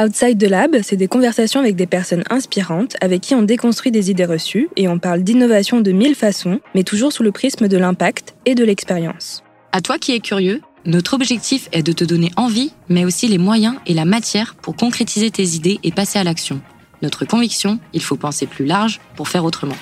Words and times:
Outside 0.00 0.38
the 0.38 0.48
Lab, 0.48 0.78
c'est 0.82 0.96
des 0.96 1.06
conversations 1.06 1.60
avec 1.60 1.76
des 1.76 1.86
personnes 1.86 2.24
inspirantes 2.30 2.96
avec 3.02 3.20
qui 3.20 3.34
on 3.34 3.42
déconstruit 3.42 3.92
des 3.92 4.10
idées 4.10 4.24
reçues 4.24 4.70
et 4.76 4.88
on 4.88 4.98
parle 4.98 5.22
d'innovation 5.22 5.82
de 5.82 5.92
mille 5.92 6.14
façons, 6.14 6.60
mais 6.74 6.82
toujours 6.82 7.12
sous 7.12 7.22
le 7.22 7.30
prisme 7.30 7.68
de 7.68 7.76
l'impact 7.76 8.34
et 8.46 8.54
de 8.54 8.64
l'expérience. 8.64 9.42
À 9.70 9.82
toi 9.82 9.98
qui 9.98 10.12
es 10.12 10.20
curieux, 10.20 10.62
notre 10.86 11.12
objectif 11.12 11.68
est 11.72 11.82
de 11.82 11.92
te 11.92 12.04
donner 12.04 12.30
envie, 12.36 12.72
mais 12.88 13.04
aussi 13.04 13.28
les 13.28 13.36
moyens 13.36 13.76
et 13.86 13.92
la 13.92 14.06
matière 14.06 14.54
pour 14.54 14.76
concrétiser 14.76 15.30
tes 15.30 15.46
idées 15.56 15.78
et 15.82 15.92
passer 15.92 16.18
à 16.18 16.24
l'action. 16.24 16.62
Notre 17.02 17.26
conviction, 17.26 17.78
il 17.92 18.02
faut 18.02 18.16
penser 18.16 18.46
plus 18.46 18.64
large 18.64 18.98
pour 19.14 19.28
faire 19.28 19.44
autrement. 19.44 19.76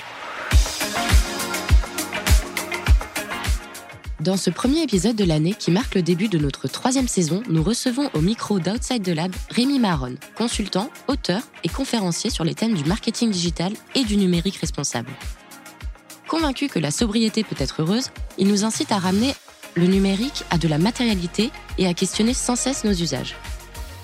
Dans 4.21 4.37
ce 4.37 4.51
premier 4.51 4.83
épisode 4.83 5.15
de 5.15 5.23
l'année 5.23 5.55
qui 5.57 5.71
marque 5.71 5.95
le 5.95 6.03
début 6.03 6.27
de 6.27 6.37
notre 6.37 6.67
troisième 6.67 7.07
saison, 7.07 7.41
nous 7.49 7.63
recevons 7.63 8.07
au 8.13 8.21
micro 8.21 8.59
d'Outside 8.59 9.01
the 9.01 9.15
Lab 9.15 9.35
Rémi 9.49 9.79
Maron, 9.79 10.13
consultant, 10.35 10.91
auteur 11.07 11.41
et 11.63 11.69
conférencier 11.69 12.29
sur 12.29 12.43
les 12.43 12.53
thèmes 12.53 12.75
du 12.75 12.83
marketing 12.83 13.31
digital 13.31 13.73
et 13.95 14.03
du 14.03 14.17
numérique 14.17 14.57
responsable. 14.57 15.09
Convaincu 16.27 16.67
que 16.67 16.77
la 16.77 16.91
sobriété 16.91 17.43
peut 17.43 17.55
être 17.57 17.81
heureuse, 17.81 18.11
il 18.37 18.47
nous 18.47 18.63
incite 18.63 18.91
à 18.91 18.99
ramener 18.99 19.33
le 19.73 19.87
numérique 19.87 20.43
à 20.51 20.59
de 20.59 20.67
la 20.67 20.77
matérialité 20.77 21.49
et 21.79 21.87
à 21.87 21.95
questionner 21.95 22.35
sans 22.35 22.55
cesse 22.55 22.83
nos 22.83 22.93
usages. 22.93 23.35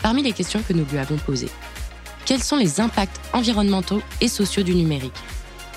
Parmi 0.02 0.23
les 0.23 0.34
questions 0.34 0.63
que 0.67 0.73
nous 0.73 0.86
lui 0.91 0.97
avons 0.97 1.17
posées, 1.17 1.52
quels 2.25 2.41
sont 2.41 2.58
les 2.58 2.81
impacts 2.81 3.22
environnementaux 3.34 4.02
et 4.20 4.30
sociaux 4.30 4.63
du 4.63 4.73
numérique? 4.73 5.13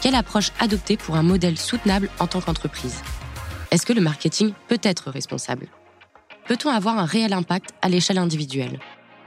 Quelle 0.01 0.15
approche 0.15 0.53
adopter 0.61 0.97
pour 0.97 1.17
un 1.17 1.23
modèle 1.23 1.59
soutenable 1.59 2.09
en 2.21 2.27
tant 2.27 2.41
qu'entreprise? 2.41 3.03
Est-ce 3.71 3.87
que 3.87 3.93
le 3.93 4.01
marketing 4.01 4.53
peut 4.69 4.81
être 4.83 5.11
responsable? 5.11 5.69
Peut-on 6.47 6.71
avoir 6.71 6.99
un 6.99 7.05
réel 7.05 7.33
impact 7.33 7.71
à 7.83 7.89
l'échelle 7.89 8.19
individuelle? 8.19 8.81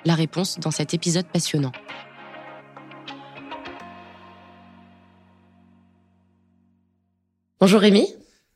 La 0.06 0.16
réponse 0.16 0.60
dans 0.60 0.72
cet 0.72 0.94
épisode 0.94 1.26
passionnant. 1.26 1.72
Bonjour 7.62 7.80
Rémi. 7.80 8.06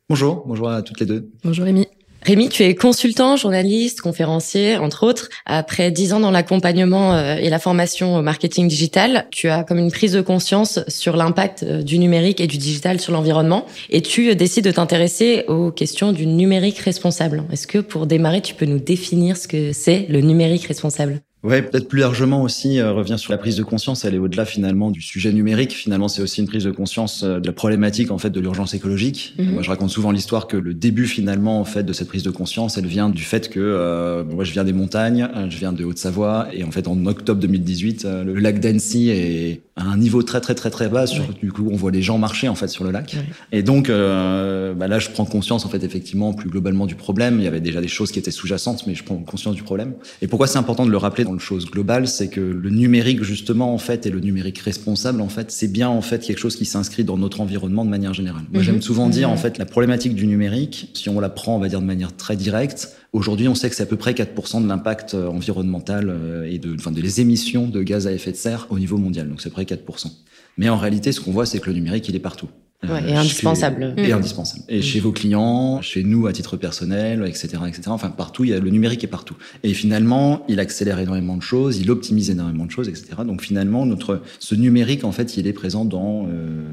Bonjour, 0.09 0.44
bonjour 0.45 0.70
à 0.70 0.81
toutes 0.81 1.00
les 1.00 1.06
deux. 1.06 1.31
Bonjour 1.44 1.64
Rémi. 1.64 1.88
Rémi, 2.23 2.50
tu 2.50 2.64
es 2.64 2.76
consultant, 2.76 3.38
journaliste, 3.38 4.02
conférencier, 4.02 4.78
entre 4.78 5.06
autres. 5.06 5.30
Après 5.46 5.92
dix 5.92 6.14
ans 6.14 6.20
dans 6.20 6.32
l'accompagnement 6.32 7.14
euh, 7.14 7.36
et 7.36 7.50
la 7.50 7.59
formation 7.59 8.18
au 8.18 8.22
marketing 8.22 8.68
digital, 8.68 9.28
tu 9.32 9.50
as 9.50 9.64
comme 9.64 9.78
une 9.78 9.92
prise 9.92 10.14
de 10.14 10.22
conscience 10.22 10.80
sur 10.88 11.16
l'impact 11.16 11.64
euh, 11.64 11.82
du 11.82 12.00
numérique 12.00 12.42
et 12.42 12.48
du 12.48 12.58
digital 12.58 13.00
sur 13.00 13.14
l'environnement. 13.14 13.66
Et 13.90 14.02
tu 14.02 14.30
euh, 14.30 14.36
décides 14.36 14.66
de 14.66 14.72
t'intéresser 14.72 15.46
aux 15.48 15.72
questions 15.72 16.12
du 16.12 16.26
numérique 16.26 16.80
responsable. 16.80 17.44
Est-ce 17.52 17.68
que 17.68 17.80
pour 17.80 18.08
démarrer, 18.08 18.42
tu 18.42 18.54
peux 18.54 18.66
nous 18.66 18.80
définir 18.80 19.38
ce 19.38 19.48
que 19.48 19.72
c'est 19.72 20.06
le 20.09 20.22
numérique 20.22 20.66
responsable? 20.66 21.22
Ouais, 21.44 21.62
peut-être 21.62 21.88
plus 21.88 22.00
largement 22.00 22.42
aussi 22.42 22.80
euh, 22.80 22.92
revient 22.92 23.18
sur 23.18 23.32
la 23.32 23.38
prise 23.38 23.56
de 23.56 23.64
conscience. 23.64 24.06
Elle 24.06 24.16
est 24.16 24.20
au-delà 24.20 24.44
finalement 24.44 24.90
du 24.90 25.02
sujet 25.02 25.32
numérique. 25.32 25.74
Finalement, 25.74 26.08
c'est 26.08 26.22
aussi 26.22 26.42
une 26.42 26.48
prise 26.48 26.64
de 26.64 26.72
conscience 26.72 27.24
euh, 27.24 27.40
de 27.40 27.46
la 27.46 27.54
problématique 27.54 28.10
en 28.10 28.18
fait 28.18 28.32
de 28.32 28.40
l'urgence 28.40 28.74
écologique. 28.74 29.36
Mhm. 29.38 29.52
Moi, 29.52 29.62
je 29.62 29.70
raconte 29.70 29.92
souvent 29.92 30.12
l'histoire 30.12 30.48
que 30.48 30.58
le 30.58 30.74
début 30.74 31.06
finalement 31.06 31.60
en 31.60 31.66
fait 31.66 31.84
de 31.84 31.94
cette 31.94 32.08
prise 32.08 32.24
de 32.24 32.32
conscience, 32.32 32.78
elle 32.78 32.88
vient 32.88 33.10
du 33.10 33.24
fait 33.24 33.50
que 33.50 33.60
euh, 33.60 34.24
moi, 34.24 34.44
je 34.44 34.52
viens 34.52 34.64
des 34.64 34.74
montagnes, 34.74 35.30
je 35.50 35.58
viens 35.58 35.74
de 35.74 35.84
Haute-Savoie, 35.84 36.48
et 36.54 36.64
en 36.64 36.72
fait 36.72 36.88
en 36.88 37.06
octobre 37.06 37.40
2018, 37.40 38.08
le 38.26 38.34
lac 38.34 38.60
d'Annecy 38.60 39.10
est 39.10 39.62
à 39.78 39.83
un 39.83 39.97
niveau 39.97 40.23
très 40.23 40.42
très 40.42 40.56
très 40.56 40.70
très 40.70 40.89
bas. 40.89 41.08
Sur, 41.08 41.23
Du 41.42 41.52
coup, 41.52 41.70
on 41.72 41.75
voit 41.75 41.92
les 41.92 42.02
gens 42.02 42.17
marcher 42.17 42.50
en 42.50 42.56
fait 42.56 42.67
sur 42.67 42.83
le 42.83 42.92
lac. 42.92 43.16
Et 43.52 43.64
donc 43.64 43.88
bah 43.88 44.88
là, 44.88 45.00
je 45.00 45.09
prends 45.09 45.25
conscience 45.25 45.66
en 45.66 45.69
fait 45.69 45.84
effectivement 45.84 46.34
plus 46.34 46.50
globalement 46.50 46.86
du 46.86 46.95
problème. 46.95 47.39
Il 47.39 47.44
y 47.44 47.47
avait 47.47 47.61
déjà 47.61 47.81
des 47.81 47.88
choses 47.88 48.11
qui 48.11 48.19
étaient 48.19 48.31
sous-jacentes, 48.31 48.86
mais 48.88 48.95
je 48.95 49.03
prends 49.03 49.16
conscience 49.17 49.56
du 49.56 49.64
problème. 49.64 49.94
Et 50.22 50.28
pourquoi 50.28 50.47
c'est 50.47 50.58
important 50.58 50.86
de 50.86 50.92
le 50.92 50.97
rappeler 50.97 51.23
dans 51.23 51.34
le 51.34 51.39
chose 51.39 51.66
globale, 51.66 52.08
c'est 52.08 52.28
que 52.28 52.42
le 52.42 52.69
numérique 52.69 53.23
justement 53.23 53.73
en 53.73 53.78
fait 53.78 54.06
et 54.06 54.09
le 54.09 54.19
numérique 54.19 54.59
responsable 54.59 55.22
en 55.22 55.30
fait, 55.30 55.52
c'est 55.52 55.67
bien 55.67 55.89
en 55.89 56.02
fait 56.02 56.19
quelque 56.19 56.39
chose 56.39 56.56
qui 56.56 56.66
s'inscrit 56.66 57.03
dans 57.03 57.17
notre 57.17 57.41
environnement 57.41 57.86
de 57.86 57.89
manière 57.89 58.14
générale. 58.14 58.44
Moi, 58.52 58.63
j'aime 58.63 58.75
mhm. 58.75 58.81
souvent 58.81 59.09
dire 59.09 59.29
en 59.29 59.34
mhm. 59.34 59.40
fait 59.40 59.57
la 59.57 59.66
problématique 59.66 60.16
du 60.16 60.28
numérique, 60.28 60.91
si 60.94 61.09
on 61.09 61.19
la 61.19 61.29
prend, 61.29 61.56
on 61.56 61.59
va 61.59 61.68
dire 61.68 61.81
de 61.81 61.85
manière 61.85 62.16
très 62.16 62.35
directe. 62.35 62.96
Aujourd'hui, 63.13 63.47
on 63.47 63.56
sait 63.56 63.69
que 63.69 63.75
c'est 63.75 63.84
à 63.84 63.88
peu 63.88 63.95
près 63.95 64.13
4% 64.13 64.63
de 64.63 64.68
l'impact 64.68 65.13
euh, 65.13 65.28
environnemental 65.28 66.09
euh, 66.09 66.50
et 66.50 66.59
de, 66.59 66.75
enfin, 66.75 66.91
de 66.91 67.01
les 67.01 67.22
émissions 67.22 67.68
de 67.68 67.81
gaz 67.81 68.06
à 68.06 68.12
effet 68.12 68.31
de 68.31 68.38
serre 68.38 68.68
au 68.69 68.79
niveau 68.79 68.97
mondial. 68.97 69.29
Donc, 69.29 69.41
c'est 69.41 69.50
près 69.50 69.63
4%. 69.63 70.12
Mais 70.57 70.69
en 70.69 70.78
réalité, 70.78 71.12
ce 71.12 71.22
qu'on 71.22 71.31
voit, 71.31 71.46
c'est 71.46 71.59
que 71.59 71.67
le 71.67 71.73
numérique, 71.73 72.07
il 72.09 72.16
est 72.16 72.19
partout. 72.19 72.50
Ouais, 72.84 73.10
et 73.10 73.16
indispensable. 73.16 73.96
Et 73.98 74.12
indispensable. 74.12 74.64
Et 74.70 74.84
chez 74.84 75.00
vos 75.00 75.12
clients, 75.12 75.82
chez 75.82 76.04
nous 76.04 76.28
à 76.28 76.34
titre 76.34 76.58
personnel, 76.58 77.24
etc., 77.26 77.48
etc. 77.68 77.82
Enfin, 77.88 78.12
partout, 78.12 78.44
il 78.44 78.52
y 78.52 78.54
a, 78.54 78.60
le 78.60 78.70
numérique 78.70 79.04
est 79.04 79.08
partout. 79.08 79.36
Et 79.64 79.74
finalement, 79.74 80.46
il 80.48 80.60
accélère 80.60 81.00
énormément 81.00 81.38
de 81.38 81.42
choses, 81.42 81.80
il 81.80 81.90
optimise 81.90 82.30
énormément 82.30 82.66
de 82.66 82.72
choses, 82.72 82.88
etc. 82.88 83.08
Donc 83.26 83.42
finalement, 83.42 83.88
notre, 83.88 84.22
ce 84.38 84.54
numérique, 84.54 85.04
en 85.06 85.12
fait, 85.12 85.38
il 85.38 85.48
est 85.48 85.54
présent 85.54 85.86
dans 85.86 86.28
euh, 86.30 86.64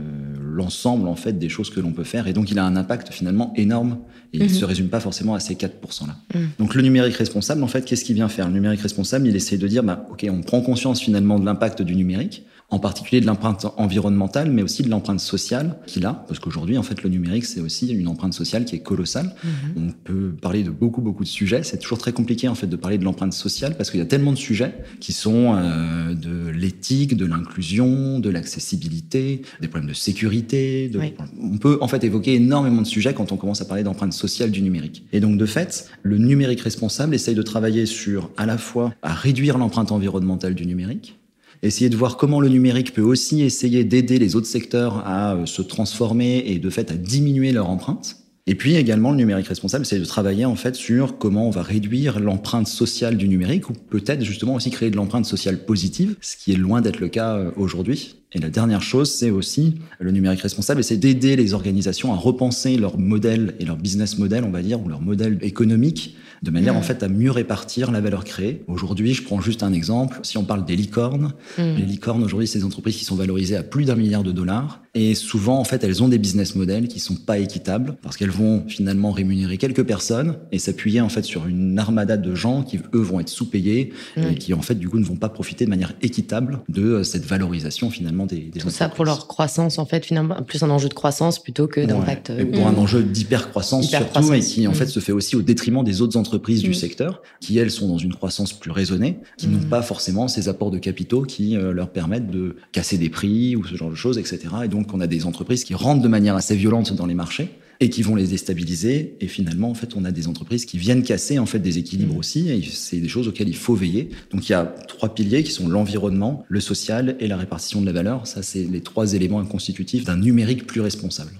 l'ensemble, 0.54 1.08
en 1.08 1.16
fait, 1.16 1.38
des 1.38 1.48
choses 1.48 1.70
que 1.70 1.80
l'on 1.80 1.92
peut 1.92 2.04
faire. 2.04 2.28
Et 2.28 2.34
donc, 2.34 2.50
il 2.50 2.58
a 2.58 2.66
un 2.66 2.76
impact 2.76 3.10
finalement 3.10 3.54
énorme. 3.56 3.96
Et 4.34 4.38
il 4.38 4.42
ne 4.42 4.48
mhm. 4.48 4.54
se 4.54 4.64
résume 4.66 4.88
pas 4.88 5.00
forcément 5.00 5.34
à 5.34 5.40
ces 5.40 5.54
4% 5.54 6.06
là. 6.06 6.16
Mhm. 6.34 6.48
Donc, 6.58 6.74
le 6.74 6.82
numérique 6.82 7.16
responsable, 7.16 7.62
en 7.62 7.68
fait, 7.68 7.82
qu'est-ce 7.82 8.04
qu'il 8.04 8.14
vient 8.14 8.28
faire? 8.28 8.46
Le 8.48 8.52
numérique 8.52 8.82
responsable, 8.82 9.26
il 9.26 9.36
essaie 9.36 9.56
de 9.56 9.66
dire, 9.66 9.82
bah, 9.82 10.06
OK, 10.10 10.26
on 10.30 10.42
prend 10.42 10.60
conscience 10.60 11.00
finalement 11.00 11.38
de 11.38 11.46
l'impact 11.46 11.80
du 11.80 11.96
numérique 11.96 12.44
en 12.74 12.80
particulier 12.80 13.20
de 13.20 13.26
l'empreinte 13.26 13.66
environnementale, 13.76 14.50
mais 14.50 14.62
aussi 14.62 14.82
de 14.82 14.90
l'empreinte 14.90 15.20
sociale 15.20 15.76
qu'il 15.86 16.04
a, 16.06 16.24
parce 16.26 16.40
qu'aujourd'hui, 16.40 16.76
en 16.76 16.82
fait, 16.82 17.04
le 17.04 17.08
numérique, 17.08 17.44
c'est 17.44 17.60
aussi 17.60 17.92
une 17.92 18.08
empreinte 18.08 18.34
sociale 18.34 18.64
qui 18.64 18.74
est 18.74 18.80
colossale. 18.80 19.32
Mhm. 19.44 19.52
On 19.76 19.92
peut 19.92 20.34
parler 20.42 20.64
de 20.64 20.70
beaucoup, 20.70 21.00
beaucoup 21.00 21.22
de 21.22 21.28
sujets. 21.28 21.62
C'est 21.62 21.78
toujours 21.78 21.98
très 21.98 22.12
compliqué, 22.12 22.48
en 22.48 22.56
fait, 22.56 22.66
de 22.66 22.74
parler 22.74 22.98
de 22.98 23.04
l'empreinte 23.04 23.32
sociale, 23.32 23.76
parce 23.76 23.92
qu'il 23.92 24.00
y 24.00 24.02
a 24.02 24.06
tellement 24.06 24.32
de 24.32 24.38
sujets 24.38 24.74
qui 24.98 25.12
sont 25.12 25.54
euh, 25.54 26.14
de 26.14 26.50
l'éthique, 26.50 27.16
de 27.16 27.26
l'inclusion, 27.26 28.18
de 28.18 28.28
l'accessibilité, 28.28 29.42
des 29.60 29.68
problèmes 29.68 29.88
de 29.88 29.94
sécurité. 29.94 30.88
De... 30.88 31.00
On 31.40 31.58
peut, 31.58 31.78
en 31.80 31.86
fait, 31.86 32.02
évoquer 32.02 32.34
énormément 32.34 32.82
de 32.82 32.88
sujets 32.88 33.14
quand 33.14 33.30
on 33.30 33.36
commence 33.36 33.60
à 33.60 33.66
parler 33.66 33.84
d'empreinte 33.84 34.12
sociale 34.12 34.50
du 34.50 34.62
numérique. 34.62 35.04
Et 35.12 35.20
donc, 35.20 35.38
de 35.38 35.46
fait, 35.46 35.88
le 36.02 36.18
numérique 36.18 36.60
responsable 36.60 37.14
essaye 37.14 37.36
de 37.36 37.42
travailler 37.42 37.86
sur, 37.86 38.30
à 38.36 38.46
la 38.46 38.58
fois, 38.58 38.92
à 39.02 39.14
réduire 39.14 39.58
l'empreinte 39.58 39.92
environnementale 39.92 40.56
du 40.56 40.66
numérique, 40.66 41.18
essayer 41.66 41.90
de 41.90 41.96
voir 41.96 42.16
comment 42.16 42.40
le 42.40 42.48
numérique 42.48 42.92
peut 42.92 43.02
aussi 43.02 43.42
essayer 43.42 43.84
d'aider 43.84 44.18
les 44.18 44.36
autres 44.36 44.46
secteurs 44.46 45.02
à 45.06 45.34
euh, 45.34 45.46
se 45.46 45.62
transformer 45.62 46.44
et 46.46 46.58
de 46.58 46.70
fait 46.70 46.90
à 46.90 46.94
diminuer 46.94 47.52
leur 47.52 47.70
empreinte. 47.70 48.16
Et 48.46 48.54
puis 48.54 48.76
également, 48.76 49.10
le 49.10 49.16
numérique 49.16 49.46
responsable, 49.46 49.86
c'est 49.86 49.98
de 49.98 50.04
travailler 50.04 50.44
en 50.44 50.54
fait 50.54 50.74
sur 50.74 51.16
comment 51.16 51.48
on 51.48 51.50
va 51.50 51.62
réduire 51.62 52.20
l'empreinte 52.20 52.68
sociale 52.68 53.16
du 53.16 53.26
numérique 53.26 53.70
ou 53.70 53.72
peut-être 53.72 54.22
justement 54.22 54.54
aussi 54.54 54.68
créer 54.70 54.90
de 54.90 54.96
l'empreinte 54.96 55.24
sociale 55.24 55.64
positive, 55.64 56.16
ce 56.20 56.36
qui 56.36 56.52
est 56.52 56.56
loin 56.56 56.82
d'être 56.82 57.00
le 57.00 57.08
cas 57.08 57.36
euh, 57.36 57.50
aujourd'hui. 57.56 58.16
Et 58.34 58.38
la 58.38 58.50
dernière 58.50 58.82
chose, 58.82 59.10
c'est 59.10 59.30
aussi 59.30 59.76
le 59.98 60.10
numérique 60.10 60.40
responsable, 60.40 60.84
c'est 60.84 60.98
d'aider 60.98 61.36
les 61.36 61.54
organisations 61.54 62.12
à 62.12 62.16
repenser 62.16 62.76
leur 62.76 62.98
modèle 62.98 63.54
et 63.60 63.64
leur 63.64 63.76
business 63.76 64.18
model, 64.18 64.44
on 64.44 64.50
va 64.50 64.60
dire, 64.60 64.84
ou 64.84 64.88
leur 64.88 65.00
modèle 65.00 65.38
économique 65.40 66.16
de 66.44 66.50
manière 66.50 66.76
en 66.76 66.82
fait 66.82 67.02
à 67.02 67.08
mieux 67.08 67.30
répartir 67.30 67.90
la 67.90 68.02
valeur 68.02 68.24
créée. 68.24 68.62
Aujourd'hui, 68.66 69.14
je 69.14 69.22
prends 69.22 69.40
juste 69.40 69.62
un 69.62 69.72
exemple. 69.72 70.20
Si 70.22 70.36
on 70.36 70.44
parle 70.44 70.66
des 70.66 70.76
licornes, 70.76 71.32
mm. 71.56 71.74
les 71.76 71.86
licornes 71.86 72.22
aujourd'hui, 72.22 72.46
c'est 72.46 72.58
des 72.58 72.64
entreprises 72.64 72.96
qui 72.98 73.04
sont 73.04 73.16
valorisées 73.16 73.56
à 73.56 73.62
plus 73.62 73.86
d'un 73.86 73.96
milliard 73.96 74.22
de 74.22 74.30
dollars. 74.30 74.83
Et 74.94 75.14
souvent, 75.16 75.58
en 75.58 75.64
fait, 75.64 75.82
elles 75.82 76.02
ont 76.04 76.08
des 76.08 76.18
business 76.18 76.54
models 76.54 76.86
qui 76.86 77.00
sont 77.00 77.16
pas 77.16 77.38
équitables 77.38 77.96
parce 78.00 78.16
qu'elles 78.16 78.30
vont 78.30 78.62
finalement 78.68 79.10
rémunérer 79.10 79.58
quelques 79.58 79.84
personnes 79.84 80.36
et 80.52 80.58
s'appuyer 80.60 81.00
en 81.00 81.08
fait 81.08 81.24
sur 81.24 81.46
une 81.46 81.78
armada 81.78 82.16
de 82.16 82.34
gens 82.34 82.62
qui 82.62 82.78
eux 82.94 83.00
vont 83.00 83.18
être 83.18 83.28
sous-payés 83.28 83.92
mm. 84.16 84.22
et 84.22 84.34
qui 84.36 84.54
en 84.54 84.62
fait 84.62 84.76
du 84.76 84.88
coup 84.88 85.00
ne 85.00 85.04
vont 85.04 85.16
pas 85.16 85.28
profiter 85.28 85.64
de 85.64 85.70
manière 85.70 85.94
équitable 86.00 86.60
de 86.68 86.82
euh, 86.82 87.02
cette 87.02 87.24
valorisation 87.24 87.90
finalement 87.90 88.26
des, 88.26 88.38
des 88.38 88.60
Tout 88.60 88.70
ça 88.70 88.88
pour 88.88 89.04
leur 89.04 89.26
croissance 89.26 89.78
en 89.78 89.86
fait 89.86 90.04
finalement 90.04 90.40
plus 90.42 90.62
un 90.62 90.70
enjeu 90.70 90.88
de 90.88 90.94
croissance 90.94 91.42
plutôt 91.42 91.66
que 91.66 91.80
d'impact. 91.80 92.30
Et 92.30 92.44
pour 92.44 92.66
un 92.66 92.74
enjeu 92.74 93.02
d'hyper 93.02 93.50
croissance 93.50 93.88
surtout 93.88 94.32
et 94.32 94.40
qui 94.40 94.68
en 94.68 94.70
mm. 94.70 94.74
fait 94.74 94.86
se 94.86 95.00
fait 95.00 95.12
aussi 95.12 95.34
au 95.34 95.42
détriment 95.42 95.82
des 95.82 96.02
autres 96.02 96.16
entreprises 96.16 96.62
du 96.62 96.74
secteur 96.74 97.20
qui 97.40 97.58
elles 97.58 97.72
sont 97.72 97.88
dans 97.88 97.98
une 97.98 98.14
croissance 98.14 98.52
plus 98.52 98.70
raisonnée, 98.70 99.18
qui 99.36 99.48
n'ont 99.48 99.58
pas 99.68 99.82
forcément 99.82 100.28
ces 100.28 100.48
apports 100.48 100.70
de 100.70 100.78
capitaux 100.78 101.22
qui 101.22 101.56
euh, 101.56 101.72
leur 101.72 101.90
permettent 101.90 102.30
de 102.30 102.56
casser 102.70 102.96
des 102.96 103.10
prix 103.10 103.56
ou 103.56 103.64
ce 103.64 103.74
genre 103.74 103.90
de 103.90 103.94
choses, 103.96 104.18
etc. 104.18 104.38
Et 104.64 104.68
donc 104.68 104.83
donc 104.84 104.94
on 104.94 105.00
a 105.00 105.06
des 105.06 105.24
entreprises 105.24 105.64
qui 105.64 105.74
rentrent 105.74 106.02
de 106.02 106.08
manière 106.08 106.36
assez 106.36 106.54
violente 106.54 106.92
dans 106.92 107.06
les 107.06 107.14
marchés 107.14 107.48
et 107.80 107.88
qui 107.88 108.02
vont 108.02 108.14
les 108.14 108.26
déstabiliser. 108.26 109.16
Et 109.20 109.28
finalement, 109.28 109.70
en 109.70 109.74
fait, 109.74 109.96
on 109.96 110.04
a 110.04 110.10
des 110.10 110.28
entreprises 110.28 110.66
qui 110.66 110.76
viennent 110.76 111.02
casser 111.02 111.38
en 111.38 111.46
fait 111.46 111.58
des 111.58 111.78
équilibres 111.78 112.14
mmh. 112.14 112.18
aussi. 112.18 112.50
Et 112.50 112.62
c'est 112.70 112.98
des 112.98 113.08
choses 113.08 113.26
auxquelles 113.26 113.48
il 113.48 113.56
faut 113.56 113.74
veiller. 113.74 114.10
Donc 114.30 114.48
il 114.48 114.52
y 114.52 114.54
a 114.54 114.64
trois 114.64 115.14
piliers 115.14 115.42
qui 115.42 115.52
sont 115.52 115.68
l'environnement, 115.68 116.44
le 116.48 116.60
social 116.60 117.16
et 117.18 117.26
la 117.26 117.38
répartition 117.38 117.80
de 117.80 117.86
la 117.86 117.92
valeur. 117.92 118.26
Ça, 118.26 118.42
c'est 118.42 118.64
les 118.64 118.82
trois 118.82 119.14
éléments 119.14 119.42
constitutifs 119.46 120.04
d'un 120.04 120.18
numérique 120.18 120.66
plus 120.66 120.82
responsable. 120.82 121.32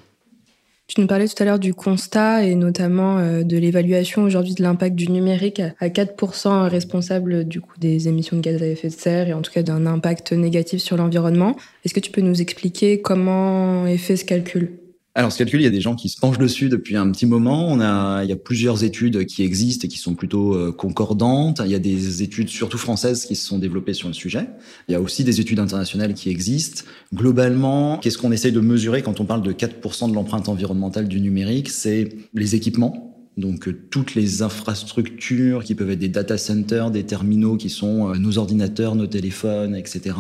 Tu 0.87 1.01
nous 1.01 1.07
parlais 1.07 1.27
tout 1.27 1.43
à 1.43 1.47
l'heure 1.47 1.59
du 1.59 1.73
constat 1.73 2.45
et 2.45 2.55
notamment 2.55 3.17
euh, 3.17 3.43
de 3.43 3.57
l'évaluation 3.57 4.23
aujourd'hui 4.23 4.55
de 4.55 4.63
l'impact 4.63 4.95
du 4.95 5.11
numérique 5.11 5.63
à 5.81 5.89
4% 5.89 6.69
responsable 6.69 7.45
du 7.45 7.63
coup 7.63 7.73
des 7.79 8.07
émissions 8.07 8.37
de 8.37 8.43
gaz 8.43 8.63
à 8.63 8.67
effet 8.67 8.89
de 8.89 8.93
serre 8.93 9.29
et 9.29 9.33
en 9.33 9.41
tout 9.41 9.51
cas 9.51 9.63
d'un 9.63 9.87
impact 9.87 10.33
négatif 10.33 10.83
sur 10.83 10.99
l'environnement. 10.99 11.57
Est-ce 11.85 11.95
que 11.95 12.01
tu 12.01 12.11
peux 12.11 12.21
nous 12.21 12.43
expliquer 12.43 13.01
comment 13.01 13.87
est 13.87 13.97
fait 13.97 14.17
ce 14.17 14.27
calcul? 14.27 14.84
Alors, 15.17 15.31
ce 15.31 15.39
calcul, 15.39 15.61
il 15.61 15.65
y 15.65 15.69
a 15.69 15.71
des 15.71 15.81
gens 15.81 15.95
qui 15.95 16.09
se 16.09 16.19
penchent 16.19 16.39
dessus 16.39 16.69
depuis 16.69 16.97
un 16.97 17.09
petit 17.13 17.27
moment. 17.27 17.69
On 17.69 17.79
a, 17.79 18.25
il 18.25 18.29
y 18.29 18.33
a 18.33 18.37
plusieurs 18.37 18.83
études 18.83 19.27
qui 19.27 19.45
existent 19.45 19.87
et 19.87 19.89
qui 19.89 19.99
sont 19.99 20.15
plutôt 20.15 20.55
euh, 20.55 20.73
concordantes. 20.73 21.63
Il 21.65 21.71
y 21.71 21.77
a 21.77 21.79
des 21.79 22.25
études, 22.25 22.49
surtout 22.49 22.79
françaises, 22.79 23.25
qui 23.25 23.37
se 23.37 23.47
sont 23.47 23.59
développées 23.59 23.95
sur 23.95 24.09
le 24.09 24.15
sujet. 24.15 24.49
Il 24.89 24.93
y 24.93 24.97
a 24.97 25.01
aussi 25.01 25.23
des 25.23 25.41
études 25.41 25.61
internationales 25.61 26.15
qui 26.15 26.31
existent. 26.31 26.83
Globalement, 27.15 27.99
qu'est-ce 27.99 28.19
qu'on 28.19 28.33
essaye 28.33 28.51
de 28.51 28.59
mesurer 28.59 29.03
quand 29.03 29.21
on 29.21 29.25
parle 29.25 29.43
de 29.43 29.53
4% 29.53 30.11
de 30.11 30.15
l'empreinte 30.15 30.49
environnementale 30.49 31.07
du 31.07 31.21
numérique? 31.21 31.71
C'est 31.71 32.09
les 32.35 32.57
équipements 32.57 33.14
donc 33.37 33.69
euh, 33.69 33.77
toutes 33.91 34.15
les 34.15 34.43
infrastructures 34.43 35.65
qui 35.65 35.75
peuvent 35.75 35.91
être 35.91 35.99
des 35.99 36.09
data 36.09 36.39
centers, 36.39 36.91
des 36.91 37.05
terminaux 37.05 37.57
qui 37.57 37.69
sont 37.69 38.11
euh, 38.11 38.15
nos 38.15 38.39
ordinateurs, 38.39 38.95
nos 38.95 39.07
téléphones, 39.07 39.75
etc. 39.75 40.17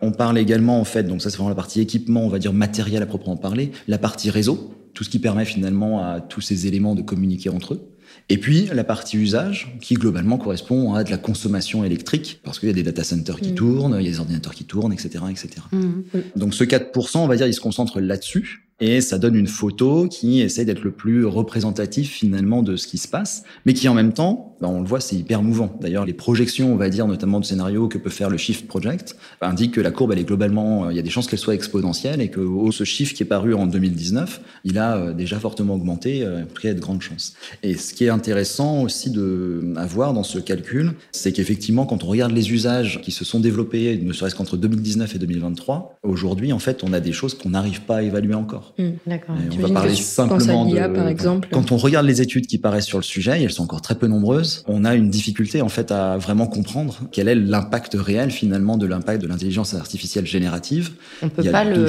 On 0.00 0.12
parle 0.12 0.38
également 0.38 0.80
en 0.80 0.84
fait, 0.84 1.04
donc 1.04 1.22
ça 1.22 1.30
c'est 1.30 1.36
vraiment 1.36 1.48
la 1.48 1.54
partie 1.54 1.80
équipement, 1.80 2.24
on 2.24 2.28
va 2.28 2.38
dire 2.38 2.52
matériel 2.52 3.02
à 3.02 3.06
proprement 3.06 3.36
parler, 3.36 3.72
la 3.86 3.98
partie 3.98 4.30
réseau, 4.30 4.74
tout 4.92 5.04
ce 5.04 5.10
qui 5.10 5.18
permet 5.18 5.44
finalement 5.44 6.04
à 6.04 6.20
tous 6.20 6.40
ces 6.40 6.66
éléments 6.66 6.94
de 6.94 7.02
communiquer 7.02 7.48
entre 7.48 7.74
eux. 7.74 7.88
Et 8.30 8.36
puis 8.36 8.68
la 8.72 8.84
partie 8.84 9.16
usage, 9.16 9.74
qui 9.80 9.94
globalement 9.94 10.36
correspond 10.36 10.92
à 10.94 11.04
de 11.04 11.10
la 11.10 11.16
consommation 11.16 11.84
électrique, 11.84 12.40
parce 12.42 12.58
qu'il 12.58 12.68
y 12.68 12.72
a 12.72 12.74
des 12.74 12.82
data 12.82 13.02
centers 13.02 13.40
qui 13.40 13.52
mmh. 13.52 13.54
tournent, 13.54 13.96
il 13.98 14.04
y 14.04 14.08
a 14.08 14.10
des 14.10 14.20
ordinateurs 14.20 14.54
qui 14.54 14.64
tournent, 14.64 14.92
etc., 14.92 15.24
etc. 15.30 15.50
Mmh. 15.72 16.02
Donc 16.36 16.54
ce 16.54 16.64
4%, 16.64 17.18
on 17.18 17.26
va 17.26 17.36
dire, 17.36 17.46
il 17.46 17.54
se 17.54 17.60
concentre 17.60 18.00
là-dessus. 18.00 18.67
Et 18.80 19.00
ça 19.00 19.18
donne 19.18 19.34
une 19.34 19.48
photo 19.48 20.06
qui 20.06 20.40
essaie 20.40 20.64
d'être 20.64 20.82
le 20.82 20.92
plus 20.92 21.24
représentatif 21.24 22.12
finalement 22.12 22.62
de 22.62 22.76
ce 22.76 22.86
qui 22.86 22.98
se 22.98 23.08
passe, 23.08 23.42
mais 23.66 23.74
qui 23.74 23.88
en 23.88 23.94
même 23.94 24.12
temps, 24.12 24.56
bah, 24.60 24.68
on 24.68 24.80
le 24.80 24.86
voit, 24.86 25.00
c'est 25.00 25.16
hyper 25.16 25.42
mouvant. 25.42 25.76
D'ailleurs, 25.80 26.04
les 26.04 26.12
projections, 26.12 26.72
on 26.72 26.76
va 26.76 26.88
dire, 26.88 27.06
notamment 27.06 27.40
de 27.40 27.44
scénarios 27.44 27.88
que 27.88 27.98
peut 27.98 28.10
faire 28.10 28.30
le 28.30 28.36
Shift 28.36 28.66
Project, 28.66 29.16
bah, 29.40 29.48
indiquent 29.48 29.74
que 29.74 29.80
la 29.80 29.90
courbe, 29.90 30.12
elle 30.12 30.20
est 30.20 30.24
globalement, 30.24 30.86
euh, 30.86 30.92
il 30.92 30.96
y 30.96 30.98
a 31.00 31.02
des 31.02 31.10
chances 31.10 31.26
qu'elle 31.26 31.38
soit 31.38 31.54
exponentielle 31.54 32.20
et 32.20 32.28
que 32.28 32.40
oh, 32.40 32.70
ce 32.70 32.84
chiffre 32.84 33.14
qui 33.14 33.22
est 33.24 33.26
paru 33.26 33.52
en 33.54 33.66
2019, 33.66 34.40
il 34.64 34.78
a 34.78 34.96
euh, 34.96 35.12
déjà 35.12 35.40
fortement 35.40 35.74
augmenté, 35.74 36.22
euh, 36.22 36.44
a 36.64 36.74
de 36.74 36.80
grandes 36.80 37.02
chances. 37.02 37.34
Et 37.62 37.74
ce 37.74 37.94
qui 37.94 38.04
est 38.04 38.10
intéressant 38.10 38.82
aussi 38.82 39.10
de 39.10 39.72
à 39.76 39.86
voir 39.86 40.12
dans 40.12 40.24
ce 40.24 40.38
calcul, 40.38 40.92
c'est 41.12 41.32
qu'effectivement, 41.32 41.86
quand 41.86 42.04
on 42.04 42.06
regarde 42.08 42.32
les 42.32 42.52
usages 42.52 43.00
qui 43.00 43.10
se 43.10 43.24
sont 43.24 43.40
développés, 43.40 43.98
ne 44.02 44.12
serait-ce 44.12 44.34
qu'entre 44.34 44.56
2019 44.56 45.14
et 45.14 45.18
2023, 45.18 45.98
aujourd'hui, 46.02 46.52
en 46.52 46.58
fait, 46.58 46.84
on 46.84 46.92
a 46.92 47.00
des 47.00 47.12
choses 47.12 47.34
qu'on 47.34 47.50
n'arrive 47.50 47.82
pas 47.82 47.96
à 47.96 48.02
évaluer 48.02 48.34
encore. 48.34 48.67
Hmm, 48.78 48.90
d'accord. 49.06 49.34
On 49.52 49.62
va 49.62 49.68
parler 49.68 49.94
simplement 49.94 50.66
de. 50.66 50.94
par 50.94 51.08
exemple? 51.08 51.48
Quand 51.52 51.72
on 51.72 51.76
regarde 51.76 52.06
les 52.06 52.20
études 52.20 52.46
qui 52.46 52.58
paraissent 52.58 52.86
sur 52.86 52.98
le 52.98 53.04
sujet, 53.04 53.40
et 53.40 53.44
elles 53.44 53.50
sont 53.50 53.64
encore 53.64 53.82
très 53.82 53.94
peu 53.94 54.06
nombreuses, 54.06 54.64
on 54.66 54.84
a 54.84 54.94
une 54.94 55.10
difficulté 55.10 55.62
en 55.62 55.68
fait 55.68 55.90
à 55.92 56.16
vraiment 56.18 56.46
comprendre 56.46 57.00
quel 57.12 57.28
est 57.28 57.34
l'impact 57.34 57.96
réel 57.98 58.30
finalement 58.30 58.76
de 58.76 58.86
l'impact 58.86 59.22
de 59.22 59.26
l'intelligence 59.26 59.74
artificielle 59.74 60.26
générative. 60.26 60.90
On 61.22 61.28
peut 61.28 61.44
pas 61.44 61.64
le, 61.64 61.86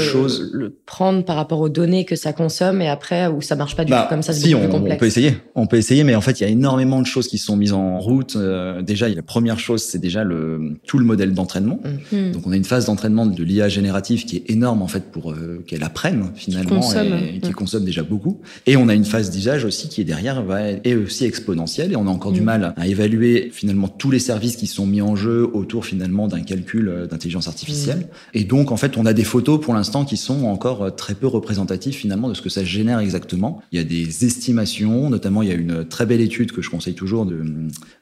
le, 0.53 0.75
prendre 0.85 1.23
par 1.23 1.35
rapport 1.35 1.59
aux 1.59 1.69
données 1.69 2.05
que 2.05 2.15
ça 2.15 2.33
consomme 2.33 2.81
et 2.81 2.89
après 2.89 3.27
où 3.27 3.41
ça 3.41 3.55
marche 3.55 3.75
pas 3.75 3.85
du 3.85 3.91
bah, 3.91 4.03
tout 4.03 4.09
comme 4.09 4.23
ça. 4.23 4.33
Si, 4.33 4.55
on, 4.55 4.73
on, 4.73 4.97
peut 4.97 5.05
essayer. 5.05 5.37
On 5.55 5.67
peut 5.67 5.77
essayer, 5.77 6.03
mais 6.03 6.15
en 6.15 6.21
fait 6.21 6.39
il 6.39 6.43
y 6.43 6.45
a 6.45 6.49
énormément 6.49 7.01
de 7.01 7.05
choses 7.05 7.27
qui 7.27 7.37
sont 7.37 7.55
mises 7.55 7.73
en 7.73 7.99
route. 7.99 8.35
Euh, 8.35 8.81
déjà, 8.81 9.09
la 9.09 9.21
première 9.21 9.59
chose, 9.59 9.83
c'est 9.83 9.99
déjà 9.99 10.23
le 10.23 10.75
tout 10.85 10.97
le 10.97 11.05
modèle 11.05 11.33
d'entraînement. 11.33 11.79
Mm. 12.11 12.17
Mm. 12.17 12.31
Donc 12.31 12.47
on 12.47 12.51
a 12.51 12.55
une 12.55 12.63
phase 12.63 12.85
d'entraînement 12.85 13.25
de 13.25 13.43
l'IA 13.43 13.69
générative 13.69 14.25
qui 14.25 14.37
est 14.37 14.49
énorme 14.49 14.81
en 14.81 14.87
fait 14.87 15.11
pour 15.11 15.31
euh, 15.31 15.63
qu'elle 15.67 15.83
apprenne 15.83 16.31
finalement 16.35 16.68
et, 16.73 17.39
qui 17.39 17.51
consomme 17.51 17.85
déjà 17.85 18.03
beaucoup. 18.03 18.39
Et 18.65 18.77
on 18.77 18.87
a 18.87 18.93
une 18.93 19.05
phase 19.05 19.31
d'usage 19.31 19.65
aussi 19.65 19.89
qui 19.89 20.01
est 20.01 20.05
derrière, 20.05 20.43
va, 20.43 20.69
est 20.69 20.95
aussi 20.95 21.25
exponentielle 21.25 21.91
et 21.91 21.95
on 21.95 22.07
a 22.07 22.09
encore 22.09 22.31
du 22.31 22.41
mm. 22.41 22.45
mal 22.45 22.73
à 22.77 22.87
évaluer 22.87 23.49
finalement 23.51 23.87
tous 23.87 24.11
les 24.11 24.19
services 24.19 24.55
qui 24.55 24.67
sont 24.67 24.85
mis 24.85 25.01
en 25.01 25.15
jeu 25.15 25.49
autour 25.53 25.85
finalement 25.85 26.27
d'un 26.27 26.41
calcul 26.41 26.89
euh, 26.89 27.07
d'intelligence 27.07 27.47
artificielle. 27.47 27.99
Mm. 27.99 28.37
Et 28.37 28.43
donc 28.43 28.71
en 28.71 28.77
fait, 28.77 28.97
on 28.97 29.05
a 29.05 29.13
des 29.13 29.23
photos 29.23 29.59
pour 29.59 29.73
l'instant 29.73 30.05
qui 30.05 30.17
sont 30.17 30.45
encore 30.45 30.83
euh, 30.83 30.89
très 30.89 31.15
peu 31.15 31.27
représentatives 31.27 31.93
finalement 31.93 32.29
de 32.29 32.33
ce 32.33 32.41
que 32.41 32.49
ça 32.49 32.63
génère 32.63 32.99
exactement. 32.99 33.61
Il 33.71 33.79
y 33.79 33.81
a 33.81 33.85
des 33.85 34.25
estimations, 34.25 35.09
notamment 35.09 35.41
il 35.41 35.49
y 35.49 35.51
a 35.51 35.55
une 35.55 35.85
très 35.85 36.05
belle 36.05 36.21
étude 36.21 36.51
que 36.51 36.61
je 36.61 36.69
conseille 36.69 36.95
toujours 36.95 37.25
de, 37.25 37.41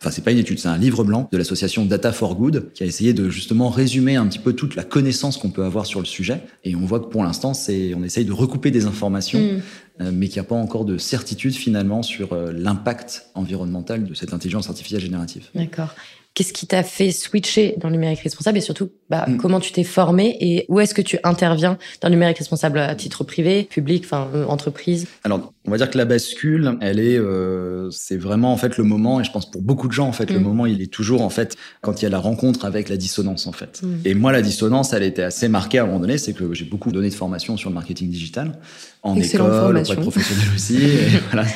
enfin 0.02 0.12
c'est 0.12 0.24
pas 0.24 0.32
une 0.32 0.38
étude, 0.38 0.60
c'est 0.60 0.68
un 0.68 0.78
livre 0.78 1.04
blanc 1.04 1.30
de 1.32 1.38
l'association 1.38 1.86
Data 1.86 2.12
for 2.12 2.36
Good 2.36 2.72
qui 2.74 2.84
a 2.84 2.86
essayé 2.86 3.14
de 3.14 3.30
justement 3.30 3.70
résumer 3.70 4.16
un 4.16 4.28
petit 4.28 4.40
peu 4.40 4.54
toute 4.54 4.76
la 4.76 4.84
connaissance 4.84 5.38
qu'on 5.38 5.50
peut 5.50 5.64
avoir 5.64 5.86
sur 5.86 6.00
le 6.00 6.06
sujet. 6.06 6.42
Et 6.64 6.76
on 6.76 6.86
voit 6.86 7.00
que 7.00 7.06
pour 7.06 7.24
l'instant, 7.24 7.54
c'est, 7.54 7.94
on 7.96 8.04
essaye 8.04 8.26
de 8.26 8.32
recouper 8.32 8.57
des 8.66 8.86
informations, 8.86 9.40
mm. 9.40 9.62
euh, 10.02 10.12
mais 10.14 10.28
qu'il 10.28 10.42
n'y 10.42 10.46
a 10.46 10.50
pas 10.50 10.56
encore 10.56 10.86
de 10.86 10.98
certitude 10.98 11.54
finalement 11.54 12.04
sur 12.04 12.34
euh, 12.34 12.52
l'impact 12.52 13.28
environnemental 13.36 14.04
de 14.04 14.14
cette 14.14 14.34
intelligence 14.34 14.70
artificielle 14.70 15.02
générative. 15.02 15.48
D'accord. 15.56 15.96
Qu'est-ce 16.38 16.54
qui 16.54 16.68
t'a 16.68 16.84
fait 16.84 17.10
switcher 17.10 17.74
dans 17.80 17.88
le 17.88 17.94
numérique 17.94 18.20
responsable 18.20 18.60
et 18.60 18.62
surtout, 18.62 18.92
bah, 19.10 19.26
mm. 19.28 19.38
comment 19.38 19.60
tu 19.60 19.72
t'es 19.72 19.84
formé 19.84 20.38
et 20.40 20.68
où 20.70 20.80
est-ce 20.80 20.94
que 20.94 21.02
tu 21.02 21.18
interviens 21.24 21.80
dans 22.00 22.10
le 22.10 22.14
numérique 22.14 22.38
responsable 22.38 22.78
à 22.78 22.94
titre 22.94 23.24
privé, 23.24 23.64
public, 23.64 24.04
enfin 24.06 24.28
euh, 24.36 24.46
entreprise? 24.46 25.08
Alors, 25.24 25.52
on 25.66 25.72
va 25.72 25.78
dire 25.78 25.90
que 25.90 25.98
la 25.98 26.06
bascule, 26.06 26.78
elle 26.80 27.00
est, 27.00 27.18
euh, 27.18 27.90
c'est 27.90 28.18
vraiment 28.18 28.54
en 28.54 28.58
fait 28.58 28.78
le 28.78 28.84
moment 28.84 29.20
et 29.20 29.24
je 29.24 29.32
pense 29.32 29.50
pour 29.50 29.64
beaucoup 29.64 29.88
de 29.88 29.94
gens 29.94 30.08
en 30.08 30.12
fait, 30.12 30.30
le 30.30 30.40
mm. 30.40 30.44
moment 30.44 30.68
il 30.68 30.80
est 30.80 30.94
toujours 30.94 31.24
en 31.24 31.32
fait 31.32 31.56
quand 31.82 32.04
il 32.04 32.04
y 32.04 32.06
a 32.06 32.10
la 32.10 32.20
rencontre 32.20 32.66
avec 32.66 32.88
la 32.88 32.98
dissonance 32.98 33.48
en 33.48 33.52
fait. 33.52 33.82
Mm. 33.82 33.96
Et 34.06 34.14
moi, 34.14 34.32
la 34.32 34.44
dissonance, 34.44 34.94
elle 34.94 35.02
était 35.02 35.24
assez 35.24 35.48
marquée 35.48 35.80
à 35.80 35.86
un 35.86 35.86
moment 35.88 36.02
donné, 36.02 36.20
c'est 36.20 36.34
que 36.34 36.54
j'ai 36.54 36.66
beaucoup 36.66 36.92
donné 36.92 37.10
de 37.10 37.16
formation 37.16 37.58
sur 37.58 37.72
le 37.72 37.74
marketing 37.74 38.12
digital 38.12 38.60
en 39.04 39.16
école, 39.16 39.78
auprès 39.78 39.96
de 39.96 40.02
professionnels 40.02 40.48
aussi. 40.56 40.80
voilà, 41.32 41.48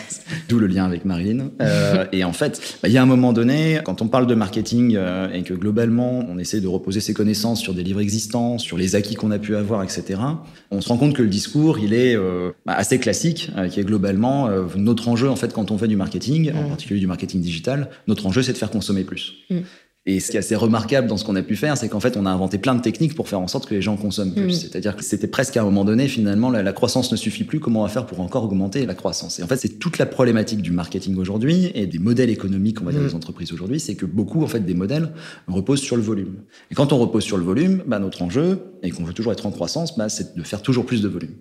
d'où 0.48 0.60
le 0.60 0.68
lien 0.68 0.86
avec 0.86 1.06
Marilyn. 1.06 1.50
Euh, 1.62 2.06
et 2.12 2.24
en 2.24 2.34
fait, 2.34 2.78
bah, 2.82 2.90
il 2.90 2.94
y 2.94 2.98
a 2.98 3.04
un 3.04 3.08
moment 3.08 3.34
donné, 3.34 3.80
quand 3.84 4.02
on 4.02 4.08
parle 4.08 4.28
de 4.28 4.36
marketing 4.36 4.96
euh, 4.96 5.32
et 5.32 5.44
que 5.44 5.54
globalement, 5.54 6.26
on 6.30 6.38
essaie 6.38 6.62
de 6.62 6.68
reposer 6.68 7.00
ses 7.00 7.14
connaissances 7.14 7.60
sur 7.60 7.74
des 7.74 7.84
livres 7.84 8.02
existants, 8.02 8.58
sur 8.58 8.78
les 8.78 8.96
acquis 8.96 9.16
qu'on 9.16 9.32
a 9.32 9.40
pu 9.40 9.56
avoir, 9.56 9.84
etc., 9.84 10.20
on 10.72 10.82
se 10.82 10.90
rend 10.90 10.98
compte 10.98 11.16
que 11.16 11.22
le 11.22 11.30
discours, 11.30 11.80
il 11.80 11.94
est 11.94 12.16
euh, 12.16 12.52
bah, 12.66 12.74
assez 12.74 13.00
classique, 13.00 13.52
qui 13.72 13.80
est 13.80 13.86
globalement 13.86 14.50
notre 14.76 15.08
enjeu, 15.08 15.30
en 15.30 15.36
fait, 15.36 15.54
quand 15.54 15.72
on 15.72 15.78
fait 15.78 15.88
du 15.88 15.96
marketing, 15.96 16.52
en 16.54 16.64
mm. 16.64 16.70
particulier 16.70 17.00
du 17.00 17.08
marketing 17.08 17.42
digital, 17.42 17.90
notre 18.08 18.26
enjeu, 18.26 18.42
c'est 18.42 18.54
de 18.54 18.58
faire 18.58 18.72
consommer 18.72 19.04
plus. 19.04 19.34
Mm. 19.50 19.60
Et 20.08 20.20
ce 20.20 20.32
qui 20.32 20.38
est 20.38 20.40
assez 20.40 20.56
remarquable 20.56 21.08
dans 21.08 21.18
ce 21.18 21.24
qu'on 21.24 21.36
a 21.36 21.44
pu 21.44 21.56
faire, 21.56 21.78
c'est 21.78 21.88
qu'en 21.88 22.00
fait, 22.00 22.18
on 22.18 22.26
a 22.26 22.32
inventé 22.32 22.58
plein 22.58 22.74
de 22.74 22.82
techniques 22.82 23.14
pour 23.14 23.30
faire 23.30 23.40
en 23.40 23.48
sorte 23.48 23.68
que 23.68 23.76
les 23.76 23.84
gens 23.84 23.98
consomment 23.98 24.34
plus. 24.34 24.48
Mm. 24.48 24.52
C'est-à-dire 24.52 24.96
que 24.96 25.04
c'était 25.04 25.28
presque 25.28 25.58
à 25.58 25.62
un 25.62 25.64
moment 25.64 25.86
donné, 25.86 26.08
finalement, 26.08 26.50
la, 26.50 26.74
croissance 26.74 27.12
ne 27.12 27.18
suffit 27.18 27.44
plus. 27.44 27.60
Comment 27.60 27.82
on 27.82 27.84
va 27.84 27.90
faire 27.90 28.08
pour 28.08 28.20
encore 28.20 28.46
augmenter 28.46 28.88
la 28.88 28.96
croissance? 28.96 29.40
Et 29.40 29.44
en 29.44 29.48
fait, 29.48 29.58
c'est 29.58 29.78
toute 29.78 30.00
la 30.00 30.08
problématique 30.08 30.64
du 30.64 30.72
marketing 30.72 31.18
aujourd'hui 31.18 31.72
et 31.76 31.86
des 31.86 32.00
modèles 32.00 32.32
économiques, 32.32 32.82
on 32.82 32.86
va 32.86 32.92
dire, 32.92 33.02
mm. 33.02 33.08
des 33.08 33.16
entreprises 33.16 33.54
aujourd'hui, 33.54 33.80
c'est 33.80 33.94
que 33.94 34.08
beaucoup, 34.08 34.44
en 34.44 34.48
fait, 34.48 34.62
des 34.62 34.74
modèles 34.74 35.14
reposent 35.48 35.82
sur 35.82 35.98
le 35.98 36.02
volume. 36.02 36.38
Et 36.72 36.76
quand 36.76 36.94
on 36.94 36.98
repose 36.98 37.24
sur 37.24 37.38
le 37.38 37.44
volume, 37.44 37.84
bah, 37.86 38.00
notre 38.00 38.24
enjeu, 38.24 38.74
et 38.82 38.90
qu'on 38.90 39.04
veut 39.04 39.14
toujours 39.14 39.34
être 39.34 39.46
en 39.46 39.52
croissance, 39.52 39.98
bah, 39.98 40.10
c'est 40.10 40.36
de 40.36 40.42
faire 40.42 40.64
toujours 40.64 40.88
plus 40.88 41.04
de 41.04 41.10
volume. 41.10 41.36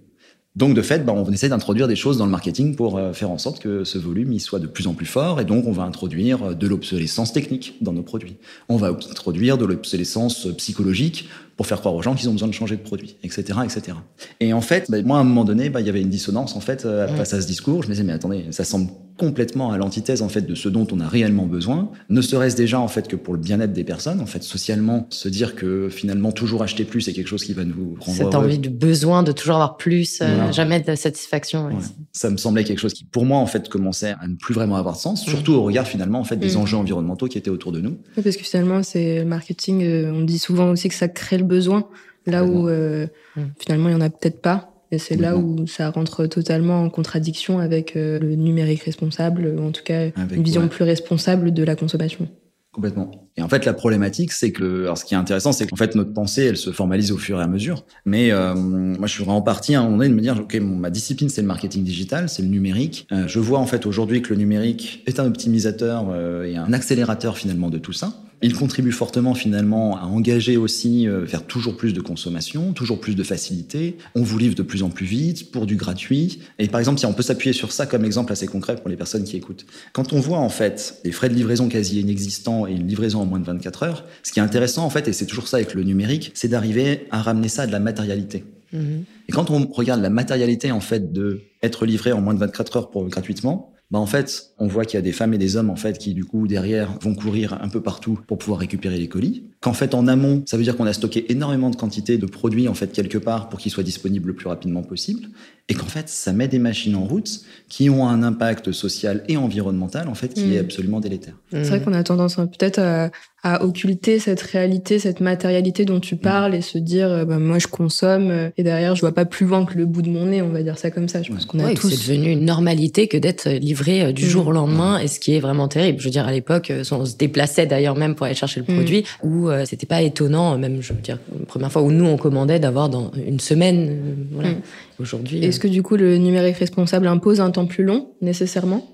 Donc 0.57 0.75
de 0.75 0.83
fait, 0.83 1.05
bah, 1.05 1.13
on 1.13 1.31
essaie 1.31 1.49
d'introduire 1.49 1.87
des 1.87 1.95
choses 1.95 2.19
dans 2.19 2.25
le 2.25 2.31
marketing 2.33 2.75
pour 2.75 2.99
euh, 2.99 3.13
faire 3.13 3.31
en 3.31 3.39
sorte 3.39 3.61
que 3.61 3.85
ce 3.85 3.99
volume 3.99 4.37
soit 4.41 4.59
de 4.59 4.67
plus 4.67 4.89
en 4.89 4.95
plus 4.95 5.07
fort 5.07 5.41
et 5.41 5.45
donc 5.45 5.67
on 5.67 5.73
va 5.73 5.85
introduire 5.85 6.43
euh, 6.43 6.55
de 6.55 6.67
l'obsolescence 6.67 7.33
technique 7.33 7.77
dans 7.81 7.93
nos 7.93 8.03
produits. 8.03 8.37
On 8.69 8.77
va 8.77 8.89
introduire 8.89 9.59
de 9.59 9.65
l'obsolescence 9.65 10.49
psychologique 10.57 11.29
pour 11.61 11.67
faire 11.67 11.81
croire 11.81 11.95
aux 11.95 12.01
gens 12.01 12.15
qu'ils 12.15 12.27
ont 12.31 12.33
besoin 12.33 12.49
de 12.49 12.55
changer 12.55 12.75
de 12.75 12.81
produit, 12.81 13.17
etc., 13.23 13.59
etc. 13.63 13.99
Et 14.41 14.55
en 14.55 14.63
fait, 14.63 14.91
bah, 14.91 14.97
moi 15.03 15.19
à 15.19 15.21
un 15.21 15.25
moment 15.25 15.45
donné, 15.45 15.69
bah, 15.69 15.83
il 15.83 15.87
y 15.87 15.91
avait 15.91 16.01
une 16.01 16.09
dissonance 16.09 16.57
en 16.57 16.61
fait 16.61 16.87
euh, 16.87 17.07
face 17.07 17.35
à 17.35 17.43
ce 17.43 17.47
discours. 17.47 17.83
Je 17.83 17.89
me 17.89 17.93
disais 17.93 18.03
mais 18.03 18.15
attendez, 18.15 18.47
ça 18.51 18.65
semble 18.65 18.91
complètement 19.21 19.71
à 19.71 19.77
l'antithèse 19.77 20.23
en 20.23 20.31
fait 20.31 20.41
de 20.41 20.55
ce 20.55 20.71
dont 20.71 20.87
on 20.91 20.99
a 20.99 21.07
réellement 21.07 21.45
besoin. 21.45 21.91
Ne 22.09 22.23
serait-ce 22.23 22.57
déjà 22.57 22.81
en 22.81 22.89
fait 22.89 23.07
que 23.07 23.17
pour 23.17 23.35
le 23.35 23.41
bien-être 23.41 23.75
des 23.75 23.85
personnes, 23.85 24.19
en 24.21 24.25
fait 24.25 24.43
socialement, 24.43 25.07
se 25.11 25.29
dire 25.29 25.55
que 25.55 25.91
finalement 25.91 26.33
toujours 26.33 26.63
acheter 26.63 26.85
plus 26.85 27.03
c'est 27.03 27.13
quelque 27.13 27.27
chose 27.27 27.45
qui 27.45 27.53
va 27.53 27.67
nous 27.67 27.99
rendre 28.01 28.17
Cette 28.17 28.35
envie 28.35 28.59
de 28.59 28.71
besoin 28.71 29.23
de 29.23 29.33
toujours 29.33 29.57
avoir 29.57 29.77
plus, 29.77 30.21
euh, 30.23 30.51
jamais 30.53 30.81
de 30.81 30.95
satisfaction. 30.95 31.69
Ça 32.13 32.31
me 32.31 32.39
semblait 32.39 32.65
quelque 32.65 32.79
chose 32.79 32.95
qui 32.95 33.05
pour 33.05 33.27
moi 33.27 33.37
en 33.37 33.45
fait 33.45 33.69
commençait 33.69 34.15
à 34.19 34.27
ne 34.27 34.37
plus 34.37 34.55
vraiment 34.55 34.77
avoir 34.77 34.95
de 34.95 35.01
sens, 35.01 35.23
surtout 35.23 35.53
au 35.53 35.65
regard 35.65 35.87
finalement 35.87 36.21
en 36.21 36.25
fait 36.25 36.37
des 36.37 36.55
mm. 36.55 36.61
enjeux 36.61 36.79
environnementaux 36.79 37.27
qui 37.27 37.37
étaient 37.37 37.51
autour 37.51 37.73
de 37.73 37.83
nous. 37.83 37.99
parce 38.25 38.39
que 38.39 38.45
finalement 38.45 38.83
c'est 38.83 39.19
le 39.19 39.27
marketing, 39.27 39.85
euh, 39.85 40.13
on 40.15 40.23
dit 40.23 40.39
souvent 40.39 40.71
aussi 40.71 40.89
que 40.89 40.95
ça 40.95 41.09
crée 41.09 41.37
le 41.37 41.45
besoin, 41.51 41.87
là 42.27 42.45
où 42.45 42.69
euh, 42.69 43.07
mm. 43.37 43.43
finalement 43.59 43.89
il 43.89 43.93
y 43.93 43.95
en 43.95 44.01
a 44.01 44.09
peut-être 44.09 44.41
pas. 44.41 44.69
Et 44.93 44.99
c'est 44.99 45.17
là 45.17 45.37
où 45.37 45.69
ça 45.69 45.91
rentre 45.91 46.27
totalement 46.27 46.83
en 46.83 46.91
contradiction 46.91 47.61
avec 47.61 47.95
euh, 47.95 48.19
le 48.19 48.35
numérique 48.35 48.83
responsable, 48.83 49.55
ou 49.57 49.69
en 49.69 49.71
tout 49.71 49.85
cas 49.85 50.07
une 50.07 50.43
vision 50.43 50.67
plus 50.67 50.85
responsable 50.85 51.53
de 51.53 51.63
la 51.63 51.77
consommation. 51.77 52.27
Complètement. 52.73 53.29
Et 53.37 53.43
en 53.43 53.49
fait, 53.49 53.65
la 53.65 53.73
problématique, 53.73 54.33
c'est 54.33 54.53
que, 54.53 54.85
alors 54.85 54.99
ce 54.99 55.05
qui 55.05 55.15
est 55.15 55.17
intéressant, 55.17 55.53
c'est 55.53 55.69
qu'en 55.69 55.77
fait, 55.77 55.95
notre 55.95 56.13
pensée, 56.13 56.45
elle 56.45 56.57
se 56.57 56.71
formalise 56.71 57.11
au 57.13 57.19
fur 57.19 57.41
et 57.41 57.43
à 57.43 57.47
mesure. 57.49 57.85
Mais 58.05 58.33
euh, 58.33 58.55
moi, 58.55 59.07
je 59.07 59.13
suis 59.13 59.25
vraiment 59.25 59.43
parti 59.43 59.75
à 59.75 59.81
un 59.81 59.85
moment 59.85 59.99
donné 59.99 60.09
de 60.09 60.15
me 60.15 60.21
dire, 60.21 60.41
ok, 60.41 60.57
ma 60.57 60.91
discipline, 60.91 61.29
c'est 61.29 61.41
le 61.41 61.49
marketing 61.49 61.85
digital, 61.85 62.29
c'est 62.29 62.43
le 62.43 62.49
numérique. 62.49 63.07
je 63.27 63.39
vois 63.39 63.61
en 63.61 63.67
fait 63.67 63.87
aujourd'hui 63.87 64.23
que 64.23 64.31
le 64.31 64.37
numérique 64.37 65.05
est 65.07 65.21
un 65.21 65.27
optimisateur 65.27 66.17
et 66.45 66.57
un 66.57 66.73
accélérateur 66.73 67.37
finalement 67.37 67.71
de 67.71 67.79
tout 67.79 67.93
ça. 67.93 68.13
Il 68.43 68.55
contribue 68.55 68.93
fortement 68.93 69.35
finalement 69.35 69.99
à 69.99 70.05
engager 70.05 70.57
aussi 70.57 71.07
euh, 71.07 71.25
vers 71.25 71.47
toujours 71.47 71.77
plus 71.77 71.93
de 71.93 72.01
consommation, 72.01 72.73
toujours 72.73 73.01
plus 73.01 73.15
de 73.15 73.23
facilité. 73.23 73.97
On 74.15 74.23
vous 74.23 74.39
livre 74.39 74.55
de 74.55 74.63
plus 74.63 74.83
en 74.83 74.89
plus 74.89 75.07
vite 75.07 75.51
pour 75.51 75.67
du 75.67 75.77
gratuit. 75.77 76.41
Et 76.59 76.69
par 76.69 76.81
exemple, 76.81 76.99
si 76.99 77.07
on 77.07 77.13
peut 77.13 77.23
s'appuyer 77.23 77.53
sur 77.53 77.73
ça 77.73 77.87
comme 77.87 78.05
exemple 78.05 78.33
assez 78.33 78.47
concret 78.47 78.77
pour 78.77 78.89
les 78.89 78.97
personnes 78.97 79.25
qui 79.25 79.37
écoutent. 79.37 79.67
Quand 79.93 80.13
on 80.13 80.21
voit 80.21 80.39
en 80.39 80.49
fait 80.49 81.01
des 81.05 81.13
frais 81.13 81.29
de 81.29 81.35
livraison 81.35 81.69
quasi 81.69 82.01
inexistants 82.01 82.67
et 82.67 82.73
une 82.73 82.87
livraison 82.87 83.21
en 83.21 83.27
moins 83.27 83.41
de 83.41 83.47
24 83.47 83.83
heures, 83.83 84.05
ce 84.23 84.33
qui 84.33 84.39
est 84.39 84.43
intéressant 84.43 84.85
en 84.85 84.91
fait, 84.91 85.07
et 85.07 85.13
c'est 85.13 85.27
toujours 85.27 85.49
ça 85.49 85.59
avec 85.59 85.75
le 85.75 85.83
numérique, 85.83 86.31
c'est 86.35 86.49
d'arriver 86.49 87.07
à 87.11 87.21
ramener 87.21 87.49
ça 87.49 87.63
à 87.63 87.67
de 87.67 87.73
la 87.73 87.81
matérialité. 87.81 88.45
Mhm. 88.73 89.05
Et 89.29 89.33
quand 89.33 89.51
on 89.51 89.67
regarde 89.67 90.01
la 90.01 90.11
matérialité 90.11 90.73
en 90.73 90.81
fait 90.81 91.13
de 91.13 91.43
être 91.63 91.85
livré 91.87 92.13
en 92.13 92.21
moins 92.21 92.35
de 92.35 92.39
24 92.39 92.77
heures 92.77 92.91
pour 92.91 93.07
gratuitement, 93.09 93.73
bah 93.91 93.99
en 93.99 94.07
fait, 94.07 94.53
on 94.59 94.69
voit 94.69 94.85
qu'il 94.85 94.95
y 94.95 94.99
a 94.99 95.03
des 95.03 95.13
femmes 95.13 95.35
et 95.35 95.39
des 95.39 95.57
hommes 95.57 95.71
en 95.71 95.77
fait 95.77 95.99
qui 95.99 96.15
du 96.15 96.25
coup 96.25 96.47
derrière 96.47 96.99
vont 97.01 97.15
courir 97.15 97.61
un 97.61 97.69
peu 97.69 97.83
partout 97.83 98.21
pour 98.27 98.39
pouvoir 98.39 98.61
récupérer 98.61 98.99
les 98.99 99.09
colis. 99.09 99.50
Qu'en 99.61 99.75
fait 99.75 99.95
en 99.95 100.09
amont, 100.09 100.43
ça 100.47 100.57
veut 100.57 100.63
dire 100.63 100.75
qu'on 100.75 100.87
a 100.87 100.93
stocké 100.95 101.31
énormément 101.31 101.69
de 101.69 101.77
quantités 101.77 102.17
de 102.17 102.25
produits 102.25 102.67
en 102.67 102.75
fait 102.75 102.93
quelque 102.93 103.19
part 103.19 103.51
pour 103.51 103.59
qu'ils 103.59 103.71
soient 103.71 103.83
disponibles 103.83 104.29
le 104.29 104.35
plus 104.35 104.49
rapidement 104.49 104.83
possible 104.83 105.29
et 105.71 105.75
qu'en 105.75 105.87
fait 105.87 106.09
ça 106.09 106.33
met 106.33 106.49
des 106.49 106.59
machines 106.59 106.97
en 106.97 107.05
route 107.05 107.43
qui 107.69 107.89
ont 107.89 108.09
un 108.09 108.25
impact 108.25 108.73
social 108.73 109.23
et 109.29 109.37
environnemental 109.37 110.09
en 110.09 110.15
fait 110.15 110.35
qui 110.35 110.45
mm. 110.45 110.53
est 110.53 110.59
absolument 110.59 110.99
délétère. 110.99 111.35
C'est 111.53 111.63
vrai 111.63 111.81
qu'on 111.81 111.93
a 111.93 112.03
tendance 112.03 112.39
hein, 112.39 112.49
peut-être 112.49 112.81
à, 112.81 113.11
à, 113.45 113.65
occulter 113.65 114.19
cette 114.19 114.43
réalité, 114.43 114.99
cette 114.99 115.21
matérialité 115.21 115.85
dont 115.85 116.01
tu 116.01 116.17
parles 116.17 116.57
et 116.57 116.61
se 116.61 116.77
dire 116.77 117.09
euh, 117.09 117.25
bah, 117.25 117.39
moi 117.39 117.61
je 117.61 117.69
consomme 117.69 118.31
euh, 118.31 118.51
et 118.57 118.65
derrière 118.65 118.97
je 118.97 119.01
vois 119.01 119.15
pas 119.15 119.25
plus 119.25 119.47
loin 119.47 119.65
que 119.65 119.79
le 119.79 119.87
bout 119.87 120.03
de 120.03 120.11
mon 120.11 120.27
nez, 120.27 120.43
on 120.43 120.51
va 120.51 120.65
dire 120.65 120.77
ça 120.77 120.91
comme 120.91 121.09
ça. 121.09 121.23
Je 121.23 121.33
pense 121.33 121.47
qu'on 121.47 121.61
a 121.61 121.73
tous. 121.75 121.91
C'est 121.91 122.13
devenu 122.13 122.33
une 122.33 122.45
normalité 122.45 123.07
que 123.07 123.17
d'être 123.17 123.49
livré 123.49 124.03
euh, 124.03 124.13
du 124.13 124.29
jour 124.29 124.49
au 124.49 124.53
lendemain 124.53 124.99
et 124.99 125.07
ce 125.07 125.21
qui 125.21 125.37
est 125.37 125.41
vraiment 125.41 125.69
terrible. 125.69 126.01
Je 126.01 126.05
veux 126.07 126.11
dire 126.11 126.27
à 126.27 126.33
l'époque 126.33 126.73
on 126.91 127.05
se 127.05 127.17
déplaçait 127.17 127.67
d'ailleurs 127.67 127.97
même 127.97 128.17
pour 128.17 128.27
aller 128.27 128.35
chercher 128.35 128.61
le 128.67 128.73
mm. 128.73 128.77
produit 128.77 129.05
où 129.51 129.65
c'était 129.65 129.87
pas 129.87 130.03
étonnant 130.03 130.57
même 130.59 130.81
je 130.81 130.93
veux 130.93 131.01
dire 131.01 131.19
la 131.39 131.47
première 131.47 131.73
fois 131.73 131.83
où 131.83 131.91
nous 131.91 132.07
on 132.07 132.17
commandait 132.17 132.59
d'avoir 132.59 132.89
dans 132.89 133.11
une 133.27 133.41
semaine 133.41 134.27
voilà. 134.33 134.51
Mm. 134.51 134.61
Aujourd'hui. 135.01 135.45
Est-ce 135.45 135.59
que 135.59 135.69
du 135.69 135.83
coup 135.83 135.97
le 135.97 136.19
numérique 136.19 136.57
responsable 136.57 137.07
impose 137.07 137.41
un 137.41 137.51
temps 137.51 137.67
plus 137.67 137.85
long 137.85 138.09
nécessairement? 138.21 138.87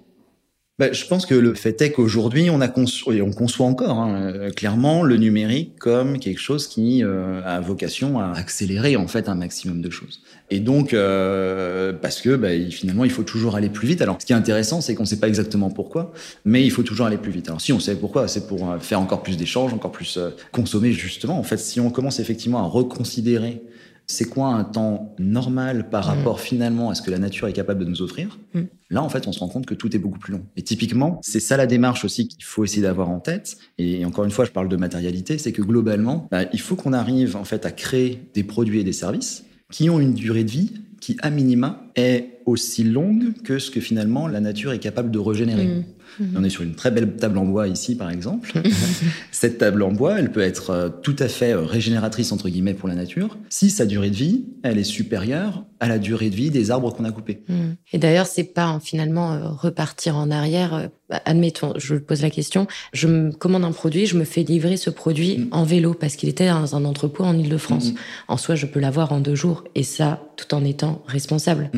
Bah, 0.78 0.92
je 0.92 1.06
pense 1.06 1.24
que 1.24 1.34
le 1.34 1.54
fait 1.54 1.80
est 1.80 1.92
qu'aujourd'hui, 1.92 2.50
on 2.50 2.60
a 2.60 2.68
conçu, 2.68 3.22
on 3.22 3.32
conçoit 3.32 3.64
encore 3.64 3.98
hein, 3.98 4.20
euh, 4.20 4.50
clairement 4.50 5.02
le 5.02 5.16
numérique 5.16 5.78
comme 5.78 6.18
quelque 6.18 6.38
chose 6.38 6.68
qui 6.68 7.02
euh, 7.02 7.40
a 7.46 7.60
vocation 7.60 8.20
à 8.20 8.32
accélérer 8.32 8.96
en 8.96 9.08
fait 9.08 9.30
un 9.30 9.36
maximum 9.36 9.80
de 9.80 9.88
choses. 9.88 10.20
Et 10.50 10.60
donc, 10.60 10.92
euh, 10.92 11.94
parce 11.94 12.20
que 12.20 12.36
bah, 12.36 12.50
finalement, 12.70 13.04
il 13.04 13.10
faut 13.10 13.22
toujours 13.22 13.56
aller 13.56 13.70
plus 13.70 13.88
vite. 13.88 14.02
Alors, 14.02 14.20
ce 14.20 14.26
qui 14.26 14.34
est 14.34 14.36
intéressant, 14.36 14.82
c'est 14.82 14.94
qu'on 14.94 15.04
ne 15.04 15.08
sait 15.08 15.18
pas 15.18 15.28
exactement 15.28 15.70
pourquoi, 15.70 16.12
mais 16.44 16.62
il 16.62 16.70
faut 16.70 16.82
toujours 16.82 17.06
aller 17.06 17.16
plus 17.16 17.32
vite. 17.32 17.48
Alors, 17.48 17.62
si 17.62 17.72
on 17.72 17.80
sait 17.80 17.96
pourquoi, 17.96 18.28
c'est 18.28 18.46
pour 18.46 18.76
faire 18.78 19.00
encore 19.00 19.22
plus 19.22 19.38
d'échanges, 19.38 19.72
encore 19.72 19.92
plus 19.92 20.18
consommer 20.52 20.92
justement. 20.92 21.38
En 21.38 21.42
fait, 21.42 21.56
si 21.56 21.80
on 21.80 21.88
commence 21.88 22.20
effectivement 22.20 22.58
à 22.58 22.66
reconsidérer 22.66 23.62
c'est 24.06 24.26
quoi 24.26 24.48
un 24.48 24.64
temps 24.64 25.14
normal 25.18 25.88
par 25.90 26.06
mm. 26.06 26.08
rapport 26.08 26.40
finalement 26.40 26.90
à 26.90 26.94
ce 26.94 27.02
que 27.02 27.10
la 27.10 27.18
nature 27.18 27.48
est 27.48 27.52
capable 27.52 27.84
de 27.84 27.90
nous 27.90 28.02
offrir, 28.02 28.38
mm. 28.54 28.62
là 28.90 29.02
en 29.02 29.08
fait 29.08 29.26
on 29.26 29.32
se 29.32 29.40
rend 29.40 29.48
compte 29.48 29.66
que 29.66 29.74
tout 29.74 29.94
est 29.94 29.98
beaucoup 29.98 30.18
plus 30.18 30.32
long. 30.32 30.42
Et 30.56 30.62
typiquement, 30.62 31.20
c'est 31.22 31.40
ça 31.40 31.56
la 31.56 31.66
démarche 31.66 32.04
aussi 32.04 32.28
qu'il 32.28 32.44
faut 32.44 32.64
essayer 32.64 32.82
d'avoir 32.82 33.10
en 33.10 33.20
tête. 33.20 33.56
Et 33.78 34.04
encore 34.04 34.24
une 34.24 34.30
fois, 34.30 34.44
je 34.44 34.50
parle 34.50 34.68
de 34.68 34.76
matérialité, 34.76 35.38
c'est 35.38 35.52
que 35.52 35.62
globalement, 35.62 36.28
bah, 36.30 36.44
il 36.52 36.60
faut 36.60 36.76
qu'on 36.76 36.92
arrive 36.92 37.36
en 37.36 37.44
fait 37.44 37.66
à 37.66 37.72
créer 37.72 38.22
des 38.34 38.44
produits 38.44 38.80
et 38.80 38.84
des 38.84 38.92
services 38.92 39.44
qui 39.70 39.90
ont 39.90 40.00
une 40.00 40.14
durée 40.14 40.44
de 40.44 40.50
vie 40.50 40.72
qui 41.00 41.16
à 41.22 41.30
minima 41.30 41.82
est 41.96 42.35
aussi 42.46 42.84
longue 42.84 43.34
que 43.42 43.58
ce 43.58 43.70
que 43.70 43.80
finalement 43.80 44.28
la 44.28 44.40
nature 44.40 44.72
est 44.72 44.78
capable 44.78 45.10
de 45.10 45.18
régénérer. 45.18 45.66
Mm. 45.66 45.84
On 46.36 46.44
est 46.44 46.50
sur 46.50 46.62
une 46.62 46.74
très 46.74 46.90
belle 46.90 47.16
table 47.16 47.38
en 47.38 47.44
bois 47.44 47.68
ici, 47.68 47.96
par 47.96 48.10
exemple. 48.10 48.52
Cette 49.32 49.58
table 49.58 49.82
en 49.82 49.92
bois, 49.92 50.18
elle 50.18 50.32
peut 50.32 50.40
être 50.40 50.70
euh, 50.70 50.88
tout 50.88 51.16
à 51.18 51.28
fait 51.28 51.52
euh, 51.52 51.62
régénératrice, 51.62 52.32
entre 52.32 52.48
guillemets, 52.48 52.74
pour 52.74 52.88
la 52.88 52.94
nature, 52.94 53.36
si 53.50 53.70
sa 53.70 53.86
durée 53.86 54.10
de 54.10 54.16
vie, 54.16 54.46
elle 54.62 54.78
est 54.78 54.84
supérieure 54.84 55.64
à 55.80 55.88
la 55.88 55.98
durée 55.98 56.30
de 56.30 56.34
vie 56.34 56.50
des 56.50 56.70
arbres 56.70 56.94
qu'on 56.94 57.04
a 57.04 57.12
coupés. 57.12 57.42
Mm. 57.48 57.72
Et 57.92 57.98
d'ailleurs, 57.98 58.26
c'est 58.26 58.44
pas 58.44 58.78
finalement 58.82 59.32
euh, 59.32 59.48
repartir 59.48 60.16
en 60.16 60.30
arrière. 60.30 60.88
Bah, 61.10 61.20
admettons, 61.24 61.74
je 61.76 61.96
pose 61.96 62.22
la 62.22 62.30
question, 62.30 62.66
je 62.92 63.08
me 63.08 63.32
commande 63.32 63.64
un 63.64 63.72
produit, 63.72 64.06
je 64.06 64.16
me 64.16 64.24
fais 64.24 64.42
livrer 64.42 64.76
ce 64.76 64.90
produit 64.90 65.38
mm. 65.38 65.48
en 65.50 65.64
vélo 65.64 65.94
parce 65.94 66.16
qu'il 66.16 66.28
était 66.28 66.48
dans 66.48 66.76
un 66.76 66.84
entrepôt 66.84 67.24
en 67.24 67.36
Ile-de-France. 67.36 67.92
Mm, 67.92 67.96
en 68.28 68.36
soi, 68.36 68.54
je 68.54 68.66
peux 68.66 68.80
l'avoir 68.80 69.12
en 69.12 69.20
deux 69.20 69.34
jours 69.34 69.64
et 69.74 69.82
ça, 69.82 70.22
tout 70.36 70.54
en 70.54 70.64
étant 70.64 71.02
responsable. 71.06 71.70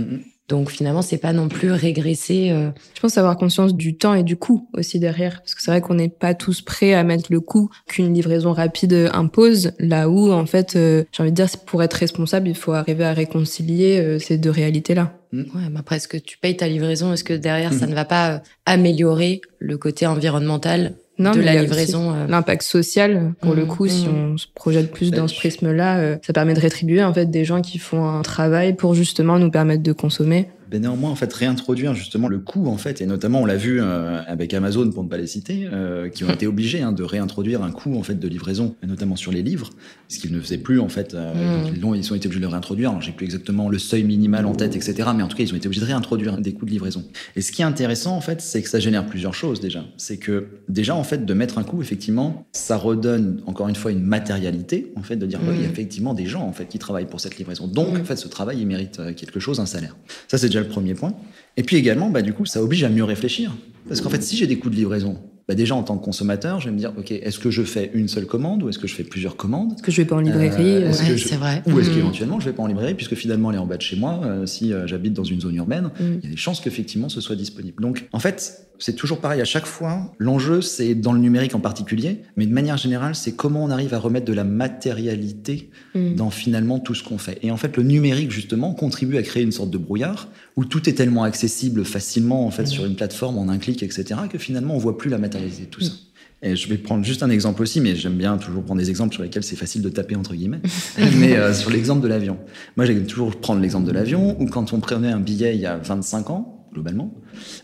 Donc 0.49 0.71
finalement, 0.71 1.03
c'est 1.03 1.19
pas 1.19 1.33
non 1.33 1.49
plus 1.49 1.71
régresser. 1.71 2.51
Euh... 2.51 2.71
Je 2.95 3.01
pense 3.01 3.19
avoir 3.19 3.37
conscience 3.37 3.75
du 3.75 3.97
temps 3.97 4.15
et 4.15 4.23
du 4.23 4.37
coût 4.37 4.69
aussi 4.73 4.99
derrière, 4.99 5.41
parce 5.41 5.55
que 5.55 5.63
c'est 5.63 5.71
vrai 5.71 5.81
qu'on 5.81 5.95
n'est 5.95 6.09
pas 6.09 6.35
tous 6.35 6.63
prêts 6.63 6.95
à 6.95 7.05
mettre 7.05 7.31
le 7.31 7.41
coût 7.41 7.71
qu'une 7.87 8.15
livraison 8.15 8.53
rapide 8.53 9.11
impose. 9.13 9.73
Là 9.79 10.09
où 10.09 10.33
en 10.33 10.47
fait, 10.47 10.77
euh, 10.77 11.05
j'ai 11.13 11.23
envie 11.23 11.33
de 11.33 11.37
dire, 11.37 11.49
pour 11.67 11.83
être 11.83 11.95
responsable, 11.95 12.49
il 12.49 12.57
faut 12.57 12.73
arriver 12.73 13.05
à 13.05 13.13
réconcilier 13.13 13.99
euh, 13.99 14.19
ces 14.19 14.39
deux 14.39 14.51
réalités-là. 14.51 15.13
Mmh. 15.33 15.41
Ouais, 15.41 15.69
mais 15.71 15.81
après, 15.81 15.97
est-ce 15.97 16.09
que 16.09 16.17
tu 16.17 16.39
payes 16.39 16.57
ta 16.57 16.69
livraison? 16.69 17.13
Est-ce 17.13 17.25
que 17.25 17.35
derrière, 17.35 17.73
ça 17.73 17.87
mmh. 17.87 17.91
ne 17.91 17.95
va 17.95 18.05
pas 18.05 18.31
euh, 18.31 18.39
améliorer 18.65 19.43
le 19.59 19.77
côté 19.77 20.07
environnemental 20.07 20.95
non, 21.19 21.33
de 21.33 21.41
la 21.41 21.61
livraison. 21.61 22.13
Euh. 22.15 22.27
L'impact 22.27 22.63
social, 22.63 23.33
pour 23.41 23.55
le 23.55 23.65
mmh, 23.65 23.69
coup, 23.69 23.89
si 23.89 24.07
mmh. 24.07 24.33
on 24.33 24.37
se 24.37 24.47
projette 24.55 24.93
plus 24.93 25.11
dans 25.11 25.29
ce 25.29 25.35
prisme-là, 25.35 25.99
euh, 25.99 26.17
ça 26.23 26.33
permet 26.33 26.55
de 26.55 26.61
rétribuer 26.61 27.03
en 27.03 27.13
fait 27.13 27.27
des 27.27 27.45
gens 27.45 27.61
qui 27.61 27.79
font 27.79 28.07
un 28.07 28.23
travail 28.23 28.75
pour 28.75 28.95
justement 28.95 29.39
nous 29.39 29.51
permettre 29.51 29.83
de 29.83 29.93
consommer 29.93 30.49
ben 30.71 30.83
néanmoins 30.83 31.11
en 31.11 31.15
fait 31.15 31.33
réintroduire 31.33 31.95
justement 31.95 32.29
le 32.29 32.39
coût 32.39 32.67
en 32.67 32.77
fait 32.77 33.01
et 33.01 33.07
notamment 33.07 33.41
on 33.41 33.47
l'a 33.47 33.57
vu 33.57 33.81
euh, 33.81 34.21
avec 34.27 34.53
Amazon 34.53 34.91
pour 34.91 35.03
ne 35.03 35.09
pas 35.09 35.17
les 35.17 35.27
citer 35.27 35.69
euh, 35.73 36.11
qui 36.11 36.25
ont 36.25 36.31
été 36.31 36.47
obligés 36.47 36.83
hein, 36.83 36.93
de 36.93 37.03
réintroduire 37.03 37.63
un 37.63 37.71
coût 37.71 37.97
en 37.97 38.03
fait 38.03 38.17
de 38.17 38.29
livraison 38.29 38.75
notamment 38.87 39.17
sur 39.17 39.33
les 39.33 39.43
livres 39.43 39.71
ce 40.09 40.19
qu'ils 40.19 40.33
ne 40.33 40.41
faisaient 40.41 40.59
plus 40.59 40.79
en 40.79 40.89
fait 40.89 41.15
euh, 41.15 41.65
mm. 41.65 41.75
ils, 41.75 41.85
ont, 41.87 41.95
ils 41.95 42.13
ont 42.13 42.17
été 42.17 42.27
obligés 42.27 42.41
de 42.41 42.47
le 42.47 42.51
réintroduire. 42.51 43.01
J'ai 43.01 43.13
plus 43.13 43.25
exactement 43.25 43.69
le 43.69 43.79
seuil 43.79 44.05
minimal 44.05 44.45
en 44.45 44.55
tête 44.55 44.77
etc 44.77 45.09
mais 45.17 45.23
en 45.23 45.29
tout 45.29 45.37
cas 45.37 45.45
ils 45.45 45.53
ont 45.53 45.57
été 45.57 45.69
obligés 45.69 45.81
de 45.81 45.87
réintroduire 45.87 46.37
des 46.39 46.53
coûts 46.53 46.67
de 46.67 46.71
livraison. 46.71 47.05
Et 47.35 47.41
ce 47.41 47.51
qui 47.51 47.63
est 47.63 47.67
intéressant 47.67 48.15
en 48.15 48.21
fait 48.21 48.43
c'est 48.43 48.63
que 48.63 48.69
ça 48.69 48.79
génère 48.79 49.07
plusieurs 49.07 49.35
choses 49.35 49.61
déjà. 49.61 49.85
C'est 49.97 50.19
que 50.19 50.49
déjà 50.69 50.95
en 50.95 51.05
fait 51.05 51.25
de 51.25 51.35
mettre 51.35 51.57
un 51.57 51.65
coût 51.65 51.81
effectivement 51.81 52.47
ça 52.53 52.77
redonne 52.77 53.41
encore 53.47 53.69
une 53.69 53.77
fois 53.77 53.91
une 53.91 54.03
matérialité 54.03 54.93
en 54.97 55.03
fait 55.03 55.17
de 55.17 55.25
dire 55.25 55.41
il 55.51 55.63
y 55.63 55.65
a 55.65 55.69
effectivement 55.69 56.13
des 56.13 56.27
gens 56.27 56.43
en 56.43 56.53
fait 56.53 56.67
qui 56.67 56.79
travaillent 56.79 57.07
pour 57.07 57.21
cette 57.21 57.39
livraison. 57.39 57.67
Donc 57.67 57.97
en 57.99 58.05
fait 58.05 58.17
ce 58.17 58.29
travail 58.29 58.59
il 58.61 58.67
mérite 58.67 59.01
quelque 59.17 59.41
chose 59.41 59.61
un 59.61 59.67
salaire. 59.67 59.97
Ça 60.29 60.37
c'est 60.37 60.49
déjà 60.49 60.58
le 60.61 60.69
premier 60.69 60.95
point. 60.95 61.15
Et 61.57 61.63
puis 61.63 61.77
également, 61.77 62.11
bah, 62.11 62.23
du 62.23 62.33
coup, 62.33 62.47
ça 62.47 62.63
oblige 62.63 62.85
à 62.85 62.89
mieux 62.89 63.05
réfléchir. 63.05 63.57
Parce 63.89 64.01
qu'en 64.01 64.11
fait, 64.11 64.23
si 64.23 64.37
j'ai 64.37 64.47
des 64.47 64.59
coûts 64.59 64.71
de 64.71 64.77
livraison, 64.77 65.19
bah 65.49 65.55
déjà 65.55 65.75
en 65.75 65.83
tant 65.83 65.97
que 65.97 66.05
consommateur, 66.05 66.61
je 66.61 66.67
vais 66.67 66.73
me 66.73 66.79
dire, 66.79 66.93
ok, 66.99 67.11
est-ce 67.11 67.39
que 67.39 67.51
je 67.51 67.63
fais 67.63 67.91
une 67.95 68.07
seule 68.07 68.27
commande 68.27 68.63
ou 68.63 68.69
est-ce 68.69 68.79
que 68.79 68.87
je 68.87 68.95
fais 68.95 69.03
plusieurs 69.03 69.35
commandes? 69.35 69.73
Est-ce 69.73 69.83
que 69.83 69.91
je 69.91 70.03
vais 70.03 70.05
pas 70.05 70.17
en 70.17 70.21
librairie 70.21 70.85
euh, 70.85 70.93
C'est 70.93 71.37
vrai. 71.37 71.63
Ou 71.67 71.81
est-ce 71.81 71.89
mmh. 71.89 71.95
qu'éventuellement 71.95 72.39
je 72.39 72.45
vais 72.45 72.53
pas 72.53 72.63
en 72.63 72.67
librairie 72.67 72.93
puisque 72.93 73.15
finalement 73.15 73.51
elle 73.51 73.57
est 73.57 73.61
en 73.61 73.67
bas 73.67 73.79
de 73.79 73.83
chez 73.83 73.97
moi. 73.97 74.21
Euh, 74.25 74.45
si 74.45 74.75
euh, 74.75 74.87
j'habite 74.87 75.15
dans 75.15 75.25
une 75.25 75.41
zone 75.41 75.55
urbaine, 75.55 75.85
mmh. 75.87 76.05
il 76.23 76.25
y 76.25 76.27
a 76.27 76.31
des 76.33 76.37
chances 76.37 76.61
qu'effectivement 76.61 77.09
ce 77.09 77.23
soit 77.23 77.35
disponible. 77.35 77.83
Donc 77.83 78.09
en 78.13 78.19
fait, 78.19 78.69
c'est 78.79 78.95
toujours 78.95 79.21
pareil 79.21 79.41
à 79.41 79.47
chaque 79.47 79.65
fois. 79.65 80.13
L'enjeu, 80.19 80.61
c'est 80.61 80.95
dans 80.95 81.15
le 81.15 81.19
numérique 81.19 81.55
en 81.55 81.61
particulier, 81.61 82.21
mais 82.37 82.45
de 82.45 82.53
manière 82.53 82.77
générale, 82.77 83.15
c'est 83.15 83.33
comment 83.33 83.65
on 83.65 83.71
arrive 83.71 83.95
à 83.95 83.99
remettre 83.99 84.27
de 84.27 84.35
la 84.35 84.45
matérialité 84.45 85.71
mmh. 85.99 86.15
dans 86.15 86.31
finalement 86.31 86.79
tout 86.79 86.95
ce 86.95 87.03
qu'on 87.03 87.19
fait. 87.19 87.39
Et 87.43 87.51
en 87.51 87.57
fait, 87.57 87.77
le 87.77 87.83
numérique 87.83 88.31
justement 88.31 88.73
contribue 88.75 89.17
à 89.17 89.23
créer 89.23 89.43
une 89.43 89.53
sorte 89.53 89.71
de 89.71 89.79
brouillard 89.79 90.29
où 90.57 90.65
tout 90.65 90.89
est 90.89 90.95
tellement 90.95 91.25
accessible 91.25 91.85
facilement 91.85 92.47
en 92.47 92.51
fait 92.51 92.67
sur 92.67 92.85
une 92.85 92.97
plateforme 92.97 93.39
en 93.39 93.49
un 93.49 93.59
clic, 93.59 93.83
etc., 93.83 94.21
que 94.31 94.39
finalement 94.39 94.75
on 94.75 94.79
voit 94.79 94.99
plus 94.99 95.11
la 95.11 95.19
matérialité 95.19 95.63
de 95.63 95.69
tout 95.69 95.81
ça. 95.81 95.93
Et 96.41 96.55
je 96.55 96.69
vais 96.69 96.77
prendre 96.77 97.05
juste 97.05 97.23
un 97.23 97.31
exemple 97.31 97.63
aussi, 97.63 97.81
mais 97.81 97.97
j'aime 97.97 98.15
bien 98.15 98.37
toujours 98.37 98.63
prendre 98.63 98.81
des 98.81 98.91
exemples 98.91 99.13
sur 99.13 99.25
lesquels 99.25 99.43
c'est 99.43 99.57
facile 99.57 99.83
de 99.83 99.89
taper 99.89 100.15
entre 100.15 100.35
guillemets. 100.35 100.61
mais 101.17 101.37
euh, 101.37 101.53
sur 101.53 101.71
l'exemple 101.71 102.01
de 102.01 102.09
l'avion. 102.09 102.39
Moi, 102.77 102.87
j'aime 102.87 103.07
toujours 103.07 103.35
prendre 103.37 103.61
l'exemple 103.61 103.87
de 103.87 103.93
l'avion, 103.93 104.41
où 104.41 104.47
quand 104.47 104.73
on 104.73 104.79
prenait 104.79 105.11
un 105.11 105.19
billet 105.19 105.57
il 105.57 105.61
y 105.61 105.67
a 105.67 105.79
25 105.79 106.31
ans, 106.31 106.67
globalement, 106.73 107.13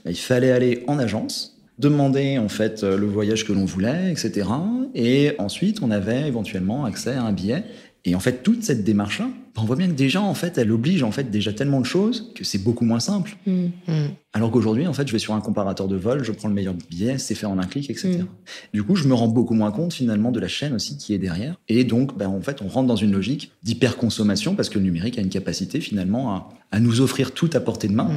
bah, 0.05 0.11
il 0.11 0.17
fallait 0.17 0.51
aller 0.51 0.83
en 0.89 0.99
agence, 0.99 1.57
demander 1.79 2.39
en 2.39 2.49
fait 2.49 2.83
euh, 2.83 2.97
le 2.97 3.07
voyage 3.07 3.45
que 3.45 3.53
l'on 3.53 3.65
voulait, 3.65 4.11
etc. 4.11 4.49
Et 4.95 5.33
ensuite, 5.39 5.81
on 5.83 5.93
avait 5.93 6.27
éventuellement 6.27 6.85
accès 6.85 7.13
à 7.13 7.23
un 7.23 7.33
billet. 7.33 7.65
Et 8.07 8.15
en 8.15 8.21
fait, 8.21 8.43
toute 8.43 8.63
cette 8.63 8.85
démarche-là, 8.85 9.29
on 9.57 9.65
voit 9.65 9.77
bien 9.77 9.87
que 9.87 9.93
déjà, 9.93 10.21
en 10.21 10.35
fait, 10.35 10.59
elle 10.59 10.71
oblige 10.73 11.03
en 11.03 11.11
fait 11.11 11.31
déjà 11.31 11.53
tellement 11.53 11.81
de 11.81 11.87
choses 11.87 12.33
que 12.35 12.45
c'est 12.45 12.59
beaucoup 12.59 12.85
moins 12.85 13.01
simple. 13.01 13.37
Mm. 13.47 13.67
Mm. 13.87 14.09
Alors 14.35 14.51
qu'aujourd'hui, 14.51 14.87
en 14.87 14.93
fait, 14.93 15.07
je 15.07 15.13
vais 15.13 15.19
sur 15.19 15.33
un 15.33 15.41
comparateur 15.41 15.89
de 15.89 15.97
vol, 15.97 16.23
je 16.23 16.33
prends 16.33 16.49
le 16.49 16.55
meilleur 16.55 16.75
billet, 16.75 17.17
c'est 17.17 17.35
fait 17.35 17.47
en 17.47 17.59
un 17.59 17.67
clic, 17.67 17.89
etc. 17.89 18.19
Mm. 18.19 18.27
Du 18.75 18.83
coup, 18.83 18.97
je 18.97 19.09
me 19.09 19.15
rends 19.15 19.29
beaucoup 19.29 19.55
moins 19.55 19.71
compte 19.71 19.95
finalement 19.95 20.33
de 20.33 20.41
la 20.41 20.49
chaîne 20.49 20.75
aussi 20.75 20.99
qui 20.99 21.15
est 21.15 21.19
derrière. 21.19 21.57
Et 21.69 21.85
donc, 21.85 22.19
ben, 22.19 22.29
en 22.29 22.43
fait, 22.43 22.61
on 22.61 22.69
rentre 22.69 22.89
dans 22.89 22.97
une 22.97 23.13
logique 23.13 23.53
d'hyperconsommation 23.63 24.55
parce 24.55 24.69
que 24.69 24.79
le 24.79 24.85
numérique 24.85 25.19
a 25.19 25.23
une 25.23 25.31
capacité 25.31 25.81
finalement 25.81 26.35
à, 26.35 26.49
à 26.73 26.81
nous 26.81 27.01
offrir 27.01 27.33
tout 27.33 27.51
à 27.55 27.61
portée 27.61 27.89
de 27.89 27.95
main. 27.95 28.11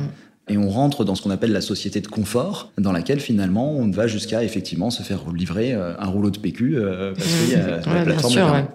Et 0.49 0.57
on 0.57 0.69
rentre 0.69 1.03
dans 1.03 1.15
ce 1.15 1.21
qu'on 1.21 1.29
appelle 1.29 1.51
la 1.51 1.61
société 1.61 1.99
de 1.99 2.07
confort, 2.07 2.71
dans 2.77 2.93
laquelle 2.93 3.19
finalement 3.19 3.71
on 3.71 3.89
va 3.91 4.07
jusqu'à 4.07 4.43
effectivement 4.43 4.89
se 4.89 5.03
faire 5.03 5.29
livrer 5.33 5.73
euh, 5.73 5.93
un 5.99 6.07
rouleau 6.07 6.31
de 6.31 6.37
PQ 6.37 6.77
euh, 6.77 7.13
parce 7.13 7.27
qu'il 7.27 7.51
y 7.51 7.55
a 7.55 7.81
la 7.93 8.03
plateforme. 8.03 8.67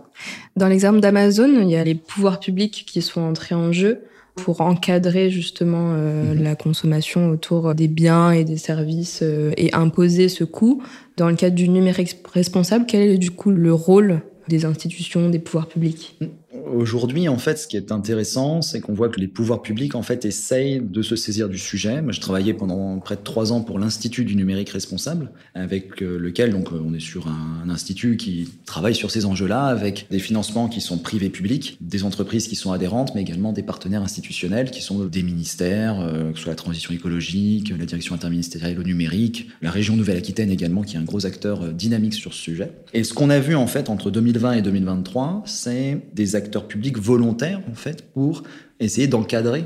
Dans 0.57 0.69
l'exemple 0.69 1.01
d'Amazon, 1.01 1.61
il 1.63 1.71
y 1.71 1.77
a 1.77 1.85
les 1.85 1.95
pouvoirs 1.95 2.41
publics 2.41 2.85
qui 2.87 3.01
sont 3.01 3.23
entrés 3.23 3.55
en 3.55 3.73
jeu 3.73 4.03
pour 4.35 4.61
encadrer 4.61 5.31
justement 5.31 5.93
euh, 5.95 6.35
mhm. 6.35 6.43
la 6.43 6.57
consommation 6.57 7.31
autour 7.31 7.75
des 7.75 7.89
biens 7.89 8.33
et 8.33 8.45
des 8.45 8.59
services 8.59 9.23
et 9.23 9.73
imposer 9.73 10.29
ce 10.29 10.45
coût. 10.45 10.83
Dans 11.17 11.31
le 11.31 11.37
cadre 11.37 11.57
du 11.57 11.69
numérique 11.71 12.19
responsable, 12.33 12.85
quel 12.87 13.03
est 13.03 13.19
du 13.19 13.31
coup 13.31 13.51
le 13.51 13.73
rôle 13.73 14.21
des 14.49 14.67
institutions, 14.67 15.31
des 15.31 15.39
pouvoirs 15.39 15.69
publics? 15.69 16.19
Aujourd'hui, 16.67 17.29
en 17.29 17.39
fait, 17.39 17.59
ce 17.59 17.67
qui 17.67 17.77
est 17.77 17.93
intéressant, 17.93 18.63
c'est 18.63 18.81
qu'on 18.81 18.95
voit 18.95 19.09
que 19.09 19.19
les 19.19 19.27
pouvoirs 19.27 19.63
publics, 19.63 19.95
en 19.95 20.03
fait, 20.03 20.25
essayent 20.25 20.81
de 20.81 21.03
se 21.03 21.17
saisir 21.17 21.49
du 21.49 21.59
sujet. 21.59 22.03
Moi, 22.03 22.13
j'ai 22.13 22.21
travaillé 22.21 22.55
pendant 22.55 22.99
près 22.99 23.17
de 23.17 23.23
trois 23.23 23.53
ans 23.53 23.63
pour 23.63 23.79
l'Institut 23.79 24.25
du 24.25 24.37
numérique 24.37 24.71
responsable, 24.71 25.31
avec 25.55 26.03
euh, 26.03 26.19
lequel, 26.19 26.53
donc, 26.53 26.73
euh, 26.73 26.81
on 26.85 26.95
est 26.95 27.01
sur 27.01 27.27
un, 27.29 27.69
institut 27.69 28.17
qui 28.17 28.51
travaille 28.67 28.95
sur 28.95 29.11
ces 29.11 29.25
enjeux-là, 29.25 29.65
avec 29.65 30.07
des 30.11 30.19
financements 30.19 30.69
qui 30.69 30.81
sont 30.81 30.99
privés 30.99 31.31
publics, 31.31 31.79
des 31.81 32.05
entreprises 32.05 32.47
qui 32.47 32.57
sont 32.57 32.73
adhérentes, 32.73 33.15
mais 33.15 33.23
également 33.23 33.53
des 33.53 33.63
partenaires 33.63 34.03
institutionnels 34.03 34.71
qui 34.71 34.83
sont 34.83 35.05
des 35.07 35.23
ministères, 35.23 36.01
euh, 36.01 36.33
que 36.33 36.37
ce 36.37 36.45
soit 36.45 36.53
la 36.53 36.57
transition 36.57 36.93
écologique, 36.93 37.73
la 37.77 37.87
direction 37.87 38.15
interministérielle 38.15 38.79
au 38.79 38.83
numérique, 38.83 39.49
la 39.63 39.71
région 39.71 39.97
Nouvelle-Aquitaine 39.97 40.51
également, 40.51 40.83
qui 40.83 40.97
est 40.97 40.99
un 40.99 41.05
gros 41.05 41.25
acteur 41.25 41.73
dynamique 41.73 42.15
sur 42.15 42.35
ce 42.35 42.43
sujet. 42.43 42.73
Et 42.93 43.05
ce 43.05 43.15
qu'on 43.15 43.31
a 43.31 43.39
vu, 43.39 43.55
en 43.55 43.67
fait, 43.67 43.89
entre 43.89 44.11
2020 44.11 44.53
et 44.53 44.63
2023, 44.63 45.45
c'est 45.47 46.01
des 46.15 46.37
acteurs 46.37 46.52
publics 46.61 46.99
volontaires, 46.99 47.61
en 47.71 47.75
fait, 47.75 48.11
pour 48.13 48.43
essayer 48.81 49.07
d'encadrer 49.07 49.65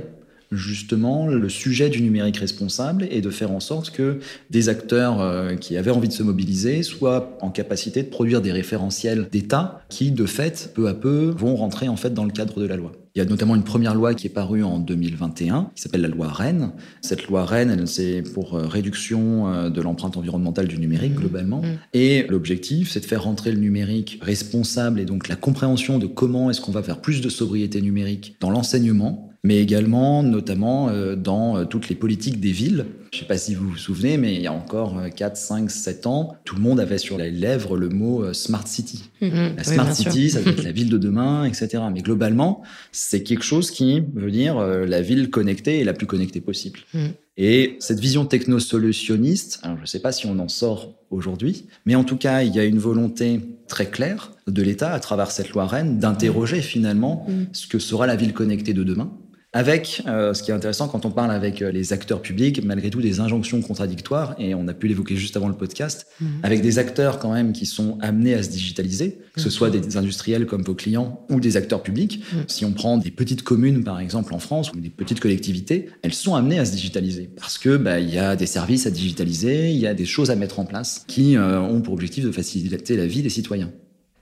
justement 0.52 1.26
le 1.26 1.48
sujet 1.48 1.88
du 1.88 2.02
numérique 2.02 2.36
responsable 2.36 3.06
et 3.10 3.20
de 3.20 3.30
faire 3.30 3.50
en 3.50 3.60
sorte 3.60 3.90
que 3.90 4.20
des 4.50 4.68
acteurs 4.68 5.20
euh, 5.20 5.56
qui 5.56 5.76
avaient 5.76 5.90
envie 5.90 6.08
de 6.08 6.12
se 6.12 6.22
mobiliser 6.22 6.82
soient 6.82 7.36
en 7.40 7.50
capacité 7.50 8.02
de 8.02 8.08
produire 8.08 8.40
des 8.40 8.52
référentiels 8.52 9.28
d'État 9.30 9.82
qui, 9.88 10.12
de 10.12 10.26
fait, 10.26 10.70
peu 10.74 10.88
à 10.88 10.94
peu, 10.94 11.34
vont 11.36 11.56
rentrer 11.56 11.88
en 11.88 11.96
fait 11.96 12.14
dans 12.14 12.24
le 12.24 12.30
cadre 12.30 12.60
de 12.60 12.66
la 12.66 12.76
loi. 12.76 12.92
Il 13.16 13.20
y 13.20 13.22
a 13.22 13.24
notamment 13.24 13.56
une 13.56 13.64
première 13.64 13.94
loi 13.94 14.12
qui 14.12 14.26
est 14.26 14.30
parue 14.30 14.62
en 14.62 14.78
2021, 14.78 15.70
qui 15.74 15.80
s'appelle 15.80 16.02
la 16.02 16.08
loi 16.08 16.28
Rennes. 16.28 16.72
Cette 17.00 17.28
loi 17.28 17.46
Rennes, 17.46 17.86
c'est 17.86 18.22
pour 18.34 18.54
euh, 18.54 18.66
réduction 18.66 19.50
euh, 19.50 19.70
de 19.70 19.80
l'empreinte 19.80 20.18
environnementale 20.18 20.68
du 20.68 20.76
numérique 20.76 21.14
mmh. 21.14 21.20
globalement. 21.20 21.62
Mmh. 21.62 21.78
Et 21.94 22.26
l'objectif, 22.28 22.90
c'est 22.90 23.00
de 23.00 23.06
faire 23.06 23.22
rentrer 23.22 23.52
le 23.52 23.58
numérique 23.58 24.18
responsable 24.20 25.00
et 25.00 25.06
donc 25.06 25.28
la 25.28 25.36
compréhension 25.36 25.98
de 25.98 26.06
comment 26.06 26.50
est-ce 26.50 26.60
qu'on 26.60 26.72
va 26.72 26.82
faire 26.82 27.00
plus 27.00 27.22
de 27.22 27.30
sobriété 27.30 27.80
numérique 27.80 28.36
dans 28.38 28.50
l'enseignement 28.50 29.30
mais 29.44 29.62
également 29.62 30.24
notamment 30.24 30.88
euh, 30.88 31.14
dans 31.14 31.64
toutes 31.66 31.88
les 31.88 31.94
politiques 31.94 32.40
des 32.40 32.50
villes. 32.50 32.84
Je 33.16 33.22
ne 33.22 33.24
sais 33.24 33.28
pas 33.28 33.38
si 33.38 33.54
vous 33.54 33.70
vous 33.70 33.78
souvenez, 33.78 34.18
mais 34.18 34.34
il 34.34 34.42
y 34.42 34.46
a 34.46 34.52
encore 34.52 35.00
4, 35.14 35.38
5, 35.38 35.70
7 35.70 36.06
ans, 36.06 36.36
tout 36.44 36.54
le 36.54 36.60
monde 36.60 36.78
avait 36.78 36.98
sur 36.98 37.16
les 37.16 37.30
lèvres 37.30 37.78
le 37.78 37.88
mot 37.88 38.22
euh, 38.22 38.34
Smart 38.34 38.66
City. 38.66 39.04
Mm-hmm. 39.22 39.56
La 39.56 39.64
Smart 39.64 39.94
City, 39.94 40.28
ça 40.28 40.42
doit 40.42 40.52
être 40.52 40.62
la 40.62 40.72
ville 40.72 40.90
de 40.90 40.98
demain, 40.98 41.46
etc. 41.46 41.82
Mais 41.90 42.02
globalement, 42.02 42.62
c'est 42.92 43.22
quelque 43.22 43.42
chose 43.44 43.70
qui 43.70 44.02
veut 44.14 44.30
dire 44.30 44.60
la 44.60 45.00
ville 45.00 45.30
connectée 45.30 45.80
et 45.80 45.84
la 45.84 45.94
plus 45.94 46.06
connectée 46.06 46.42
possible. 46.42 46.80
Mm. 46.92 47.06
Et 47.38 47.76
cette 47.80 48.00
vision 48.00 48.26
techno-solutionniste, 48.26 49.60
alors 49.62 49.76
je 49.76 49.82
ne 49.82 49.86
sais 49.86 50.00
pas 50.00 50.12
si 50.12 50.26
on 50.26 50.38
en 50.38 50.48
sort 50.48 50.94
aujourd'hui, 51.10 51.66
mais 51.86 51.94
en 51.94 52.04
tout 52.04 52.16
cas, 52.16 52.42
il 52.42 52.54
y 52.54 52.58
a 52.58 52.64
une 52.64 52.78
volonté 52.78 53.40
très 53.66 53.86
claire 53.86 54.32
de 54.46 54.62
l'État, 54.62 54.92
à 54.92 55.00
travers 55.00 55.30
cette 55.30 55.50
loi 55.50 55.66
Rennes, 55.66 55.98
d'interroger 55.98 56.60
finalement 56.60 57.26
mm. 57.28 57.44
ce 57.52 57.66
que 57.66 57.78
sera 57.78 58.06
la 58.06 58.16
ville 58.16 58.32
connectée 58.32 58.74
de 58.74 58.84
demain, 58.84 59.10
avec, 59.56 60.02
euh, 60.06 60.34
ce 60.34 60.42
qui 60.42 60.50
est 60.50 60.54
intéressant 60.54 60.86
quand 60.86 61.06
on 61.06 61.10
parle 61.10 61.30
avec 61.30 61.62
euh, 61.62 61.72
les 61.72 61.94
acteurs 61.94 62.20
publics, 62.20 62.62
malgré 62.62 62.90
tout 62.90 63.00
des 63.00 63.20
injonctions 63.20 63.62
contradictoires, 63.62 64.34
et 64.38 64.54
on 64.54 64.68
a 64.68 64.74
pu 64.74 64.86
l'évoquer 64.86 65.16
juste 65.16 65.34
avant 65.34 65.48
le 65.48 65.54
podcast, 65.54 66.06
mhm. 66.20 66.28
avec 66.42 66.60
des 66.60 66.78
acteurs 66.78 67.18
quand 67.18 67.32
même 67.32 67.54
qui 67.54 67.64
sont 67.64 67.96
amenés 68.02 68.34
à 68.34 68.42
se 68.42 68.50
digitaliser, 68.50 69.18
que 69.32 69.40
ce 69.40 69.48
soit 69.48 69.70
des 69.70 69.96
industriels 69.96 70.44
comme 70.44 70.62
vos 70.62 70.74
clients 70.74 71.24
ou 71.30 71.40
des 71.40 71.56
acteurs 71.56 71.82
publics. 71.82 72.22
Mhm. 72.34 72.44
Si 72.48 72.66
on 72.66 72.72
prend 72.72 72.98
des 72.98 73.10
petites 73.10 73.42
communes 73.42 73.82
par 73.82 73.98
exemple 73.98 74.34
en 74.34 74.40
France 74.40 74.72
ou 74.72 74.78
des 74.78 74.90
petites 74.90 75.20
collectivités, 75.20 75.88
elles 76.02 76.12
sont 76.12 76.34
amenées 76.34 76.58
à 76.58 76.66
se 76.66 76.72
digitaliser 76.72 77.30
parce 77.34 77.56
que 77.56 77.78
bah, 77.78 77.98
il 77.98 78.12
y 78.12 78.18
a 78.18 78.36
des 78.36 78.44
services 78.46 78.86
à 78.86 78.90
digitaliser, 78.90 79.70
il 79.70 79.78
y 79.78 79.86
a 79.86 79.94
des 79.94 80.04
choses 80.04 80.30
à 80.30 80.36
mettre 80.36 80.60
en 80.60 80.66
place 80.66 81.06
qui 81.06 81.38
euh, 81.38 81.58
ont 81.60 81.80
pour 81.80 81.94
objectif 81.94 82.26
de 82.26 82.30
faciliter 82.30 82.94
la 82.98 83.06
vie 83.06 83.22
des 83.22 83.30
citoyens. 83.30 83.70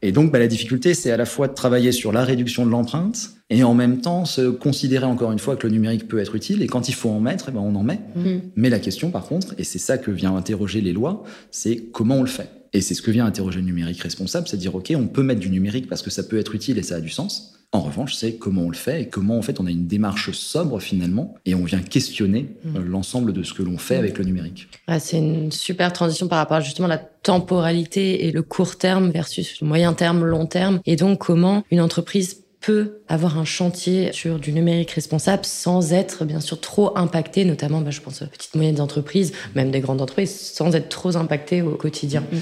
Et 0.04 0.12
donc, 0.12 0.30
bah, 0.30 0.38
la 0.38 0.49
difficulté, 0.49 0.92
c'est 0.92 1.11
à 1.11 1.16
la 1.16 1.25
fois 1.25 1.49
de 1.49 1.54
travailler 1.54 1.90
sur 1.90 2.12
la 2.12 2.25
réduction 2.25 2.66
de 2.66 2.70
l'empreinte 2.70 3.30
et 3.49 3.64
en 3.64 3.73
même 3.73 4.02
temps 4.02 4.26
se 4.26 4.50
considérer 4.50 5.06
encore 5.06 5.32
une 5.32 5.38
fois 5.38 5.56
que 5.56 5.66
le 5.66 5.73
numérique 5.73 6.06
peut 6.08 6.18
être 6.18 6.34
utile. 6.34 6.61
Et 6.61 6.66
quand 6.66 6.90
il 6.90 6.94
faut 6.94 7.08
en 7.08 7.20
mettre, 7.20 7.46
eh 7.49 7.52
ben, 7.52 7.61
on 7.61 7.75
en 7.75 7.82
met. 7.82 8.00
Mm. 8.14 8.50
Mais 8.54 8.68
la 8.68 8.80
question, 8.80 9.11
par 9.11 9.25
contre, 9.25 9.54
et 9.56 9.64
c'est 9.64 9.78
ça 9.78 9.96
que 9.96 10.11
vient 10.11 10.37
interroger 10.37 10.82
les 10.82 10.92
lois, 10.92 11.25
c'est 11.50 11.84
comment 11.90 12.16
on 12.16 12.20
le 12.20 12.28
fait. 12.28 12.50
Et 12.75 12.82
c'est 12.82 12.92
ce 12.92 13.00
que 13.00 13.11
vient 13.11 13.25
interroger 13.25 13.61
le 13.61 13.64
numérique 13.64 14.02
responsable, 14.02 14.46
c'est 14.46 14.58
dire, 14.58 14.75
OK, 14.75 14.92
on 14.94 15.06
peut 15.06 15.23
mettre 15.23 15.40
du 15.40 15.49
numérique 15.49 15.88
parce 15.88 16.02
que 16.02 16.11
ça 16.11 16.23
peut 16.23 16.38
être 16.38 16.54
utile 16.54 16.76
et 16.76 16.82
ça 16.82 16.96
a 16.96 17.00
du 17.00 17.08
sens. 17.08 17.54
En 17.75 17.81
revanche, 17.81 18.14
c'est 18.14 18.37
comment 18.37 18.62
on 18.62 18.71
le 18.71 18.76
fait 18.76 19.02
et 19.02 19.09
comment 19.09 19.37
en 19.37 19.43
fait 19.43 19.59
on 19.59 19.66
a 19.66 19.71
une 19.71 19.88
démarche 19.88 20.31
sobre 20.31 20.78
finalement 20.78 21.35
et 21.45 21.57
on 21.57 21.64
vient 21.64 21.81
questionner 21.81 22.54
mm. 22.62 22.76
euh, 22.76 22.85
l'ensemble 22.85 23.33
de 23.33 23.43
ce 23.43 23.52
que 23.52 23.64
l'on 23.64 23.78
fait 23.78 23.97
avec 23.97 24.16
le 24.16 24.25
numérique. 24.25 24.69
c'est 25.00 25.19
une 25.19 25.50
super 25.50 25.93
transition 25.93 26.28
par 26.28 26.38
rapport 26.38 26.59
à 26.59 26.61
justement 26.61 26.87
la 26.87 26.99
temporalité 26.99 28.26
et 28.26 28.31
le 28.31 28.43
court 28.43 28.78
terme 28.78 29.11
versus 29.11 29.61
le 29.61 29.66
moyen 29.66 29.93
terme, 29.93 30.25
long 30.25 30.47
terme 30.47 30.81
et 30.87 30.95
donc 30.95 31.19
comment 31.19 31.64
une 31.73 31.81
entreprise 31.81 32.45
peut 32.61 33.00
avoir 33.09 33.38
un 33.38 33.45
chantier 33.45 34.12
sur 34.12 34.38
du 34.38 34.53
numérique 34.53 34.92
responsable 34.92 35.44
sans 35.44 35.92
être 35.92 36.25
bien 36.25 36.40
sûr 36.40 36.61
trop 36.61 36.96
impacté, 36.96 37.44
notamment 37.44 37.81
bah, 37.81 37.90
je 37.90 38.01
pense 38.01 38.22
aux 38.22 38.27
petites 38.27 38.55
moyennes 38.55 38.81
entreprises, 38.81 39.33
même 39.57 39.72
des 39.72 39.81
grandes 39.81 40.01
entreprises, 40.01 40.38
sans 40.38 40.77
être 40.77 40.90
trop 40.90 41.16
impacté 41.16 41.61
au 41.61 41.75
quotidien. 41.75 42.20
Mm. 42.20 42.37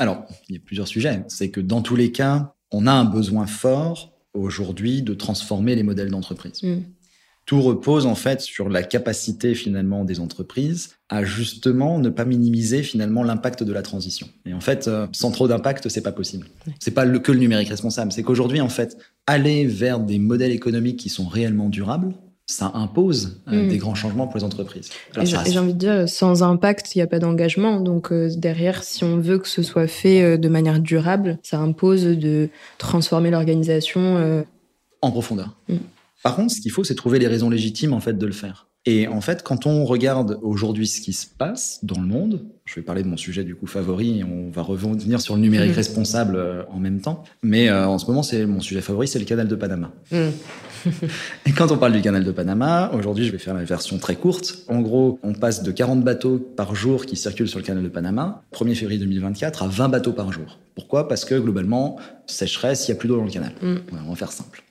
Alors, 0.00 0.24
il 0.48 0.56
y 0.56 0.58
a 0.58 0.60
plusieurs 0.60 0.88
sujets. 0.88 1.22
C'est 1.28 1.50
que 1.50 1.60
dans 1.60 1.82
tous 1.82 1.94
les 1.94 2.10
cas, 2.10 2.54
on 2.72 2.88
a 2.88 2.92
un 2.92 3.04
besoin 3.04 3.46
fort 3.46 4.11
aujourd'hui 4.34 5.02
de 5.02 5.14
transformer 5.14 5.74
les 5.74 5.82
modèles 5.82 6.10
d'entreprise. 6.10 6.62
Mm. 6.62 6.80
Tout 7.44 7.60
repose 7.60 8.06
en 8.06 8.14
fait 8.14 8.40
sur 8.40 8.68
la 8.68 8.84
capacité 8.84 9.54
finalement 9.54 10.04
des 10.04 10.20
entreprises 10.20 10.96
à 11.08 11.24
justement 11.24 11.98
ne 11.98 12.08
pas 12.08 12.24
minimiser 12.24 12.84
finalement 12.84 13.24
l'impact 13.24 13.64
de 13.64 13.72
la 13.72 13.82
transition. 13.82 14.28
Et 14.46 14.54
en 14.54 14.60
fait, 14.60 14.86
euh, 14.86 15.08
sans 15.10 15.32
trop 15.32 15.48
d'impact, 15.48 15.88
c'est 15.88 16.02
pas 16.02 16.12
possible. 16.12 16.46
C'est 16.78 16.92
pas 16.92 17.04
le, 17.04 17.18
que 17.18 17.32
le 17.32 17.40
numérique 17.40 17.68
responsable, 17.68 18.12
c'est 18.12 18.22
qu'aujourd'hui 18.22 18.60
en 18.60 18.68
fait, 18.68 18.96
aller 19.26 19.66
vers 19.66 19.98
des 19.98 20.20
modèles 20.20 20.52
économiques 20.52 21.00
qui 21.00 21.08
sont 21.08 21.26
réellement 21.26 21.68
durables, 21.68 22.14
ça 22.46 22.72
impose 22.74 23.40
euh, 23.48 23.64
mm. 23.64 23.68
des 23.68 23.78
grands 23.78 23.94
changements 23.94 24.26
pour 24.26 24.38
les 24.38 24.44
entreprises. 24.44 24.90
et 25.20 25.26
j'ai 25.26 25.58
envie 25.58 25.74
de 25.74 25.78
dire, 25.78 26.08
sans 26.08 26.42
impact, 26.42 26.94
il 26.94 26.98
n'y 26.98 27.02
a 27.02 27.06
pas 27.06 27.18
d'engagement. 27.18 27.80
Donc 27.80 28.12
euh, 28.12 28.30
derrière, 28.36 28.82
si 28.82 29.04
on 29.04 29.18
veut 29.18 29.38
que 29.38 29.48
ce 29.48 29.62
soit 29.62 29.86
fait 29.86 30.22
euh, 30.22 30.36
de 30.36 30.48
manière 30.48 30.80
durable, 30.80 31.38
ça 31.42 31.58
impose 31.58 32.04
de 32.04 32.48
transformer 32.78 33.30
l'organisation 33.30 34.44
en 35.00 35.10
profondeur. 35.10 35.56
Mm. 35.68 35.76
Par 36.22 36.36
contre, 36.36 36.54
ce 36.54 36.60
qu'il 36.60 36.70
faut, 36.70 36.84
c'est 36.84 36.94
trouver 36.94 37.18
les 37.18 37.26
raisons 37.26 37.50
légitimes 37.50 37.92
en 37.92 38.00
fait 38.00 38.16
de 38.16 38.26
le 38.26 38.32
faire. 38.32 38.68
Et 38.84 39.06
en 39.06 39.20
fait, 39.20 39.44
quand 39.44 39.66
on 39.66 39.84
regarde 39.84 40.40
aujourd'hui 40.42 40.88
ce 40.88 41.00
qui 41.00 41.12
se 41.12 41.26
passe 41.26 41.78
dans 41.84 42.00
le 42.00 42.06
monde, 42.06 42.44
je 42.64 42.74
vais 42.74 42.82
parler 42.82 43.04
de 43.04 43.08
mon 43.08 43.16
sujet 43.16 43.44
du 43.44 43.54
coup 43.54 43.68
favori, 43.68 44.18
et 44.18 44.24
on 44.24 44.50
va 44.50 44.62
revenir 44.62 45.20
sur 45.20 45.36
le 45.36 45.40
numérique 45.40 45.70
mmh. 45.70 45.76
responsable 45.76 46.66
en 46.68 46.78
même 46.78 47.00
temps. 47.00 47.22
Mais 47.44 47.70
en 47.70 47.98
ce 47.98 48.06
moment, 48.06 48.24
c'est 48.24 48.44
mon 48.44 48.60
sujet 48.60 48.80
favori, 48.80 49.06
c'est 49.06 49.20
le 49.20 49.24
canal 49.24 49.46
de 49.46 49.54
Panama. 49.54 49.92
Et 51.46 51.52
quand 51.52 51.70
on 51.70 51.78
parle 51.78 51.92
du 51.92 52.00
canal 52.00 52.24
de 52.24 52.30
Panama, 52.30 52.90
aujourd'hui, 52.92 53.24
je 53.24 53.32
vais 53.32 53.38
faire 53.38 53.54
la 53.54 53.64
version 53.64 53.98
très 53.98 54.16
courte. 54.16 54.64
En 54.68 54.80
gros, 54.80 55.18
on 55.22 55.32
passe 55.32 55.62
de 55.62 55.70
40 55.70 56.02
bateaux 56.02 56.38
par 56.38 56.74
jour 56.74 57.06
qui 57.06 57.16
circulent 57.16 57.48
sur 57.48 57.58
le 57.58 57.64
canal 57.64 57.82
de 57.82 57.88
Panama, 57.88 58.42
1er 58.52 58.74
février 58.74 58.98
2024, 59.00 59.62
à 59.62 59.68
20 59.68 59.88
bateaux 59.88 60.12
par 60.12 60.32
jour. 60.32 60.58
Pourquoi? 60.74 61.08
Parce 61.08 61.24
que 61.24 61.34
globalement, 61.34 61.98
sécheresse, 62.26 62.88
il 62.88 62.90
y 62.90 62.94
a 62.94 62.96
plus 62.96 63.08
d'eau 63.08 63.16
dans 63.16 63.24
le 63.24 63.30
canal. 63.30 63.52
Mmh. 63.60 63.76
on 64.06 64.10
va 64.10 64.16
faire 64.16 64.32
simple. 64.32 64.62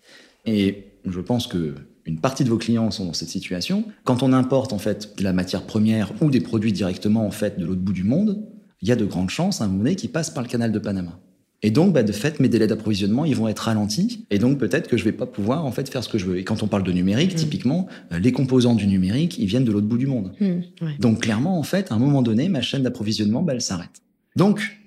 Et 0.45 0.93
je 1.05 1.19
pense 1.19 1.47
que 1.47 1.75
une 2.05 2.19
partie 2.19 2.43
de 2.43 2.49
vos 2.49 2.57
clients 2.57 2.89
sont 2.91 3.05
dans 3.05 3.13
cette 3.13 3.29
situation. 3.29 3.85
Quand 4.03 4.23
on 4.23 4.33
importe 4.33 4.73
en 4.73 4.79
fait 4.79 5.17
de 5.17 5.23
la 5.23 5.33
matière 5.33 5.63
première 5.63 6.11
ou 6.21 6.31
des 6.31 6.41
produits 6.41 6.73
directement 6.73 7.25
en 7.25 7.31
fait 7.31 7.59
de 7.59 7.65
l'autre 7.65 7.81
bout 7.81 7.93
du 7.93 8.03
monde, 8.03 8.43
il 8.81 8.87
y 8.87 8.91
a 8.91 8.95
de 8.95 9.05
grandes 9.05 9.29
chances 9.29 9.61
à 9.61 9.65
un 9.65 9.67
moment 9.67 9.79
donné 9.79 9.95
qui 9.95 10.07
passe 10.07 10.29
par 10.29 10.41
le 10.41 10.49
canal 10.49 10.71
de 10.71 10.79
Panama. 10.79 11.19
Et 11.63 11.69
donc, 11.69 11.93
bah, 11.93 12.03
de 12.03 12.11
fait, 12.11 12.39
mes 12.39 12.49
délais 12.49 12.67
d'approvisionnement, 12.67 13.23
ils 13.23 13.35
vont 13.35 13.47
être 13.47 13.59
ralentis. 13.59 14.25
Et 14.31 14.39
donc, 14.39 14.57
peut-être 14.57 14.87
que 14.87 14.97
je 14.97 15.03
vais 15.03 15.11
pas 15.11 15.27
pouvoir, 15.27 15.65
en 15.65 15.71
fait, 15.71 15.89
faire 15.89 16.03
ce 16.03 16.09
que 16.09 16.17
je 16.17 16.25
veux. 16.25 16.37
Et 16.37 16.43
quand 16.43 16.63
on 16.63 16.67
parle 16.67 16.83
de 16.83 16.91
numérique, 16.91 17.33
mmh. 17.33 17.37
typiquement, 17.37 17.87
euh, 18.11 18.19
les 18.19 18.31
composants 18.31 18.73
du 18.73 18.87
numérique, 18.87 19.37
ils 19.37 19.45
viennent 19.45 19.65
de 19.65 19.71
l'autre 19.71 19.87
bout 19.87 19.99
du 19.99 20.07
monde. 20.07 20.33
Mmh, 20.39 20.97
donc, 20.99 21.21
clairement, 21.21 21.59
en 21.59 21.63
fait, 21.63 21.91
à 21.91 21.95
un 21.95 21.99
moment 21.99 22.23
donné, 22.23 22.49
ma 22.49 22.61
chaîne 22.61 22.81
d'approvisionnement, 22.81 23.43
bah, 23.43 23.53
elle 23.53 23.61
s'arrête. 23.61 24.01
Donc, 24.35 24.81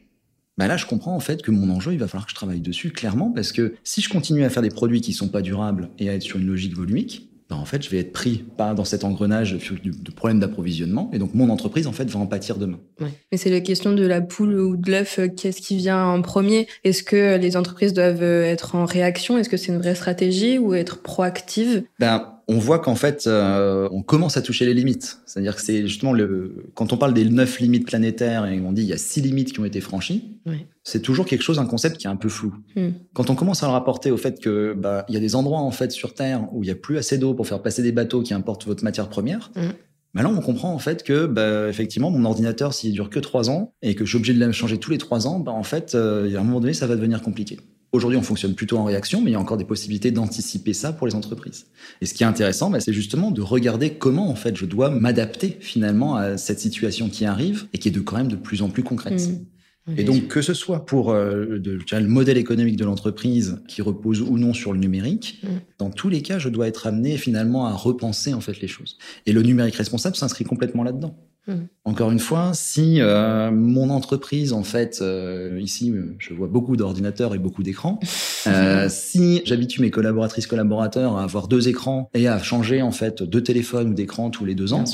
bah 0.57 0.69
là, 0.69 0.77
je 0.77 0.87
comprends 0.87 1.17
en 1.17 1.21
fait 1.21 1.43
que 1.43 1.51
mon 1.51 1.69
enjeu, 1.69 1.93
il 1.93 1.99
va 1.99 2.07
falloir 2.07 2.27
que 2.27 2.31
je 2.31 2.37
travaille 2.37 2.61
dessus 2.61 2.91
clairement 2.91 3.31
parce 3.33 3.51
que 3.51 3.75
si 3.83 4.01
je 4.01 4.09
continue 4.09 4.45
à 4.45 4.51
faire 4.51 4.63
des 4.63 4.71
produits 4.71 5.01
qui 5.01 5.13
sont 5.13 5.29
pas 5.29 5.43
durables 5.43 5.91
et 5.99 6.09
à 6.09 6.15
être 6.15 6.23
sur 6.23 6.39
une 6.39 6.47
logique 6.47 6.77
volumique, 6.77 7.29
bah 7.51 7.57
en 7.57 7.65
fait, 7.67 7.83
je 7.83 7.91
vais 7.91 7.99
être 7.99 8.13
pris 8.13 8.45
pas 8.57 8.73
dans 8.73 8.85
cet 8.85 9.05
engrenage 9.05 9.53
de 9.53 10.11
problèmes 10.11 10.41
d'approvisionnement. 10.41 11.11
Et 11.13 11.19
donc 11.19 11.35
mon 11.35 11.51
entreprise 11.51 11.87
en 11.87 11.93
fait 11.93 12.09
va 12.09 12.19
en 12.19 12.27
pâtir 12.27 12.57
demain. 12.57 12.79
Ouais. 13.01 13.11
Mais 13.31 13.39
c'est 13.39 13.51
la 13.51 13.61
question 13.61 13.93
de 13.93 14.07
la 14.07 14.21
poule 14.21 14.59
ou 14.59 14.77
de 14.77 14.91
l'œuf, 14.91 15.21
qu'est-ce 15.37 15.61
qui 15.61 15.77
vient 15.77 16.05
en 16.05 16.23
premier? 16.23 16.67
Est-ce 16.85 17.03
que 17.03 17.37
les 17.37 17.57
entreprises 17.57 17.93
doivent 17.93 18.23
être 18.23 18.75
en 18.75 18.87
réaction? 18.87 19.37
Est-ce 19.37 19.49
que 19.49 19.57
c'est 19.57 19.73
une 19.73 19.79
vraie 19.79 19.95
stratégie 19.95 20.59
ou 20.59 20.75
être 20.75 21.03
proactive 21.03 21.85
Ben 21.99 22.34
on 22.49 22.59
voit 22.59 22.79
qu'en 22.79 22.95
fait, 22.95 23.27
euh, 23.27 23.89
on 23.93 24.03
commence 24.03 24.37
à 24.37 24.43
toucher 24.43 24.67
les 24.67 24.75
limites. 24.75 25.19
C'est-à-dire 25.27 25.57
que 25.57 25.63
c'est 25.63 25.83
justement 25.83 26.13
le, 26.13 26.67
quand 26.75 26.93
on 26.93 26.97
parle 26.97 27.15
des 27.15 27.25
neuf 27.25 27.61
limites 27.61 27.87
planétaires 27.87 28.47
et 28.47 28.61
on 28.61 28.73
dit 28.73 28.83
il 28.83 28.89
y 28.89 28.93
a 28.93 28.99
six 28.99 29.21
limites 29.21 29.53
qui 29.53 29.61
ont 29.61 29.65
été 29.65 29.81
franchies, 29.81 30.39
c'est 30.83 31.01
toujours 31.01 31.25
quelque 31.25 31.43
chose, 31.43 31.59
un 31.59 31.67
concept 31.67 31.97
qui 31.97 32.07
est 32.07 32.11
un 32.11 32.17
peu 32.17 32.29
flou. 32.29 32.55
Hmm. 32.77 32.91
Quand 33.15 33.31
on 33.31 33.35
commence 33.35 33.63
à 33.63 33.67
le 33.67 33.73
rapporter 33.73 34.11
au 34.11 34.19
fait 34.19 34.41
que 34.41 34.75
bah 34.75 35.07
il 35.09 35.15
y 35.15 35.17
a 35.17 35.21
des 35.21 35.35
endroits 35.35 35.61
en 35.61 35.71
fait 35.71 35.91
sur 35.91 36.13
Terre 36.13 36.49
où 36.53 36.63
il 36.63 36.67
y 36.67 36.73
a 36.73 36.75
plus 36.75 36.99
assez 36.99 37.17
d'eau 37.17 37.33
pour 37.35 37.47
faire 37.47 37.63
passer 37.63 37.83
des 37.83 37.93
bateaux 37.93 38.23
qui 38.23 38.35
importent 38.35 38.67
votre 38.67 38.85
matière 38.85 39.09
première. 39.09 39.51
Hmm. 39.57 39.71
Bah 40.15 40.23
là, 40.23 40.29
on 40.29 40.41
comprend 40.41 40.73
en 40.73 40.79
fait 40.79 41.03
que, 41.03 41.27
bah, 41.27 41.69
effectivement, 41.69 42.09
mon 42.09 42.25
ordinateur, 42.25 42.73
s'il 42.73 42.93
dure 42.93 43.11
que 43.11 43.19
trois 43.19 43.51
ans 43.51 43.75
et 43.83 43.97
que 43.97 44.05
je 44.05 44.11
suis 44.11 44.17
obligé 44.17 44.33
de 44.33 44.45
le 44.45 44.53
changer 44.53 44.79
tous 44.79 44.93
les 44.93 44.99
trois 44.99 45.27
ans, 45.27 45.41
bah, 45.41 45.51
en 45.51 45.65
fait, 45.65 45.97
euh, 45.97 46.37
a 46.37 46.41
un 46.41 46.45
moment 46.45 46.61
donné, 46.61 46.73
ça 46.73 46.87
va 46.87 46.95
devenir 46.95 47.21
compliqué. 47.21 47.59
Aujourd'hui, 47.95 48.19
on 48.19 48.23
fonctionne 48.23 48.57
plutôt 48.57 48.77
en 48.79 48.83
réaction, 48.83 49.21
mais 49.21 49.31
il 49.31 49.35
y 49.35 49.37
a 49.37 49.41
encore 49.41 49.57
des 49.57 49.65
possibilités 49.65 50.11
d'anticiper 50.11 50.73
ça 50.73 50.93
pour 50.93 51.07
les 51.07 51.15
entreprises. 51.15 51.67
Et 52.01 52.07
ce 52.07 52.13
qui 52.13 52.25
est 52.25 52.27
intéressant, 52.27 52.69
bah, 52.69 52.81
c'est 52.81 52.93
justement 52.93 53.31
de 53.31 53.41
regarder 53.41 53.91
comment 53.95 54.29
en 54.29 54.35
fait 54.35 54.57
je 54.57 54.67
dois 54.67 54.91
m'adapter 54.91 55.57
finalement 55.61 56.17
à 56.17 56.37
cette 56.37 56.59
situation 56.59 57.09
qui 57.09 57.25
arrive 57.25 57.69
et 57.73 57.79
qui 57.79 57.87
est 57.87 57.93
de 57.93 58.01
quand 58.01 58.17
même 58.17 58.27
de 58.27 58.35
plus 58.35 58.63
en 58.63 58.69
plus 58.69 58.83
concrète. 58.83 59.21
Mmh. 59.21 59.47
Et 59.97 60.05
donc, 60.05 60.29
que 60.29 60.41
ce 60.41 60.55
soit 60.55 60.87
pour 60.87 61.11
euh, 61.11 61.59
de, 61.59 61.79
le 61.93 62.09
modèle 62.09 62.39
économique 62.39 62.77
de 62.77 62.85
l'entreprise 62.85 63.61
qui 63.69 63.83
repose 63.83 64.23
ou 64.23 64.39
non 64.39 64.55
sur 64.55 64.73
le 64.73 64.79
numérique, 64.79 65.43
mm. 65.43 65.49
dans 65.79 65.91
tous 65.91 66.09
les 66.09 66.23
cas, 66.23 66.39
je 66.39 66.49
dois 66.49 66.69
être 66.69 66.87
amené 66.87 67.19
finalement 67.19 67.67
à 67.67 67.73
repenser 67.73 68.33
en 68.33 68.41
fait 68.41 68.61
les 68.61 68.69
choses. 68.69 68.97
Et 69.27 69.33
le 69.33 69.43
numérique 69.43 69.75
responsable 69.75 70.17
s'inscrit 70.17 70.45
complètement 70.45 70.85
là-dedans. 70.85 71.15
Mm. 71.47 71.53
Encore 71.85 72.11
une 72.11 72.19
fois, 72.19 72.53
si 72.55 73.03
euh, 73.03 73.51
mon 73.51 73.91
entreprise, 73.91 74.55
en 74.55 74.63
fait, 74.63 75.01
euh, 75.03 75.61
ici, 75.61 75.93
je 76.19 76.33
vois 76.33 76.49
beaucoup 76.49 76.79
d'ordinateurs 76.79 77.35
et 77.35 77.39
beaucoup 77.39 77.63
d'écrans. 77.63 78.01
si 78.89 79.43
j'habitue 79.45 79.83
mes 79.83 79.91
collaboratrices 79.91 80.47
collaborateurs 80.47 81.19
à 81.19 81.25
avoir 81.25 81.47
deux 81.47 81.69
écrans 81.69 82.09
et 82.15 82.27
à 82.27 82.39
changer 82.39 82.81
en 82.81 82.91
fait 82.91 83.23
deux 83.23 83.43
téléphones 83.43 83.91
ou 83.91 83.95
d'écrans 83.95 84.31
tous 84.31 84.47
les 84.47 84.55
deux 84.55 84.73
ans, 84.73 84.85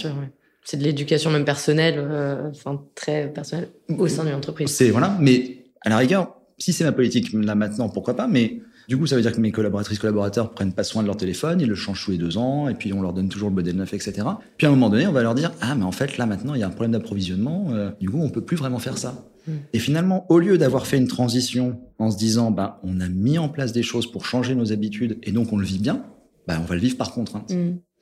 c'est 0.71 0.77
de 0.77 0.85
l'éducation 0.85 1.33
même 1.33 1.45
personnelle, 1.45 1.97
euh, 1.99 2.49
enfin 2.51 2.81
très 2.95 3.29
personnelle 3.33 3.71
au 3.89 4.07
sein 4.07 4.25
d'une 4.25 4.35
entreprise. 4.35 4.71
C'est 4.71 4.91
voilà, 4.91 5.17
mais 5.19 5.65
à 5.81 5.89
la 5.89 5.97
rigueur, 5.97 6.37
si 6.59 6.73
c'est 6.73 6.85
ma 6.85 6.93
politique 6.93 7.33
là 7.33 7.57
maintenant, 7.57 7.89
pourquoi 7.89 8.15
pas 8.15 8.29
Mais 8.29 8.61
du 8.89 8.97
coup, 8.97 9.09
ça 9.09 9.17
veut 9.17 9.23
dire 9.23 9.33
que 9.33 9.41
mes 9.41 9.51
collaboratrices 9.51 9.99
collaborateurs 9.99 10.53
prennent 10.53 10.73
pas 10.73 10.85
soin 10.85 11.03
de 11.03 11.09
leur 11.09 11.17
téléphone, 11.17 11.61
ils 11.61 11.69
le 11.69 11.75
changent 11.75 12.05
tous 12.05 12.13
les 12.13 12.19
deux 12.19 12.39
ans, 12.39 12.69
et 12.69 12.75
puis 12.75 12.93
on 12.93 13.03
leur 13.03 13.13
donne 13.13 13.29
toujours 13.29 13.49
le 13.49 13.57
modèle 13.57 13.75
neuf, 13.75 13.93
etc. 13.95 14.13
Puis 14.59 14.69
à 14.69 14.71
un 14.71 14.73
moment 14.73 14.91
donné, 14.91 15.09
on 15.09 15.13
va 15.13 15.23
leur 15.23 15.35
dire 15.35 15.51
ah 15.61 15.75
mais 15.75 15.83
en 15.83 15.91
fait 15.91 16.19
là 16.19 16.27
maintenant 16.27 16.55
il 16.55 16.61
y 16.61 16.63
a 16.63 16.69
un 16.69 16.71
problème 16.71 16.93
d'approvisionnement, 16.93 17.71
euh, 17.73 17.91
du 18.01 18.09
coup 18.09 18.21
on 18.21 18.31
peut 18.31 18.45
plus 18.45 18.57
vraiment 18.57 18.79
faire 18.79 18.97
ça. 18.97 19.27
Hmm. 19.49 19.55
Et 19.73 19.81
finalement, 19.81 20.25
au 20.29 20.39
lieu 20.39 20.57
d'avoir 20.57 20.87
fait 20.87 20.99
une 20.99 21.09
transition 21.09 21.81
en 21.99 22.13
se 22.13 22.17
disant 22.17 22.53
bah 22.53 22.79
on 22.85 23.01
a 23.01 23.09
mis 23.09 23.39
en 23.39 23.49
place 23.49 23.73
des 23.73 23.83
choses 23.83 24.09
pour 24.09 24.25
changer 24.25 24.55
nos 24.55 24.71
habitudes 24.71 25.19
et 25.25 25.33
donc 25.33 25.53
on 25.53 25.57
le 25.57 25.67
vit 25.67 25.81
bien, 25.81 26.05
bah 26.47 26.59
on 26.61 26.65
va 26.65 26.77
le 26.77 26.81
vivre 26.81 26.97
par 26.97 27.11
contrainte. 27.13 27.53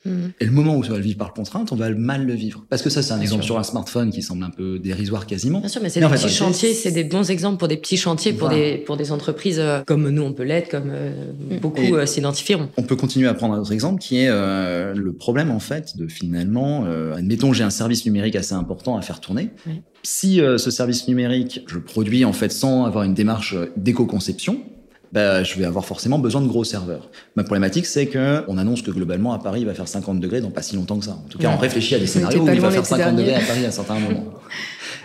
Et 0.06 0.44
le 0.44 0.50
moment 0.50 0.76
où 0.76 0.84
ça 0.84 0.90
va 0.90 0.96
le 0.96 1.02
vivre 1.02 1.18
par 1.18 1.32
contrainte, 1.32 1.72
on 1.72 1.76
va 1.76 1.90
mal 1.90 2.24
le 2.24 2.34
vivre. 2.34 2.64
Parce 2.70 2.82
que 2.82 2.90
ça, 2.90 3.02
c'est 3.02 3.12
un 3.12 3.20
exemple 3.20 3.44
sur 3.44 3.58
un 3.58 3.62
smartphone 3.62 4.10
qui 4.10 4.22
semble 4.22 4.44
un 4.44 4.50
peu 4.50 4.78
dérisoire 4.78 5.26
quasiment. 5.26 5.60
Bien 5.60 5.68
sûr, 5.68 5.82
mais 5.82 5.88
c'est 5.88 6.00
des 6.00 6.06
petits 6.06 6.28
chantiers, 6.28 6.74
c'est 6.74 6.92
des 6.92 7.04
bons 7.04 7.30
exemples 7.30 7.58
pour 7.58 7.68
des 7.68 7.76
petits 7.76 7.96
chantiers, 7.96 8.32
pour 8.32 8.48
des 8.48 8.78
pour 8.78 8.96
des 8.96 9.12
entreprises 9.12 9.58
euh, 9.58 9.80
comme 9.86 10.08
nous, 10.08 10.22
on 10.22 10.32
peut 10.32 10.44
l'être, 10.44 10.70
comme 10.70 10.90
euh, 10.90 11.32
mm. 11.50 11.58
beaucoup 11.58 11.96
euh, 11.96 12.06
s'identifieront. 12.06 12.68
On 12.76 12.82
peut 12.82 12.96
continuer 12.96 13.28
à 13.28 13.34
prendre 13.34 13.54
un 13.54 13.60
autre 13.60 13.72
exemple 13.72 14.00
qui 14.00 14.18
est 14.18 14.28
le 14.28 15.12
problème 15.12 15.50
en 15.50 15.60
fait 15.60 15.96
de 15.96 16.06
finalement, 16.08 16.84
admettons, 17.14 17.52
j'ai 17.52 17.64
un 17.64 17.70
service 17.70 18.04
numérique 18.06 18.36
assez 18.36 18.54
important 18.54 18.96
à 18.96 19.02
faire 19.02 19.20
tourner. 19.20 19.50
Si 20.02 20.36
ce 20.36 20.70
service 20.70 21.08
numérique, 21.08 21.64
je 21.66 21.78
produis 21.78 22.24
en 22.24 22.32
fait 22.32 22.52
sans 22.52 22.84
avoir 22.84 23.04
une 23.04 23.14
démarche 23.14 23.56
d'éco-conception, 23.76 24.62
bah, 25.12 25.42
je 25.42 25.58
vais 25.58 25.64
avoir 25.64 25.84
forcément 25.84 26.18
besoin 26.18 26.40
de 26.40 26.48
gros 26.48 26.64
serveurs. 26.64 27.10
Ma 27.36 27.44
problématique, 27.44 27.86
c'est 27.86 28.06
que 28.06 28.44
on 28.48 28.58
annonce 28.58 28.82
que 28.82 28.90
globalement 28.90 29.32
à 29.32 29.38
Paris, 29.38 29.60
il 29.60 29.66
va 29.66 29.74
faire 29.74 29.88
50 29.88 30.20
degrés 30.20 30.40
dans 30.40 30.50
pas 30.50 30.62
si 30.62 30.76
longtemps 30.76 30.98
que 30.98 31.04
ça. 31.04 31.12
En 31.12 31.28
tout 31.28 31.38
cas, 31.38 31.50
on 31.54 31.58
réfléchit 31.58 31.94
à 31.94 31.98
des 31.98 32.06
scénarios 32.06 32.42
où 32.42 32.48
il 32.48 32.60
va 32.60 32.70
faire 32.70 32.86
50 32.86 33.16
degrés 33.16 33.34
à 33.34 33.40
Paris 33.40 33.64
à 33.64 33.68
un 33.68 33.72
certain 33.72 33.98
moment. 33.98 34.24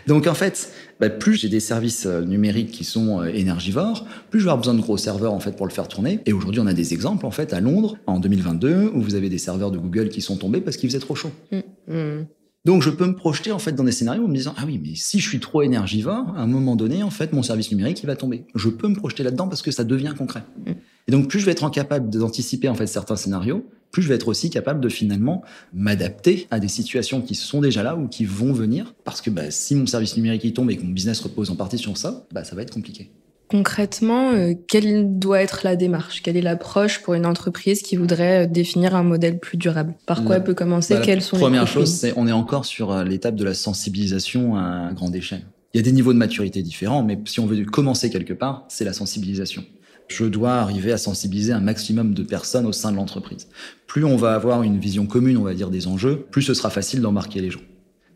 Donc 0.08 0.28
en 0.28 0.34
fait, 0.34 0.72
bah, 1.00 1.10
plus 1.10 1.36
j'ai 1.36 1.50
des 1.50 1.60
services 1.60 2.06
euh, 2.06 2.22
numériques 2.22 2.72
qui 2.72 2.84
sont 2.84 3.22
euh, 3.22 3.26
énergivores, 3.28 4.06
plus 4.30 4.40
je 4.40 4.46
vais 4.46 4.50
avoir 4.50 4.58
besoin 4.58 4.74
de 4.74 4.82
gros 4.82 4.98
serveurs 4.98 5.34
en 5.34 5.40
fait 5.40 5.56
pour 5.56 5.66
le 5.66 5.72
faire 5.72 5.88
tourner. 5.88 6.20
Et 6.26 6.34
aujourd'hui, 6.34 6.60
on 6.60 6.68
a 6.68 6.74
des 6.74 6.94
exemples 6.94 7.26
en 7.26 7.32
fait 7.32 7.54
à 7.54 7.62
Londres 7.62 7.98
en 8.06 8.20
2022 8.20 8.92
où 8.94 9.02
vous 9.02 9.16
avez 9.16 9.30
des 9.30 9.38
serveurs 9.38 9.72
de 9.72 9.78
Google 9.78 10.10
qui 10.10 10.22
sont 10.22 10.36
tombés 10.36 10.62
parce 10.62 10.78
qu'il 10.78 10.90
faisait 10.90 11.00
trop 11.00 11.16
chaud. 11.16 11.32
Mm. 11.52 11.94
Mm. 11.94 12.26
Donc 12.66 12.82
je 12.82 12.90
peux 12.90 13.06
me 13.06 13.16
projeter 13.16 13.52
en 13.52 13.60
fait 13.60 13.74
dans 13.74 13.84
des 13.84 13.92
scénarios 13.92 14.24
en 14.24 14.30
me 14.30 14.36
disant 14.36 14.54
ah 14.58 14.64
oui 14.66 14.80
mais 14.82 14.96
si 14.96 15.20
je 15.20 15.28
suis 15.28 15.42
trop 15.42 15.64
énergivore 15.64 16.34
à 16.38 16.42
un 16.42 16.48
moment 16.48 16.78
donné 16.78 17.04
en 17.04 17.10
fait 17.10 17.34
mon 17.34 17.44
service 17.44 17.70
numérique 17.72 18.02
il 18.02 18.06
va 18.06 18.16
tomber. 18.16 18.46
Je 18.56 18.70
peux 18.70 18.88
me 18.88 18.96
projeter 18.96 19.24
là-dedans 19.24 19.50
parce 19.50 19.62
que 19.62 19.72
ça 19.72 19.84
devient 19.84 20.14
concret. 20.18 20.44
Mm. 20.66 20.72
Et 21.08 21.12
donc 21.12 21.28
plus 21.28 21.42
je 21.42 21.46
vais 21.46 21.52
être 21.52 21.66
incapable 21.66 22.10
d'anticiper 22.10 22.70
en 22.70 22.76
fait 22.76 22.88
certains 22.88 23.18
scénarios, 23.18 23.66
plus 23.92 24.02
je 24.02 24.08
vais 24.08 24.16
être 24.16 24.30
aussi 24.30 24.50
capable 24.50 24.80
de 24.80 24.88
finalement 24.88 25.44
m'adapter 25.74 26.48
à 26.52 26.62
des 26.62 26.70
situations 26.70 27.22
qui 27.22 27.36
sont 27.36 27.60
déjà 27.60 27.84
là 27.84 27.98
ou 27.98 28.08
qui 28.08 28.24
vont 28.24 28.54
venir 28.54 28.96
parce 29.04 29.20
que 29.20 29.30
bah, 29.30 29.52
si 29.52 29.76
mon 29.76 29.86
service 29.86 30.16
numérique 30.16 30.46
il 30.46 30.54
tombe 30.54 30.72
et 30.72 30.78
que 30.78 30.84
mon 30.84 30.92
business 30.92 31.20
repose 31.20 31.50
en 31.50 31.58
partie 31.58 31.78
sur 31.78 31.98
ça, 31.98 32.26
bah 32.32 32.46
ça 32.46 32.56
va 32.56 32.62
être 32.62 32.74
compliqué. 32.74 33.12
Concrètement, 33.54 34.32
euh, 34.32 34.54
quelle 34.68 35.20
doit 35.20 35.40
être 35.40 35.62
la 35.64 35.76
démarche? 35.76 36.24
Quelle 36.24 36.38
est 36.38 36.42
l'approche 36.42 37.04
pour 37.04 37.14
une 37.14 37.28
entreprise 37.28 37.84
qui 37.84 37.98
voudrait 37.98 38.46
euh, 38.46 38.48
définir 38.48 38.96
un 38.96 39.04
modèle 39.04 39.38
plus 39.38 39.60
durable? 39.60 39.94
Par 40.08 40.24
quoi 40.24 40.38
elle 40.38 40.44
peut 40.44 40.56
commencer? 40.56 40.96
bah, 40.96 41.02
Quelles 41.02 41.22
sont 41.22 41.36
les 41.36 41.42
Première 41.44 41.68
chose, 41.68 41.92
c'est 41.94 42.14
on 42.18 42.26
est 42.26 42.32
encore 42.32 42.66
sur 42.66 42.92
euh, 42.92 43.04
l'étape 43.04 43.36
de 43.36 43.44
la 43.44 43.54
sensibilisation 43.54 44.56
à 44.56 44.90
grande 44.96 45.16
échelle. 45.16 45.44
Il 45.76 45.78
y 45.78 45.80
a 45.80 45.84
des 45.84 45.92
niveaux 45.92 46.14
de 46.14 46.18
maturité 46.18 46.64
différents, 46.64 47.04
mais 47.04 47.20
si 47.26 47.40
on 47.42 47.46
veut 47.46 47.64
commencer 47.66 48.10
quelque 48.10 48.34
part, 48.34 48.66
c'est 48.70 48.86
la 48.86 48.94
sensibilisation. 48.94 49.64
Je 50.08 50.26
dois 50.26 50.54
arriver 50.54 50.92
à 50.92 50.98
sensibiliser 50.98 51.54
un 51.54 51.62
maximum 51.62 52.16
de 52.16 52.24
personnes 52.24 52.66
au 52.66 52.72
sein 52.72 52.92
de 52.92 52.96
l'entreprise. 52.96 53.50
Plus 53.86 54.04
on 54.04 54.16
va 54.16 54.34
avoir 54.34 54.64
une 54.64 54.80
vision 54.80 55.06
commune, 55.06 55.38
on 55.38 55.44
va 55.44 55.54
dire, 55.54 55.70
des 55.70 55.86
enjeux, 55.86 56.26
plus 56.32 56.42
ce 56.42 56.56
sera 56.56 56.72
facile 56.72 57.02
d'embarquer 57.02 57.40
les 57.40 57.52
gens. 57.52 57.62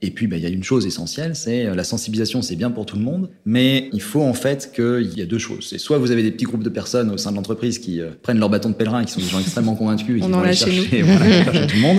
Et 0.02 0.12
puis, 0.12 0.28
bah, 0.28 0.38
il 0.38 0.44
y 0.44 0.46
a 0.46 0.50
une 0.50 0.64
chose 0.64 0.86
essentielle, 0.86 1.36
c'est 1.36 1.66
euh, 1.66 1.76
la 1.76 1.84
sensibilisation, 1.84 2.42
c'est 2.42 2.56
bien 2.56 2.70
pour 2.70 2.86
tout 2.86 2.98
le 2.98 3.04
monde, 3.04 3.30
mais 3.46 3.90
il 3.94 4.02
faut 4.02 4.22
en 4.22 4.34
fait 4.34 4.72
qu'il 4.74 5.18
y 5.18 5.22
a 5.22 5.26
deux 5.26 5.40
choses. 5.40 5.68
C'est 5.70 5.80
soit 5.80 5.98
vous 5.98 6.12
avez 6.12 6.22
des 6.22 6.32
petits 6.32 6.46
groupes 6.46 6.64
de 6.64 6.70
personnes 6.70 7.10
au 7.10 7.18
sein 7.18 7.32
de 7.32 7.36
l'entreprise 7.36 7.80
qui 7.80 8.00
euh, 8.00 8.12
prennent 8.22 8.40
leur 8.40 8.50
bâton 8.50 8.70
de 8.70 8.76
pèlerin, 8.76 9.04
qui 9.06 9.14
sont 9.14 9.22
des 9.22 9.28
gens 9.28 9.40
extrêmement 9.40 9.76
convaincus 9.76 10.18
et 10.18 10.26
qui 10.26 10.32
vont 10.32 10.40
aller 10.40 10.54
chercher, 10.54 11.02
voilà, 11.02 11.44
chercher 11.44 11.68
tout 11.68 11.76
le 11.76 11.82
monde. 11.82 11.98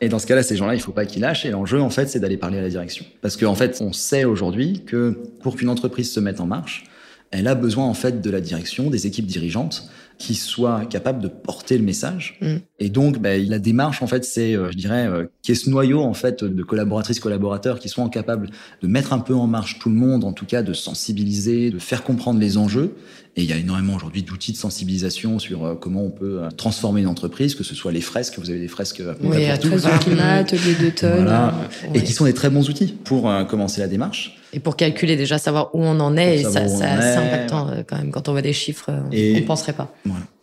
Et 0.00 0.08
dans 0.08 0.18
ce 0.18 0.26
cas-là, 0.26 0.42
ces 0.42 0.56
gens-là, 0.56 0.74
il 0.74 0.80
faut 0.80 0.92
pas 0.92 1.06
qu'ils 1.06 1.22
lâchent. 1.22 1.46
Et 1.46 1.50
l'enjeu, 1.50 1.80
en 1.80 1.88
fait, 1.88 2.08
c'est 2.08 2.20
d'aller 2.20 2.36
parler 2.36 2.58
à 2.58 2.62
la 2.62 2.68
direction. 2.68 3.06
Parce 3.22 3.36
qu'en 3.36 3.52
en 3.52 3.54
fait, 3.54 3.78
on 3.80 3.92
sait 3.92 4.24
aujourd'hui 4.24 4.82
que 4.84 5.16
pour 5.40 5.56
qu'une 5.56 5.70
entreprise 5.70 6.10
se 6.12 6.20
mette 6.20 6.40
en 6.40 6.46
marche, 6.46 6.84
elle 7.30 7.48
a 7.48 7.54
besoin 7.54 7.86
en 7.86 7.94
fait 7.94 8.20
de 8.20 8.30
la 8.30 8.40
direction, 8.40 8.90
des 8.90 9.06
équipes 9.06 9.26
dirigeantes 9.26 9.88
qui 10.18 10.34
soient 10.34 10.86
capables 10.86 11.22
de 11.22 11.28
porter 11.28 11.76
le 11.76 11.84
message. 11.84 12.38
Mm. 12.40 12.56
Et 12.78 12.88
donc, 12.88 13.18
bah, 13.18 13.36
la 13.36 13.58
démarche, 13.58 14.02
en 14.02 14.06
fait, 14.06 14.24
c'est, 14.24 14.54
euh, 14.54 14.70
je 14.70 14.76
dirais, 14.76 15.06
euh, 15.06 15.26
qu'il 15.42 15.54
y 15.54 15.58
ait 15.58 15.60
ce 15.60 15.68
noyau, 15.68 16.00
en 16.00 16.14
fait, 16.14 16.42
de 16.42 16.62
collaboratrices, 16.62 17.20
collaborateurs 17.20 17.78
qui 17.78 17.88
soient 17.88 18.08
capables 18.08 18.48
de 18.82 18.88
mettre 18.88 19.12
un 19.12 19.18
peu 19.18 19.34
en 19.34 19.46
marche 19.46 19.78
tout 19.78 19.90
le 19.90 19.96
monde, 19.96 20.24
en 20.24 20.32
tout 20.32 20.46
cas, 20.46 20.62
de 20.62 20.72
sensibiliser, 20.72 21.70
de 21.70 21.78
faire 21.78 22.02
comprendre 22.02 22.40
les 22.40 22.56
enjeux. 22.56 22.94
Et 23.36 23.42
il 23.42 23.50
y 23.50 23.52
a 23.52 23.56
énormément 23.56 23.94
aujourd'hui 23.94 24.22
d'outils 24.22 24.52
de 24.52 24.56
sensibilisation 24.56 25.38
sur 25.38 25.64
euh, 25.64 25.74
comment 25.74 26.02
on 26.04 26.10
peut 26.10 26.40
transformer 26.56 27.02
une 27.02 27.06
entreprise, 27.06 27.54
que 27.54 27.64
ce 27.64 27.74
soit 27.74 27.92
les 27.92 28.00
fresques, 28.00 28.38
vous 28.38 28.50
avez 28.50 28.60
des 28.60 28.68
fresques 28.68 29.00
à 29.00 29.14
oui, 29.22 29.44
à 29.44 29.58
climat, 29.58 30.36
atelier 30.36 30.74
d'automne. 30.74 31.24
Voilà. 31.24 31.54
Et 31.94 32.02
qui 32.02 32.12
sont 32.12 32.24
des 32.24 32.34
très 32.34 32.50
bons 32.50 32.68
outils 32.68 32.96
pour 33.04 33.30
commencer 33.48 33.80
la 33.80 33.88
démarche. 33.88 34.38
Et 34.52 34.60
pour 34.60 34.76
calculer 34.76 35.16
déjà, 35.16 35.38
savoir 35.38 35.74
où 35.74 35.82
on 35.82 36.00
en 36.00 36.16
est, 36.16 36.40
et 36.40 36.44
ça, 36.44 36.66
c'est 36.66 36.84
impactant 36.84 37.70
quand 37.86 37.96
même. 37.96 38.10
Quand 38.10 38.28
on 38.28 38.32
voit 38.32 38.42
des 38.42 38.52
chiffres, 38.52 38.90
on 38.90 39.10
ne 39.10 39.40
penserait 39.40 39.74
pas. 39.74 39.94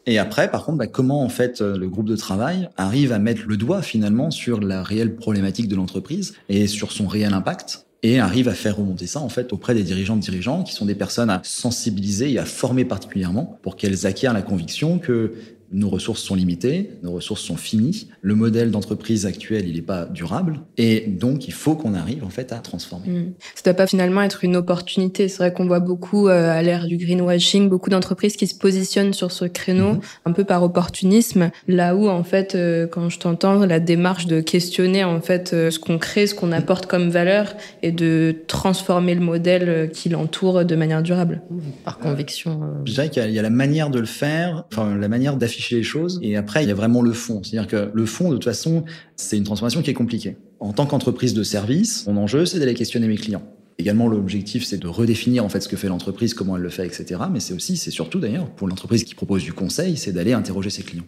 Et 0.06 0.20
après, 0.20 0.52
par 0.52 0.66
contre, 0.66 0.80
bah, 0.80 0.88
comment 0.88 1.24
en 1.24 1.30
fait 1.30 1.62
euh, 1.62 1.78
le 1.78 1.88
groupe 1.88 2.08
de 2.08 2.16
travail 2.16 2.70
arrive 2.76 3.14
à 3.14 3.20
mettre 3.20 3.44
le 3.48 3.56
doigt 3.56 3.82
finalement 3.82 4.32
sur 4.32 4.60
la 4.60 4.84
réelle 4.84 5.16
problématique 5.16 5.68
de 5.68 5.76
l'entreprise 5.76 6.34
et 6.50 6.68
sur 6.68 6.92
son 6.92 7.08
réel 7.08 7.34
impact 7.34 7.86
et 8.04 8.20
arrive 8.20 8.50
à 8.50 8.54
faire 8.54 8.76
remonter 8.78 9.08
ça 9.08 9.22
en 9.22 9.30
fait 9.30 9.54
auprès 9.54 9.74
des 9.74 9.84
dirigeants 9.84 10.18
de 10.18 10.22
dirigeants 10.22 10.64
qui 10.64 10.74
sont 10.74 10.86
des 10.86 10.96
personnes 10.96 11.30
à 11.30 11.42
sensibiliser 11.44 12.32
et 12.32 12.38
à 12.38 12.46
former 12.46 12.86
particulièrement 12.86 13.58
pour 13.62 13.78
qu'elles 13.78 14.06
acquièrent 14.06 14.34
la 14.34 14.42
conviction 14.42 15.00
que 15.00 15.34
nos 15.74 15.90
ressources 15.90 16.22
sont 16.22 16.36
limitées, 16.36 16.92
nos 17.02 17.12
ressources 17.12 17.42
sont 17.42 17.58
finies, 17.58 18.08
le 18.22 18.36
modèle 18.36 18.72
d'entreprise 18.72 19.26
actuel, 19.26 19.68
il 19.68 19.76
n'est 19.76 19.82
pas 19.82 20.06
durable, 20.06 20.60
et 20.78 21.02
donc 21.02 21.48
il 21.48 21.54
faut 21.54 21.76
qu'on 21.76 21.96
arrive 21.96 22.24
en 22.24 22.30
fait 22.30 22.54
à 22.54 22.60
transformer. 22.60 23.08
Mm. 23.08 23.34
Ça 23.56 23.62
ne 23.62 23.64
doit 23.66 23.74
pas 23.74 23.88
finalement 23.88 24.22
être 24.22 24.44
une 24.44 24.56
opportunité. 24.56 25.28
C'est 25.28 25.38
vrai 25.38 25.54
qu'on 25.54 25.66
voit 25.66 25.80
beaucoup 25.80 26.28
euh, 26.28 26.52
à 26.52 26.62
l'ère 26.62 26.86
du 26.86 26.98
greenwashing, 26.98 27.70
beaucoup 27.70 27.90
d'entreprises 27.90 28.38
qui 28.38 28.46
se 28.48 28.56
positionnent 28.56 29.14
sur 29.14 29.32
ce 29.32 29.46
créneau, 29.46 29.94
mm-hmm. 29.94 30.02
un 30.26 30.32
peu 30.32 30.44
par 30.44 30.64
opportunisme, 30.64 31.50
là 31.68 31.96
où 31.96 32.08
en 32.08 32.24
fait, 32.24 32.54
euh, 32.54 32.86
quand 32.88 33.10
je 33.10 33.20
t'entends, 33.20 33.66
la 33.66 33.80
démarche 33.80 34.28
de 34.28 34.42
questionner 34.42 35.04
en 35.04 35.22
fait 35.22 35.54
euh, 35.54 35.72
ce 35.72 35.80
qu'on 35.80 35.98
crée, 35.98 36.28
ce 36.28 36.36
qu'on 36.36 36.52
apporte 36.52 36.86
comme 36.86 37.10
valeur, 37.10 37.56
et 37.82 37.92
de 37.92 38.36
transformer 38.48 39.16
le 39.16 39.22
modèle 39.22 39.90
qui 39.92 40.10
l'entoure 40.10 40.66
de 40.66 40.76
manière 40.76 41.02
durable. 41.02 41.42
Par 41.84 41.98
conviction. 41.98 42.62
Je 42.86 42.94
dirais 42.94 43.10
qu'il 43.10 43.32
y, 43.32 43.40
a 43.40 43.42
la 43.42 43.50
manière 43.50 43.90
de 43.90 44.00
le 44.00 44.06
faire, 44.06 44.66
enfin 44.72 44.96
la 44.96 45.08
manière 45.08 45.36
d'afficher 45.36 45.63
les 45.72 45.84
choses. 45.84 46.20
Et 46.22 46.36
après, 46.36 46.64
il 46.64 46.68
y 46.68 46.72
a 46.72 46.76
vraiment 46.76 47.02
le 47.02 47.14
fond. 47.14 47.42
C'est-à-dire 47.44 47.68
que 47.68 47.92
le 47.94 48.06
fond, 48.06 48.30
de 48.30 48.36
toute 48.36 48.46
façon, 48.46 48.84
c'est 49.16 49.38
une 49.38 49.44
transformation 49.44 49.82
qui 49.82 49.90
est 49.90 49.96
compliquée. 49.96 50.38
En 50.60 50.74
tant 50.74 50.86
qu'entreprise 50.86 51.34
de 51.34 51.44
service, 51.44 52.06
mon 52.08 52.18
enjeu, 52.18 52.46
c'est 52.46 52.60
d'aller 52.60 52.74
questionner 52.74 53.08
mes 53.08 53.18
clients. 53.18 53.44
Également, 53.80 54.08
l'objectif, 54.08 54.64
c'est 54.64 54.78
de 54.78 54.88
redéfinir 54.88 55.44
en 55.44 55.50
fait 55.50 55.60
ce 55.62 55.68
que 55.68 55.76
fait 55.76 55.88
l'entreprise, 55.88 56.34
comment 56.34 56.58
elle 56.58 56.64
le 56.64 56.70
fait, 56.70 56.86
etc. 56.86 57.22
Mais 57.32 57.40
c'est 57.40 57.54
aussi, 57.54 57.76
c'est 57.76 57.92
surtout 57.92 58.20
d'ailleurs, 58.20 58.50
pour 58.50 58.68
l'entreprise 58.68 59.04
qui 59.04 59.16
propose 59.16 59.44
du 59.44 59.54
conseil, 59.54 59.98
c'est 59.98 60.12
d'aller 60.12 60.34
interroger 60.34 60.70
ses 60.70 60.84
clients. 60.84 61.06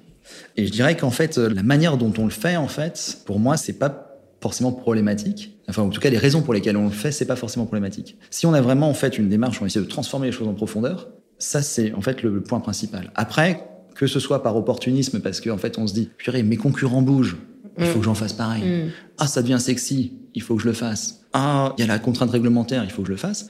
Et 0.57 0.65
je 0.65 0.71
dirais 0.71 0.97
qu'en 0.97 1.11
fait, 1.11 1.37
la 1.37 1.61
manière 1.61 1.97
dont 1.97 2.11
on 2.17 2.23
le 2.23 2.31
fait, 2.31 2.55
en 2.55 2.67
fait, 2.67 3.19
pour 3.25 3.39
moi, 3.39 3.55
c'est 3.57 3.73
pas 3.73 4.05
forcément 4.41 4.71
problématique. 4.71 5.57
Enfin, 5.67 5.83
en 5.83 5.89
tout 5.89 5.99
cas, 5.99 6.09
les 6.09 6.17
raisons 6.17 6.41
pour 6.41 6.53
lesquelles 6.53 6.77
on 6.77 6.85
le 6.85 6.91
fait, 6.91 7.11
c'est 7.11 7.25
pas 7.25 7.35
forcément 7.35 7.65
problématique. 7.65 8.17
Si 8.29 8.45
on 8.45 8.53
a 8.53 8.61
vraiment 8.61 8.89
en 8.89 8.93
fait 8.93 9.17
une 9.17 9.29
démarche, 9.29 9.61
on 9.61 9.65
essaie 9.65 9.79
de 9.79 9.85
transformer 9.85 10.27
les 10.27 10.31
choses 10.31 10.47
en 10.47 10.53
profondeur. 10.53 11.09
Ça, 11.37 11.61
c'est 11.61 11.93
en 11.93 12.01
fait 12.01 12.23
le 12.23 12.41
point 12.41 12.59
principal. 12.59 13.11
Après, 13.15 13.67
que 13.95 14.07
ce 14.07 14.19
soit 14.19 14.43
par 14.43 14.55
opportunisme, 14.55 15.19
parce 15.21 15.41
qu'en 15.41 15.57
fait, 15.57 15.79
on 15.79 15.87
se 15.87 15.93
dit, 15.93 16.09
purée, 16.17 16.43
mes 16.43 16.57
concurrents 16.57 17.01
bougent, 17.01 17.37
il 17.77 17.85
faut 17.85 17.97
mm. 17.97 18.01
que 18.01 18.05
j'en 18.05 18.13
fasse 18.13 18.33
pareil. 18.33 18.63
Mm. 18.63 18.91
Ah, 19.17 19.27
ça 19.27 19.41
devient 19.41 19.59
sexy, 19.59 20.13
il 20.33 20.41
faut 20.41 20.55
que 20.55 20.61
je 20.61 20.67
le 20.67 20.73
fasse. 20.73 21.21
Ah, 21.33 21.73
il 21.77 21.81
y 21.81 21.83
a 21.83 21.87
la 21.87 21.99
contrainte 21.99 22.29
réglementaire, 22.29 22.83
il 22.83 22.91
faut 22.91 23.01
que 23.01 23.07
je 23.07 23.13
le 23.13 23.17
fasse. 23.17 23.47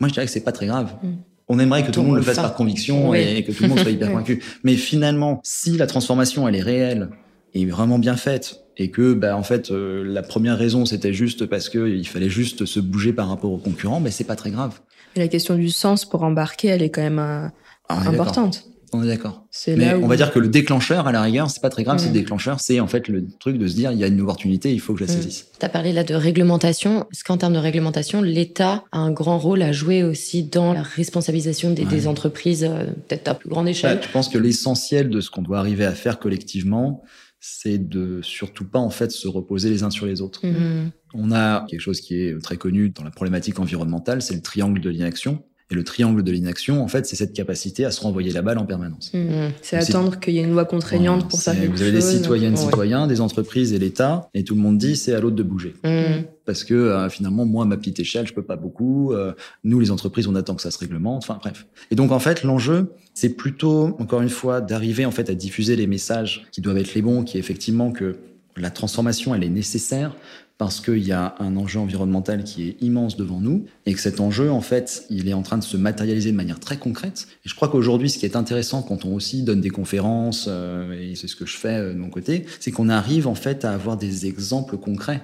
Moi, 0.00 0.08
je 0.08 0.14
dirais 0.14 0.26
que 0.26 0.32
c'est 0.32 0.40
pas 0.40 0.52
très 0.52 0.66
grave. 0.66 0.94
Mm. 1.02 1.08
on 1.48 1.58
aimerait 1.58 1.84
que 1.84 1.90
tout, 1.90 2.00
le 2.00 2.06
monde 2.06 2.16
le 2.16 2.22
fasse 2.22 2.36
par 2.36 2.54
conviction 2.54 3.14
et 3.14 3.44
que 3.44 3.52
tout 3.52 3.64
le 3.64 3.70
monde 3.70 3.80
soit 3.80 3.90
hyper 3.90 4.08
convaincu. 4.12 4.42
Mais 4.62 4.74
finalement, 4.76 5.40
si 5.42 5.76
la 5.76 5.86
transformation 5.86 6.46
elle 6.48 6.56
est 6.56 6.62
réelle 6.62 7.10
et 7.54 7.66
vraiment 7.66 7.98
bien 7.98 8.16
faite 8.16 8.60
et 8.76 8.90
que 8.90 9.14
bah 9.14 9.36
en 9.36 9.42
fait 9.42 9.70
euh, 9.70 10.04
la 10.04 10.22
première 10.22 10.58
raison 10.58 10.84
c'était 10.84 11.14
juste 11.14 11.46
parce 11.46 11.70
que 11.70 11.88
il 11.88 12.06
fallait 12.06 12.28
juste 12.28 12.66
se 12.66 12.78
bouger 12.78 13.14
par 13.14 13.28
rapport 13.28 13.50
aux 13.50 13.58
concurrents, 13.58 13.98
mais 13.98 14.10
c'est 14.10 14.24
pas 14.24 14.36
très 14.36 14.50
grave. 14.50 14.80
Mais 15.16 15.22
la 15.22 15.28
question 15.28 15.56
du 15.56 15.70
sens 15.70 16.04
pour 16.04 16.22
embarquer, 16.22 16.68
elle 16.68 16.82
est 16.82 16.90
quand 16.90 17.02
même 17.02 17.18
euh, 17.18 17.48
ah, 17.88 18.08
importante. 18.08 18.68
On 18.92 19.02
est 19.02 19.06
d'accord. 19.06 19.44
Mais 19.68 19.92
on 19.94 20.06
va 20.06 20.16
dire 20.16 20.32
que 20.32 20.38
le 20.38 20.48
déclencheur, 20.48 21.06
à 21.06 21.12
la 21.12 21.20
rigueur, 21.20 21.50
c'est 21.50 21.60
pas 21.60 21.68
très 21.68 21.84
grave. 21.84 21.98
C'est 21.98 22.06
le 22.06 22.12
déclencheur, 22.12 22.60
c'est 22.60 22.80
en 22.80 22.86
fait 22.86 23.08
le 23.08 23.26
truc 23.38 23.58
de 23.58 23.66
se 23.66 23.74
dire 23.74 23.92
il 23.92 23.98
y 23.98 24.04
a 24.04 24.06
une 24.06 24.20
opportunité, 24.20 24.72
il 24.72 24.80
faut 24.80 24.94
que 24.94 25.00
je 25.00 25.04
la 25.04 25.12
mm. 25.12 25.16
saisisse. 25.16 25.46
Tu 25.58 25.66
as 25.66 25.68
parlé 25.68 25.92
là 25.92 26.04
de 26.04 26.14
réglementation. 26.14 27.06
Est-ce 27.12 27.24
qu'en 27.24 27.36
termes 27.36 27.52
de 27.52 27.58
réglementation, 27.58 28.22
l'État 28.22 28.84
a 28.92 28.98
un 28.98 29.10
grand 29.10 29.38
rôle 29.38 29.62
à 29.62 29.72
jouer 29.72 30.04
aussi 30.04 30.44
dans 30.44 30.72
la 30.72 30.82
responsabilisation 30.82 31.70
des, 31.72 32.06
entreprises, 32.06 32.64
euh, 32.64 32.84
peut-être 33.08 33.28
à 33.28 33.34
plus 33.34 33.48
grande 33.48 33.68
échelle? 33.68 34.00
Je 34.02 34.08
pense 34.08 34.28
que 34.28 34.38
l'essentiel 34.38 35.10
de 35.10 35.20
ce 35.20 35.30
qu'on 35.30 35.42
doit 35.42 35.58
arriver 35.58 35.84
à 35.84 35.92
faire 35.92 36.18
collectivement, 36.18 37.02
c'est 37.40 37.78
de 37.78 38.20
surtout 38.22 38.64
pas 38.64 38.78
en 38.78 38.90
fait 38.90 39.10
se 39.10 39.28
reposer 39.28 39.70
les 39.70 39.82
uns 39.82 39.90
sur 39.90 40.06
les 40.06 40.22
autres. 40.22 40.46
Mm. 40.46 40.90
On 41.14 41.32
a 41.32 41.66
quelque 41.68 41.80
chose 41.80 42.00
qui 42.00 42.20
est 42.20 42.38
très 42.42 42.56
connu 42.56 42.90
dans 42.90 43.04
la 43.04 43.10
problématique 43.10 43.58
environnementale, 43.58 44.22
c'est 44.22 44.34
le 44.34 44.42
triangle 44.42 44.80
de 44.80 44.90
l'inaction. 44.90 45.42
Et 45.70 45.74
le 45.74 45.84
triangle 45.84 46.22
de 46.22 46.32
l'inaction, 46.32 46.82
en 46.82 46.88
fait, 46.88 47.04
c'est 47.04 47.16
cette 47.16 47.34
capacité 47.34 47.84
à 47.84 47.90
se 47.90 48.00
renvoyer 48.00 48.32
la 48.32 48.40
balle 48.40 48.56
en 48.56 48.64
permanence. 48.64 49.12
Mmh. 49.12 49.18
Mmh. 49.18 49.52
C'est 49.60 49.76
attendre 49.76 50.18
qu'il 50.18 50.32
y 50.32 50.38
ait 50.38 50.42
une 50.42 50.52
loi 50.52 50.64
contraignante 50.64 51.28
pour 51.28 51.42
faire 51.42 51.54
quelque 51.54 51.72
chose. 51.72 51.76
Vous 51.76 51.82
avez 51.82 51.92
des 51.92 52.00
citoyennes, 52.00 52.56
citoyens, 52.56 53.06
des 53.06 53.20
entreprises 53.20 53.74
et 53.74 53.78
l'État, 53.78 54.30
et 54.32 54.44
tout 54.44 54.54
le 54.54 54.62
monde 54.62 54.78
dit 54.78 54.96
c'est 54.96 55.14
à 55.14 55.20
l'autre 55.20 55.36
de 55.36 55.42
bouger. 55.42 55.74
Mmh. 55.84 56.24
Parce 56.46 56.64
que 56.64 56.72
euh, 56.72 57.10
finalement, 57.10 57.44
moi, 57.44 57.64
à 57.64 57.66
ma 57.66 57.76
petite 57.76 58.00
échelle, 58.00 58.26
je 58.26 58.32
peux 58.32 58.42
pas 58.42 58.56
beaucoup. 58.56 59.12
Euh, 59.12 59.34
nous, 59.62 59.78
les 59.78 59.90
entreprises, 59.90 60.26
on 60.26 60.34
attend 60.34 60.54
que 60.54 60.62
ça 60.62 60.70
se 60.70 60.78
réglemente. 60.78 61.22
Enfin, 61.22 61.38
bref. 61.38 61.66
Et 61.90 61.96
donc, 61.96 62.12
en 62.12 62.18
fait, 62.18 62.44
l'enjeu, 62.44 62.94
c'est 63.12 63.30
plutôt, 63.30 63.94
encore 63.98 64.22
une 64.22 64.30
fois, 64.30 64.62
d'arriver 64.62 65.04
en 65.04 65.10
fait 65.10 65.28
à 65.28 65.34
diffuser 65.34 65.76
les 65.76 65.86
messages 65.86 66.46
qui 66.50 66.62
doivent 66.62 66.78
être 66.78 66.94
les 66.94 67.02
bons, 67.02 67.24
qui 67.24 67.36
est 67.36 67.40
effectivement 67.40 67.92
que 67.92 68.16
la 68.56 68.70
transformation, 68.70 69.34
elle 69.34 69.44
est 69.44 69.50
nécessaire 69.50 70.16
parce 70.58 70.80
qu'il 70.80 71.06
y 71.06 71.12
a 71.12 71.36
un 71.38 71.56
enjeu 71.56 71.78
environnemental 71.78 72.42
qui 72.42 72.68
est 72.68 72.76
immense 72.82 73.16
devant 73.16 73.40
nous 73.40 73.64
et 73.86 73.94
que 73.94 74.00
cet 74.00 74.18
enjeu, 74.18 74.50
en 74.50 74.60
fait, 74.60 75.06
il 75.08 75.28
est 75.28 75.32
en 75.32 75.42
train 75.42 75.56
de 75.56 75.62
se 75.62 75.76
matérialiser 75.76 76.32
de 76.32 76.36
manière 76.36 76.58
très 76.58 76.76
concrète. 76.76 77.28
Et 77.44 77.48
je 77.48 77.54
crois 77.54 77.68
qu'aujourd'hui, 77.68 78.10
ce 78.10 78.18
qui 78.18 78.26
est 78.26 78.34
intéressant 78.34 78.82
quand 78.82 79.04
on 79.04 79.14
aussi 79.14 79.44
donne 79.44 79.60
des 79.60 79.70
conférences, 79.70 80.46
euh, 80.48 80.92
et 81.00 81.14
c'est 81.14 81.28
ce 81.28 81.36
que 81.36 81.46
je 81.46 81.56
fais 81.56 81.76
euh, 81.76 81.92
de 81.94 81.98
mon 81.98 82.10
côté, 82.10 82.44
c'est 82.58 82.72
qu'on 82.72 82.88
arrive 82.88 83.28
en 83.28 83.36
fait 83.36 83.64
à 83.64 83.72
avoir 83.72 83.96
des 83.96 84.26
exemples 84.26 84.76
concrets 84.76 85.22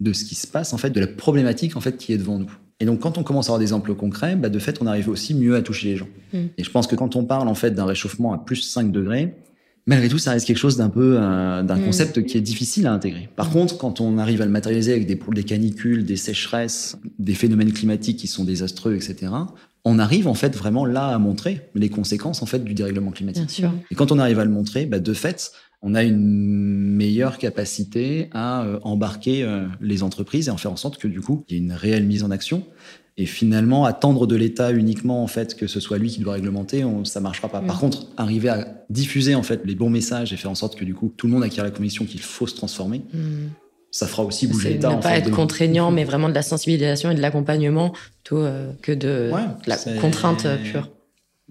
de 0.00 0.12
ce 0.12 0.26
qui 0.26 0.34
se 0.34 0.46
passe, 0.46 0.74
en 0.74 0.78
fait, 0.78 0.90
de 0.90 1.00
la 1.00 1.06
problématique 1.06 1.76
en 1.76 1.80
fait 1.80 1.96
qui 1.96 2.12
est 2.12 2.18
devant 2.18 2.38
nous. 2.38 2.52
Et 2.78 2.84
donc, 2.84 3.00
quand 3.00 3.16
on 3.16 3.22
commence 3.22 3.46
à 3.46 3.48
avoir 3.50 3.60
des 3.60 3.64
exemples 3.64 3.94
concrets, 3.94 4.36
bah, 4.36 4.50
de 4.50 4.58
fait, 4.58 4.82
on 4.82 4.86
arrive 4.86 5.08
aussi 5.08 5.32
mieux 5.32 5.56
à 5.56 5.62
toucher 5.62 5.88
les 5.88 5.96
gens. 5.96 6.08
Mm. 6.34 6.38
Et 6.58 6.64
je 6.64 6.70
pense 6.70 6.86
que 6.86 6.96
quand 6.96 7.16
on 7.16 7.24
parle 7.24 7.48
en 7.48 7.54
fait 7.54 7.70
d'un 7.70 7.86
réchauffement 7.86 8.34
à 8.34 8.38
plus 8.38 8.56
5 8.56 8.92
degrés, 8.92 9.34
malgré 9.86 10.08
tout, 10.08 10.18
ça 10.18 10.32
reste 10.32 10.46
quelque 10.46 10.58
chose 10.58 10.76
d'un 10.76 10.88
peu 10.88 11.16
euh, 11.18 11.62
d'un 11.62 11.76
mm. 11.76 11.84
concept 11.84 12.24
qui 12.24 12.36
est 12.36 12.42
difficile 12.42 12.86
à 12.86 12.92
intégrer. 12.92 13.28
Par 13.36 13.50
mm. 13.50 13.52
contre, 13.52 13.78
quand 13.78 14.00
on 14.00 14.18
arrive 14.18 14.42
à 14.42 14.46
le 14.46 14.50
matérialiser 14.50 14.92
avec 14.92 15.06
des, 15.06 15.18
des 15.32 15.44
canicules, 15.44 16.04
des 16.04 16.16
sécheresses, 16.16 16.98
des 17.18 17.34
phénomènes 17.34 17.72
climatiques 17.72 18.18
qui 18.18 18.26
sont 18.26 18.44
désastreux, 18.44 18.94
etc., 18.94 19.32
on 19.84 19.98
arrive 19.98 20.28
en 20.28 20.34
fait 20.34 20.56
vraiment 20.56 20.86
là 20.86 21.08
à 21.08 21.18
montrer 21.18 21.68
les 21.74 21.90
conséquences 21.90 22.42
en 22.42 22.46
fait 22.46 22.64
du 22.64 22.72
dérèglement 22.72 23.10
climatique. 23.10 23.62
Et 23.90 23.94
quand 23.94 24.12
on 24.12 24.18
arrive 24.18 24.38
à 24.38 24.44
le 24.44 24.50
montrer, 24.50 24.86
bah, 24.86 24.98
de 24.98 25.12
fait, 25.12 25.52
on 25.82 25.94
a 25.94 26.02
une 26.02 26.18
meilleure 26.18 27.36
capacité 27.36 28.30
à 28.32 28.62
euh, 28.62 28.78
embarquer 28.82 29.42
euh, 29.42 29.66
les 29.82 30.02
entreprises 30.02 30.48
et 30.48 30.50
en 30.50 30.56
faire 30.56 30.72
en 30.72 30.76
sorte 30.76 30.96
que 30.96 31.06
du 31.06 31.20
coup, 31.20 31.44
il 31.48 31.54
y 31.54 31.56
ait 31.58 31.62
une 31.62 31.72
réelle 31.72 32.06
mise 32.06 32.24
en 32.24 32.30
action. 32.30 32.64
Et 33.16 33.26
finalement, 33.26 33.84
attendre 33.84 34.26
de 34.26 34.34
l'État 34.34 34.72
uniquement 34.72 35.22
en 35.22 35.28
fait 35.28 35.54
que 35.54 35.68
ce 35.68 35.78
soit 35.78 35.98
lui 35.98 36.10
qui 36.10 36.20
doit 36.20 36.34
réglementer, 36.34 36.84
on, 36.84 37.04
ça 37.04 37.20
marchera 37.20 37.48
pas. 37.48 37.60
Par 37.60 37.76
mm. 37.76 37.80
contre, 37.80 38.06
arriver 38.16 38.48
à 38.48 38.84
diffuser 38.90 39.36
en 39.36 39.44
fait 39.44 39.60
les 39.64 39.76
bons 39.76 39.90
messages 39.90 40.32
et 40.32 40.36
faire 40.36 40.50
en 40.50 40.56
sorte 40.56 40.76
que 40.76 40.84
du 40.84 40.94
coup 40.94 41.12
tout 41.16 41.28
le 41.28 41.32
monde 41.32 41.44
acquiert 41.44 41.62
la 41.62 41.70
conviction 41.70 42.06
qu'il 42.06 42.20
faut 42.20 42.48
se 42.48 42.56
transformer, 42.56 43.02
mm. 43.12 43.50
ça 43.92 44.08
fera 44.08 44.24
aussi 44.24 44.48
bouger 44.48 44.70
l'État. 44.70 44.96
Ne 44.96 45.00
pas 45.00 45.16
être 45.16 45.30
contraignant, 45.30 45.92
mais 45.92 46.02
vraiment 46.02 46.28
de 46.28 46.34
la 46.34 46.42
sensibilisation 46.42 47.12
et 47.12 47.14
de 47.14 47.20
l'accompagnement 47.20 47.90
plutôt 47.90 48.42
euh, 48.42 48.72
que 48.82 48.90
de, 48.90 49.30
la 49.66 49.76
contrainte 50.00 50.46
pure. 50.64 50.90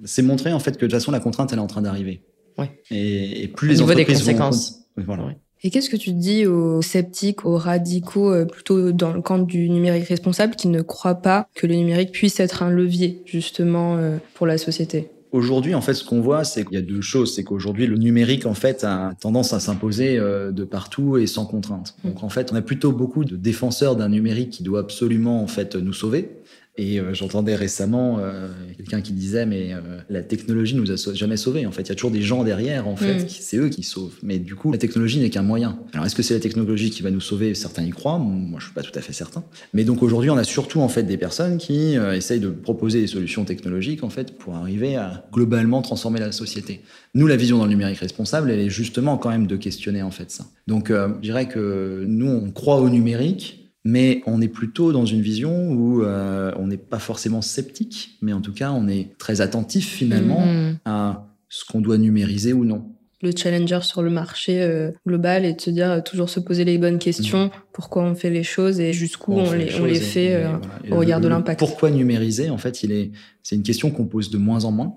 C'est 0.04 0.22
montrer 0.22 0.52
en 0.52 0.60
fait 0.60 0.72
que 0.72 0.86
de 0.86 0.88
toute 0.88 1.00
façon 1.00 1.12
la 1.12 1.22
contrainte 1.22 1.54
elle 1.54 1.60
est 1.60 1.62
en 1.62 1.68
train 1.68 1.82
d'arriver. 1.82 2.24
Ouais. 2.58 2.82
Et, 2.92 3.48
plus 3.48 3.70
les 3.70 3.82
entreprises 3.82 4.06
des 4.06 4.34
conséquences. 4.34 4.80
Voilà. 4.98 5.34
Et 5.66 5.70
qu'est-ce 5.70 5.90
que 5.90 5.96
tu 5.96 6.12
dis 6.12 6.46
aux 6.46 6.82
sceptiques, 6.82 7.46
aux 7.46 7.58
radicaux, 7.58 8.34
euh, 8.34 8.44
plutôt 8.44 8.92
dans 8.92 9.14
le 9.14 9.22
camp 9.22 9.40
du 9.40 9.70
numérique 9.70 10.10
responsable, 10.10 10.56
qui 10.56 10.68
ne 10.68 10.82
croient 10.82 11.16
pas 11.16 11.48
que 11.56 11.66
le 11.66 11.76
numérique 11.76 12.12
puisse 12.12 12.42
être 12.42 12.64
un 12.64 12.70
levier 12.70 13.22
justement 13.26 13.96
euh, 13.96 14.18
pour 14.34 14.46
la 14.46 14.58
société? 14.58 15.10
Aujourd'hui, 15.32 15.74
en 15.74 15.82
fait, 15.82 15.94
ce 15.94 16.04
qu'on 16.04 16.20
voit, 16.20 16.44
c'est 16.44 16.66
qu'il 16.66 16.76
y 16.76 16.78
a 16.78 16.82
deux 16.82 17.02
choses. 17.02 17.34
C'est 17.34 17.46
qu'aujourd'hui, 17.46 17.88
le 17.88 17.98
numérique, 17.98 18.46
en 18.46 18.54
fait, 18.54 18.84
a 18.84 19.14
tendance 19.20 19.54
à 19.54 19.62
s'imposer 19.62 20.20
euh, 20.20 20.52
de 20.52 20.66
partout 20.66 21.18
et 21.18 21.28
sans 21.28 21.46
contrainte. 21.46 21.96
Donc, 22.04 22.24
en 22.24 22.30
fait, 22.30 22.52
on 22.52 22.56
a 22.56 22.62
plutôt 22.62 22.92
beaucoup 22.92 23.24
de 23.24 23.38
défenseurs 23.38 23.96
d'un 23.96 24.10
numérique 24.10 24.50
qui 24.50 24.64
doit 24.64 24.82
absolument, 24.82 25.42
en 25.42 25.48
fait, 25.48 25.76
nous 25.76 25.94
sauver. 25.94 26.30
Et 26.76 27.00
euh, 27.00 27.14
j'entendais 27.14 27.54
récemment 27.54 28.18
euh, 28.20 28.48
quelqu'un 28.78 29.02
qui 29.02 29.14
disait 29.14 29.46
mais 29.46 29.74
euh, 29.74 30.00
la 30.10 30.24
technologie 30.24 30.76
nous 30.76 30.92
a 30.92 31.14
jamais 31.14 31.38
sauvés. 31.38 31.68
En 31.68 31.72
fait, 31.72 31.84
il 31.84 31.90
y 31.90 31.92
a 31.92 31.96
toujours 31.96 32.10
des 32.10 32.24
gens 32.24 32.44
derrière. 32.44 32.88
En 32.88 32.96
fait, 32.96 33.26
mm. 33.26 33.30
c'est 33.30 33.58
eux 33.58 33.70
qui 33.70 33.84
sauvent. 33.84 34.16
Mais 34.24 34.40
du 34.40 34.56
coup, 34.56 34.72
la 34.72 34.80
technologie 34.80 35.20
n'est 35.20 35.30
qu'un 35.30 35.44
moyen. 35.44 35.78
Alors, 35.94 36.08
est-ce 36.08 36.16
que 36.16 36.24
c'est 36.24 36.34
la 36.34 36.40
technologie 36.40 36.90
qui 36.90 37.04
va 37.04 37.12
nous 37.12 37.22
sauver? 37.22 37.54
Certains 37.54 37.84
y 37.84 37.92
croient. 37.92 38.18
Moi, 38.18 38.60
je 38.60 38.66
suis 38.66 38.74
pas 38.74 38.82
tout 38.82 38.98
à 38.98 39.02
fait 39.02 39.14
certain. 39.14 39.44
Mais 39.74 39.84
donc 39.84 40.02
aujourd'hui, 40.02 40.32
on 40.32 40.38
a 40.38 40.44
surtout 40.44 40.82
en 40.82 40.90
fait 40.90 41.04
des 41.04 41.18
personnes 41.18 41.60
qui 41.60 41.94
essayent 41.94 42.40
de 42.40 42.50
proposer 42.50 43.02
des 43.02 43.08
solutions 43.08 43.46
technologiques 43.46 44.04
en 44.04 44.10
fait 44.10 44.36
pour 44.36 44.56
arriver 44.56 44.96
à 44.96 45.26
globalement 45.32 45.84
transformer 45.84 46.20
la 46.20 46.32
société. 46.32 46.82
Nous, 47.14 47.28
la 47.28 47.36
vision 47.36 47.60
dans 47.60 47.66
le 47.66 47.70
numérique 47.70 48.00
responsable, 48.00 48.50
elle 48.50 48.60
est 48.60 48.70
justement 48.70 49.18
quand 49.18 49.30
même 49.30 49.46
de 49.46 49.56
questionner 49.58 50.02
en 50.02 50.12
fait 50.12 50.32
ça. 50.32 50.46
Donc, 50.66 50.90
je 50.90 51.20
dirais 51.22 51.48
que 51.48 52.04
nous, 52.08 52.30
on 52.30 52.50
croit 52.50 52.82
au 52.82 52.90
numérique 52.90 53.63
mais 53.84 54.22
on 54.26 54.42
est 54.42 54.48
plutôt 54.48 54.92
dans 54.94 55.06
une 55.06 55.22
vision 55.22 55.72
où 55.72 56.04
euh, 56.04 56.52
on 56.58 56.68
n'est 56.68 56.78
pas 56.78 57.00
forcément 57.00 57.42
sceptique, 57.42 58.18
mais 58.22 58.34
en 58.34 58.42
tout 58.42 58.54
cas, 58.54 58.72
on 58.72 58.88
est 58.88 59.18
très 59.18 59.42
attentif 59.42 59.88
finalement 59.88 60.46
mm-hmm. 60.46 60.76
à 60.86 61.28
ce 61.50 61.66
qu'on 61.66 61.82
doit 61.82 61.98
numériser 61.98 62.54
ou 62.54 62.64
non. 62.64 62.86
Le 63.22 63.32
challenger 63.36 63.80
sur 63.82 64.02
le 64.02 64.10
marché 64.10 64.62
euh, 64.62 64.92
global 65.08 65.46
et 65.46 65.54
de 65.54 65.62
se 65.62 65.70
dire 65.70 65.92
euh, 65.92 66.02
toujours 66.02 66.30
se 66.30 66.40
poser 66.40 66.66
les 66.66 66.78
bonnes 66.78 67.00
questions, 67.00 67.48
mm-hmm. 67.48 67.72
pourquoi 67.74 68.04
on 68.04 68.16
fait 68.16 68.30
les 68.30 68.44
choses 68.44 68.80
et 68.80 68.94
jusqu'où 68.94 69.34
on, 69.34 69.52
les, 69.52 69.70
fait 69.96 70.46
au 70.90 70.98
regard 70.98 71.22
de 71.22 71.28
l'impact. 71.28 71.60
Pourquoi 71.60 71.92
numériser 71.92 72.50
En 72.50 72.58
fait, 72.58 72.84
il 72.84 72.92
est, 72.92 73.12
c'est 73.42 73.56
une 73.56 73.64
question 73.64 73.92
qu'on 73.92 74.06
pose 74.06 74.30
de 74.30 74.38
moins 74.38 74.66
en 74.66 74.72
moins 74.72 74.96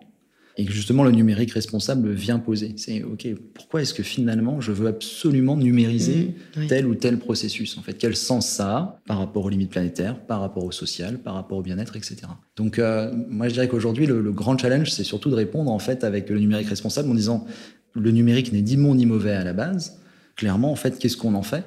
et 0.58 0.64
que 0.64 0.72
justement 0.72 1.04
le 1.04 1.10
numérique 1.10 1.52
responsable 1.52 2.12
vient 2.12 2.38
poser. 2.38 2.74
C'est 2.76 3.02
ok, 3.02 3.28
pourquoi 3.52 3.82
est-ce 3.82 3.92
que 3.92 4.02
finalement 4.02 4.60
je 4.60 4.72
veux 4.72 4.86
absolument 4.86 5.56
numériser 5.56 6.34
mmh, 6.56 6.66
tel 6.68 6.86
ou 6.86 6.94
tel 6.94 7.18
processus 7.18 7.76
En 7.76 7.82
fait, 7.82 7.94
quel 7.94 8.16
sens 8.16 8.48
ça 8.48 8.76
a 8.76 9.00
par 9.06 9.18
rapport 9.18 9.44
aux 9.44 9.48
limites 9.50 9.70
planétaires, 9.70 10.18
par 10.18 10.40
rapport 10.40 10.64
au 10.64 10.72
social, 10.72 11.18
par 11.18 11.34
rapport 11.34 11.58
au 11.58 11.62
bien-être, 11.62 11.96
etc. 11.96 12.16
Donc 12.56 12.78
euh, 12.78 13.12
moi 13.28 13.48
je 13.48 13.54
dirais 13.54 13.68
qu'aujourd'hui 13.68 14.06
le, 14.06 14.20
le, 14.20 14.32
grand 14.32 14.56
challenge 14.56 14.90
c'est 14.90 15.04
surtout 15.04 15.30
de 15.30 15.34
répondre 15.34 15.70
en 15.70 15.78
fait 15.78 16.04
avec 16.04 16.30
le 16.30 16.38
numérique 16.38 16.68
responsable 16.68 17.10
en 17.10 17.14
disant 17.14 17.46
le 17.94 18.10
numérique 18.10 18.52
n'est 18.52 18.62
ni 18.62 18.76
bon 18.76 18.94
ni 18.94 19.04
mauvais 19.04 19.32
à 19.32 19.44
la 19.44 19.52
base. 19.52 20.00
Clairement 20.36 20.72
en 20.72 20.76
fait 20.76 20.98
qu'est-ce 20.98 21.16
qu'on 21.16 21.34
en 21.34 21.42
fait? 21.42 21.64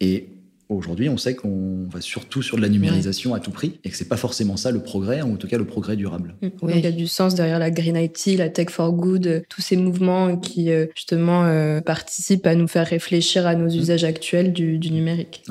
Et 0.00 0.33
Aujourd'hui, 0.70 1.10
on 1.10 1.18
sait 1.18 1.34
qu'on 1.34 1.86
va 1.90 2.00
surtout 2.00 2.40
sur 2.40 2.56
de 2.56 2.62
la 2.62 2.70
numérisation 2.70 3.34
à 3.34 3.40
tout 3.40 3.50
prix 3.50 3.80
et 3.84 3.90
que 3.90 3.96
c'est 3.96 4.08
pas 4.08 4.16
forcément 4.16 4.56
ça 4.56 4.70
le 4.70 4.82
progrès, 4.82 5.20
ou 5.20 5.34
en 5.34 5.36
tout 5.36 5.46
cas 5.46 5.58
le 5.58 5.66
progrès 5.66 5.94
durable. 5.94 6.36
Mm. 6.40 6.48
il 6.70 6.80
y 6.80 6.86
a 6.86 6.92
du 6.92 7.06
sens 7.06 7.34
derrière 7.34 7.58
la 7.58 7.70
Green 7.70 7.96
IT, 7.96 8.38
la 8.38 8.48
Tech 8.48 8.70
for 8.70 8.92
Good, 8.92 9.26
euh, 9.26 9.40
tous 9.50 9.60
ces 9.60 9.76
mouvements 9.76 10.36
qui 10.38 10.70
euh, 10.70 10.86
justement 10.96 11.44
euh, 11.44 11.82
participent 11.82 12.46
à 12.46 12.54
nous 12.54 12.66
faire 12.66 12.86
réfléchir 12.86 13.46
à 13.46 13.54
nos 13.54 13.66
mm. 13.66 13.78
usages 13.78 14.04
actuels 14.04 14.52
du, 14.54 14.78
numérique. 14.90 15.44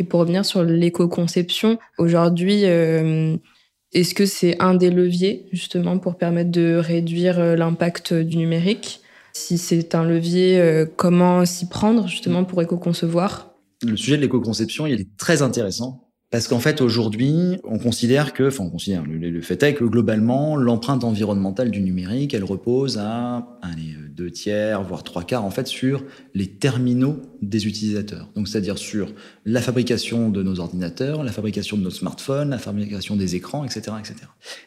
Et 0.00 0.04
pour 0.04 0.20
revenir 0.20 0.44
sur 0.44 0.64
l'éco-conception, 0.64 1.78
aujourd'hui, 1.98 2.62
est-ce 2.62 4.14
que 4.14 4.26
c'est 4.26 4.60
un 4.60 4.74
des 4.74 4.90
leviers 4.90 5.46
justement 5.52 5.98
pour 5.98 6.16
permettre 6.16 6.50
de 6.50 6.76
réduire 6.76 7.56
l'impact 7.56 8.14
du 8.14 8.36
numérique? 8.36 9.00
Si 9.32 9.58
c'est 9.58 9.94
un 9.96 10.04
levier, 10.04 10.84
comment 10.96 11.44
s'y 11.44 11.68
prendre 11.68 12.06
justement 12.06 12.44
pour 12.44 12.62
éco-concevoir? 12.62 13.47
Le 13.82 13.96
sujet 13.96 14.16
de 14.16 14.22
l'éco-conception, 14.22 14.86
il 14.86 15.00
est 15.00 15.16
très 15.16 15.42
intéressant. 15.42 16.08
Parce 16.30 16.46
qu'en 16.46 16.58
fait, 16.58 16.82
aujourd'hui, 16.82 17.58
on 17.64 17.78
considère 17.78 18.34
que, 18.34 18.48
enfin, 18.48 18.64
on 18.64 18.68
considère, 18.68 19.02
le, 19.02 19.40
fait 19.40 19.62
est 19.62 19.72
que 19.72 19.84
globalement, 19.84 20.56
l'empreinte 20.56 21.02
environnementale 21.02 21.70
du 21.70 21.80
numérique, 21.80 22.34
elle 22.34 22.44
repose 22.44 22.98
à, 22.98 23.58
allez, 23.62 23.94
deux 24.10 24.30
tiers, 24.30 24.82
voire 24.82 25.04
trois 25.04 25.22
quarts, 25.22 25.46
en 25.46 25.50
fait, 25.50 25.66
sur 25.66 26.04
les 26.34 26.46
terminaux 26.46 27.22
des 27.40 27.66
utilisateurs. 27.66 28.28
Donc, 28.36 28.46
c'est-à-dire 28.46 28.76
sur 28.76 29.10
la 29.46 29.62
fabrication 29.62 30.28
de 30.28 30.42
nos 30.42 30.60
ordinateurs, 30.60 31.24
la 31.24 31.32
fabrication 31.32 31.78
de 31.78 31.82
nos 31.82 31.90
smartphones, 31.90 32.50
la 32.50 32.58
fabrication 32.58 33.16
des 33.16 33.34
écrans, 33.34 33.64
etc., 33.64 33.96
etc. 33.98 34.16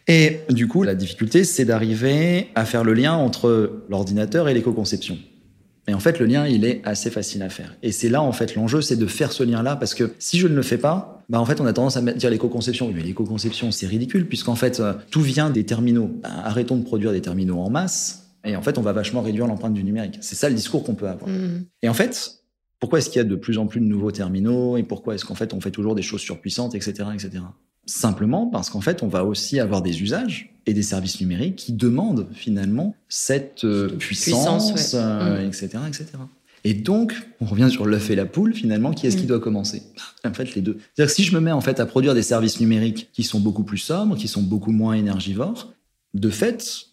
Et 0.08 0.40
du 0.52 0.68
coup, 0.68 0.82
la 0.82 0.96
difficulté, 0.96 1.44
c'est 1.44 1.66
d'arriver 1.66 2.48
à 2.56 2.66
faire 2.66 2.84
le 2.84 2.96
lien 2.96 3.14
entre 3.14 3.84
l'ordinateur 3.88 4.50
et 4.50 4.56
l'éco-conception. 4.56 5.20
Et 5.88 5.94
en 5.94 6.00
fait, 6.00 6.20
le 6.20 6.26
lien, 6.26 6.48
il 6.48 6.64
est 6.64 6.82
assez 6.84 7.10
facile 7.10 7.42
à 7.42 7.50
faire. 7.50 7.76
Et 7.82 7.92
c'est 7.92 8.10
là, 8.10 8.22
en 8.22 8.32
fait, 8.32 8.56
l'enjeu, 8.56 8.82
c'est 8.82 8.96
de 8.96 9.08
faire 9.08 9.32
ce 9.32 9.44
lien-là, 9.44 9.76
parce 9.76 9.96
que 9.96 10.14
si 10.20 10.38
je 10.38 10.48
ne 10.48 10.56
le 10.56 10.62
fais 10.62 10.78
pas, 10.78 11.24
bah, 11.30 11.40
en 11.40 11.46
fait, 11.46 11.60
on 11.60 11.66
a 11.66 11.74
tendance 11.74 11.98
à 11.98 12.02
dire 12.02 12.30
l'éco-conception. 12.30 12.88
Oui, 12.88 12.94
mais 12.96 13.04
l'éco-conception, 13.04 13.72
c'est 13.72 13.88
ridicule, 13.88 14.28
puisqu'en 14.28 14.56
fait, 14.56 14.80
euh, 14.80 14.94
tout 15.10 15.22
vient 15.22 15.50
des 15.50 15.66
terminaux. 15.66 16.12
Bah, 16.22 16.30
arrêtons 16.44 16.78
de 16.78 16.84
produire 16.84 17.12
des 17.12 17.22
terminaux 17.22 17.60
en 17.60 17.70
masse, 17.70 18.32
et 18.46 18.56
en 18.56 18.62
fait, 18.62 18.78
on 18.78 18.82
va 18.82 18.94
vachement 18.94 19.22
réduire 19.22 19.48
l'empreinte 19.48 19.74
du 19.74 19.84
numérique. 19.84 20.18
C'est 20.22 20.36
ça 20.36 20.50
le 20.50 20.56
discours 20.56 20.84
qu'on 20.84 20.96
peut 20.96 21.08
avoir. 21.08 21.30
Mmh. 21.30 21.66
Et 21.84 21.90
en 21.90 21.94
fait, 21.94 22.42
pourquoi 22.80 23.00
est-ce 23.00 23.10
qu'il 23.10 23.20
y 23.20 23.26
a 23.26 23.28
de 23.28 23.36
plus 23.36 23.58
en 23.58 23.68
plus 23.68 23.80
de 23.80 23.86
nouveaux 23.86 24.12
terminaux, 24.12 24.78
et 24.78 24.84
pourquoi 24.84 25.16
est-ce 25.16 25.26
qu'en 25.26 25.36
fait, 25.36 25.54
on 25.54 25.62
fait 25.62 25.72
toujours 25.72 25.96
des 25.96 26.02
choses 26.02 26.22
surpuissantes, 26.22 26.76
etc., 26.76 27.10
etc. 27.14 27.44
Simplement 27.92 28.48
parce 28.48 28.70
qu'en 28.70 28.80
fait, 28.82 29.04
on 29.04 29.08
va 29.08 29.26
aussi 29.26 29.60
avoir 29.60 29.82
des 29.82 30.02
usages 30.02 30.54
et 30.66 30.74
des 30.74 30.82
services 30.84 31.20
numériques 31.20 31.58
qui 31.58 31.74
demandent 31.74 32.28
finalement 32.32 32.96
cette 33.10 33.66
euh, 33.66 33.90
puissance, 33.90 34.72
Puissance, 34.72 34.94
ouais. 34.94 35.00
euh, 35.02 35.44
Mm. 35.46 35.48
etc., 35.50 35.68
etc. 35.90 36.06
Et 36.64 36.74
donc, 36.76 37.14
on 37.42 37.46
revient 37.46 37.70
sur 37.72 37.86
l'œuf 37.86 38.10
et 38.12 38.16
la 38.16 38.26
poule, 38.26 38.54
finalement, 38.54 38.92
qui 38.92 39.08
est-ce 39.08 39.18
qui 39.18 39.24
Mm. 39.24 39.28
doit 39.28 39.40
commencer? 39.42 39.84
En 40.24 40.34
fait, 40.34 40.56
les 40.56 40.62
deux. 40.62 40.78
C'est-à-dire 40.96 41.12
que 41.14 41.16
si 41.16 41.24
je 41.26 41.36
me 41.36 41.42
mets 41.42 41.52
en 41.52 41.60
fait 41.62 41.80
à 41.82 41.86
produire 41.86 42.14
des 42.14 42.22
services 42.24 42.60
numériques 42.62 43.10
qui 43.12 43.24
sont 43.24 43.40
beaucoup 43.42 43.64
plus 43.64 43.80
sobres, 43.80 44.16
qui 44.16 44.28
sont 44.30 44.44
beaucoup 44.44 44.72
moins 44.72 44.94
énergivores, 44.94 45.74
de 46.14 46.30
fait, 46.30 46.86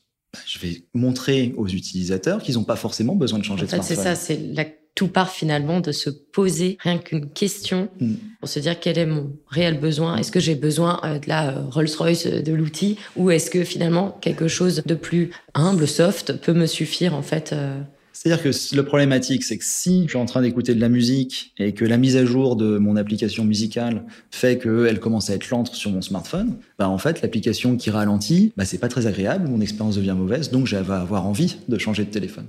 je 0.46 0.58
vais 0.58 0.82
montrer 0.94 1.54
aux 1.56 1.68
utilisateurs 1.68 2.42
qu'ils 2.42 2.54
n'ont 2.56 2.64
pas 2.64 2.76
forcément 2.76 3.14
besoin 3.14 3.38
de 3.38 3.44
changer 3.44 3.62
En 3.62 3.66
de 3.66 3.70
fait, 3.70 3.82
c'est 3.82 3.94
smartphone. 3.94 4.14
ça, 4.16 4.20
c'est 4.20 4.38
la 4.54 4.64
tout 4.98 5.06
part 5.06 5.30
finalement 5.30 5.78
de 5.78 5.92
se 5.92 6.10
poser 6.10 6.76
rien 6.80 6.98
qu'une 6.98 7.28
question 7.30 7.88
Mm. 8.00 8.14
pour 8.40 8.48
se 8.48 8.58
dire 8.58 8.80
quel 8.80 8.98
est 8.98 9.06
mon 9.06 9.30
réel 9.48 9.78
besoin. 9.78 10.16
Est-ce 10.16 10.32
que 10.32 10.40
j'ai 10.40 10.56
besoin 10.56 11.00
euh, 11.04 11.20
de 11.20 11.28
la 11.28 11.50
euh, 11.50 11.62
Rolls-Royce 11.70 12.26
euh, 12.26 12.42
de 12.42 12.52
l'outil 12.52 12.96
ou 13.16 13.30
est-ce 13.30 13.48
que 13.48 13.62
finalement 13.62 14.18
quelque 14.20 14.48
chose 14.48 14.82
de 14.84 14.94
plus 14.94 15.30
humble, 15.54 15.86
soft 15.86 16.40
peut 16.40 16.52
me 16.52 16.66
suffire 16.66 17.14
en 17.14 17.22
fait 17.22 17.54
C'est-à-dire 18.12 18.42
que 18.42 18.50
le 18.74 18.84
problématique, 18.84 19.44
c'est 19.44 19.58
que 19.58 19.64
si 19.64 20.02
je 20.04 20.08
suis 20.08 20.18
en 20.18 20.26
train 20.26 20.42
d'écouter 20.42 20.74
de 20.74 20.80
la 20.80 20.88
musique 20.88 21.52
et 21.58 21.72
que 21.74 21.84
la 21.84 21.96
mise 21.96 22.16
à 22.16 22.24
jour 22.24 22.56
de 22.56 22.78
mon 22.78 22.96
application 22.96 23.44
musicale 23.44 24.04
fait 24.30 24.58
qu'elle 24.58 24.98
commence 24.98 25.30
à 25.30 25.34
être 25.34 25.48
lente 25.50 25.74
sur 25.74 25.90
mon 25.90 26.02
smartphone, 26.02 26.56
bah 26.78 26.88
en 26.88 26.98
fait, 26.98 27.22
l'application 27.22 27.76
qui 27.76 27.90
ralentit, 27.90 28.52
bah 28.56 28.64
c'est 28.64 28.78
pas 28.78 28.88
très 28.88 29.06
agréable, 29.06 29.48
mon 29.48 29.60
expérience 29.60 29.96
devient 29.96 30.16
mauvaise, 30.16 30.50
donc 30.50 30.66
je 30.66 30.76
vais 30.76 30.94
avoir 30.94 31.26
envie 31.26 31.56
de 31.68 31.78
changer 31.78 32.04
de 32.04 32.10
téléphone. 32.10 32.46